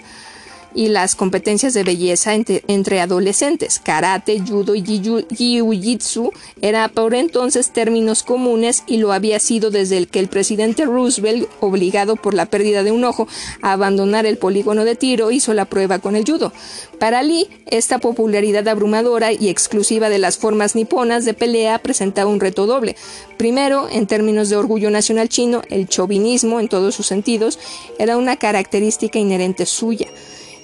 y 0.76 0.88
las 0.88 1.16
competencias 1.16 1.74
de 1.74 1.84
belleza 1.84 2.34
entre, 2.34 3.02
adolescentes. 3.02 3.80
Karate, 3.84 4.40
judo 4.40 4.76
y 4.76 4.84
jiu-jitsu 4.84 6.32
era 6.62 6.88
por 6.88 7.14
entonces 7.14 7.72
términos 7.72 8.24
comunes 8.24 8.84
y 8.88 8.98
lo 8.98 9.14
había 9.14 9.40
sido 9.40 9.72
desde 9.72 9.98
el 9.98 10.08
que 10.08 10.20
el 10.20 10.28
presidente 10.28 10.86
Roosevelt, 10.86 11.50
obligado 11.60 12.16
por 12.16 12.34
la 12.34 12.46
pérdida 12.46 12.84
de 12.84 12.92
un 12.92 13.04
ojo 13.04 13.28
a 13.62 13.74
abandonar 13.74 14.26
el 14.26 14.38
polígono 14.38 14.86
de 14.86 14.96
tiro, 14.96 15.32
hizo 15.32 15.54
la 15.54 15.66
prueba 15.66 16.00
con 16.00 16.16
el 16.16 16.24
judo. 16.24 16.52
Para 17.00 17.24
Lee, 17.24 17.50
esta 17.68 18.00
popularidad 18.00 18.68
abrumadora 18.68 19.34
y 19.34 19.50
exclusiva 19.50 20.10
de 20.10 20.20
las 20.20 20.38
formas 20.38 20.76
niponas 20.76 21.26
de 21.26 21.34
pelea 21.34 21.80
presentaba 21.80 22.30
un 22.30 22.40
reto 22.40 22.66
doble. 22.66 22.96
Primero, 23.38 23.90
en 23.92 24.08
términos 24.08 24.50
de 24.50 24.56
orgullo 24.56 24.90
nacional 24.90 25.30
chino, 25.30 25.64
el 25.70 25.88
chauvinismo 25.88 26.60
en 26.60 26.70
todos 26.70 26.96
sus 26.96 27.08
sentidos 27.08 27.60
era 28.00 28.18
una 28.18 28.38
característica 28.38 29.20
inherente 29.20 29.66
suya 29.66 30.08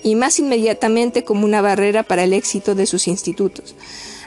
y 0.04 0.16
más 0.16 0.40
inmediatamente 0.40 1.24
como 1.24 1.46
una 1.46 1.62
barrera 1.62 2.04
para 2.04 2.24
el 2.24 2.34
éxito 2.34 2.76
de 2.76 2.86
sus 2.86 3.08
institutos. 3.08 3.76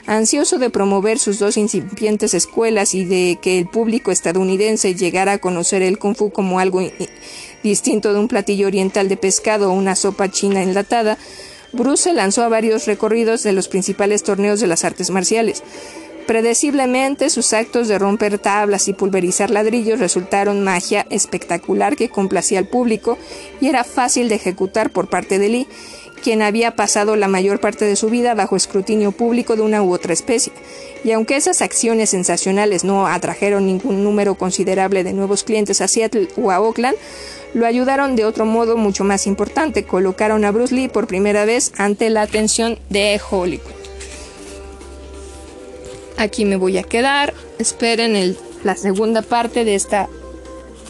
Ansioso 0.05 0.57
de 0.59 0.69
promover 0.69 1.17
sus 1.17 1.39
dos 1.39 1.55
incipientes 1.55 2.33
escuelas 2.33 2.93
y 2.93 3.05
de 3.05 3.39
que 3.41 3.59
el 3.59 3.67
público 3.67 4.11
estadounidense 4.11 4.95
llegara 4.95 5.33
a 5.33 5.37
conocer 5.37 5.81
el 5.81 5.97
kung 5.97 6.15
fu 6.15 6.29
como 6.29 6.59
algo 6.59 6.81
distinto 7.63 8.13
de 8.13 8.19
un 8.19 8.27
platillo 8.27 8.67
oriental 8.67 9.07
de 9.07 9.15
pescado 9.15 9.69
o 9.69 9.73
una 9.73 9.95
sopa 9.95 10.29
china 10.29 10.61
enlatada, 10.61 11.17
Bruce 11.71 12.03
se 12.03 12.13
lanzó 12.13 12.43
a 12.43 12.49
varios 12.49 12.85
recorridos 12.85 13.41
de 13.43 13.53
los 13.53 13.67
principales 13.67 14.23
torneos 14.23 14.59
de 14.59 14.67
las 14.67 14.83
artes 14.83 15.09
marciales. 15.09 15.63
Predeciblemente, 16.27 17.29
sus 17.29 17.51
actos 17.51 17.89
de 17.89 17.99
romper 17.99 18.39
tablas 18.39 18.87
y 18.87 18.93
pulverizar 18.93 19.49
ladrillos 19.49 19.99
resultaron 19.99 20.63
magia 20.63 21.05
espectacular 21.09 21.97
que 21.97 22.09
complacía 22.09 22.59
al 22.59 22.67
público 22.67 23.17
y 23.59 23.67
era 23.67 23.83
fácil 23.83 24.29
de 24.29 24.35
ejecutar 24.35 24.89
por 24.89 25.09
parte 25.09 25.37
de 25.37 25.49
Lee, 25.49 25.67
quien 26.23 26.41
había 26.41 26.77
pasado 26.77 27.17
la 27.17 27.27
mayor 27.27 27.59
parte 27.59 27.83
de 27.83 27.97
su 27.97 28.09
vida 28.09 28.33
bajo 28.35 28.55
escrutinio 28.55 29.11
público 29.11 29.57
de 29.57 29.63
una 29.63 29.83
u 29.83 29.93
otra 29.93 30.13
especie. 30.13 30.53
Y 31.03 31.11
aunque 31.11 31.35
esas 31.35 31.61
acciones 31.61 32.11
sensacionales 32.11 32.85
no 32.85 33.05
atrajeron 33.05 33.65
ningún 33.65 34.05
número 34.05 34.35
considerable 34.35 35.03
de 35.03 35.11
nuevos 35.11 35.43
clientes 35.43 35.81
a 35.81 35.89
Seattle 35.89 36.29
o 36.37 36.51
a 36.51 36.61
Oakland, 36.61 36.95
lo 37.53 37.65
ayudaron 37.65 38.15
de 38.15 38.23
otro 38.23 38.45
modo 38.45 38.77
mucho 38.77 39.03
más 39.03 39.27
importante, 39.27 39.83
colocaron 39.83 40.45
a 40.45 40.51
Bruce 40.51 40.73
Lee 40.73 40.87
por 40.87 41.05
primera 41.05 41.43
vez 41.43 41.73
ante 41.77 42.09
la 42.09 42.21
atención 42.21 42.79
de 42.89 43.19
Hollywood. 43.29 43.82
Aquí 46.17 46.45
me 46.45 46.55
voy 46.55 46.77
a 46.77 46.83
quedar. 46.83 47.33
Esperen 47.59 48.37
la 48.63 48.75
segunda 48.75 49.21
parte 49.21 49.65
de 49.65 49.75
esta 49.75 50.09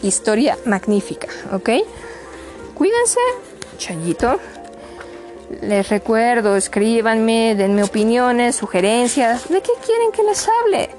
historia 0.02 0.58
magnífica, 0.66 1.28
¿ok? 1.52 1.70
Cuídense, 2.76 3.20
chayito. 3.78 4.40
Les 5.62 5.88
recuerdo, 5.90 6.56
escríbanme, 6.58 7.56
denme 7.56 7.84
opiniones, 7.84 8.56
sugerencias. 8.56 9.50
¿De 9.50 9.62
qué 9.62 9.72
quieren 9.86 10.12
que 10.12 10.24
les 10.24 10.48
hable? 10.48 10.90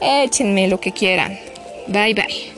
Échenme 0.00 0.68
lo 0.68 0.80
que 0.80 0.92
quieran. 0.92 1.38
Bye 1.88 2.14
bye. 2.14 2.53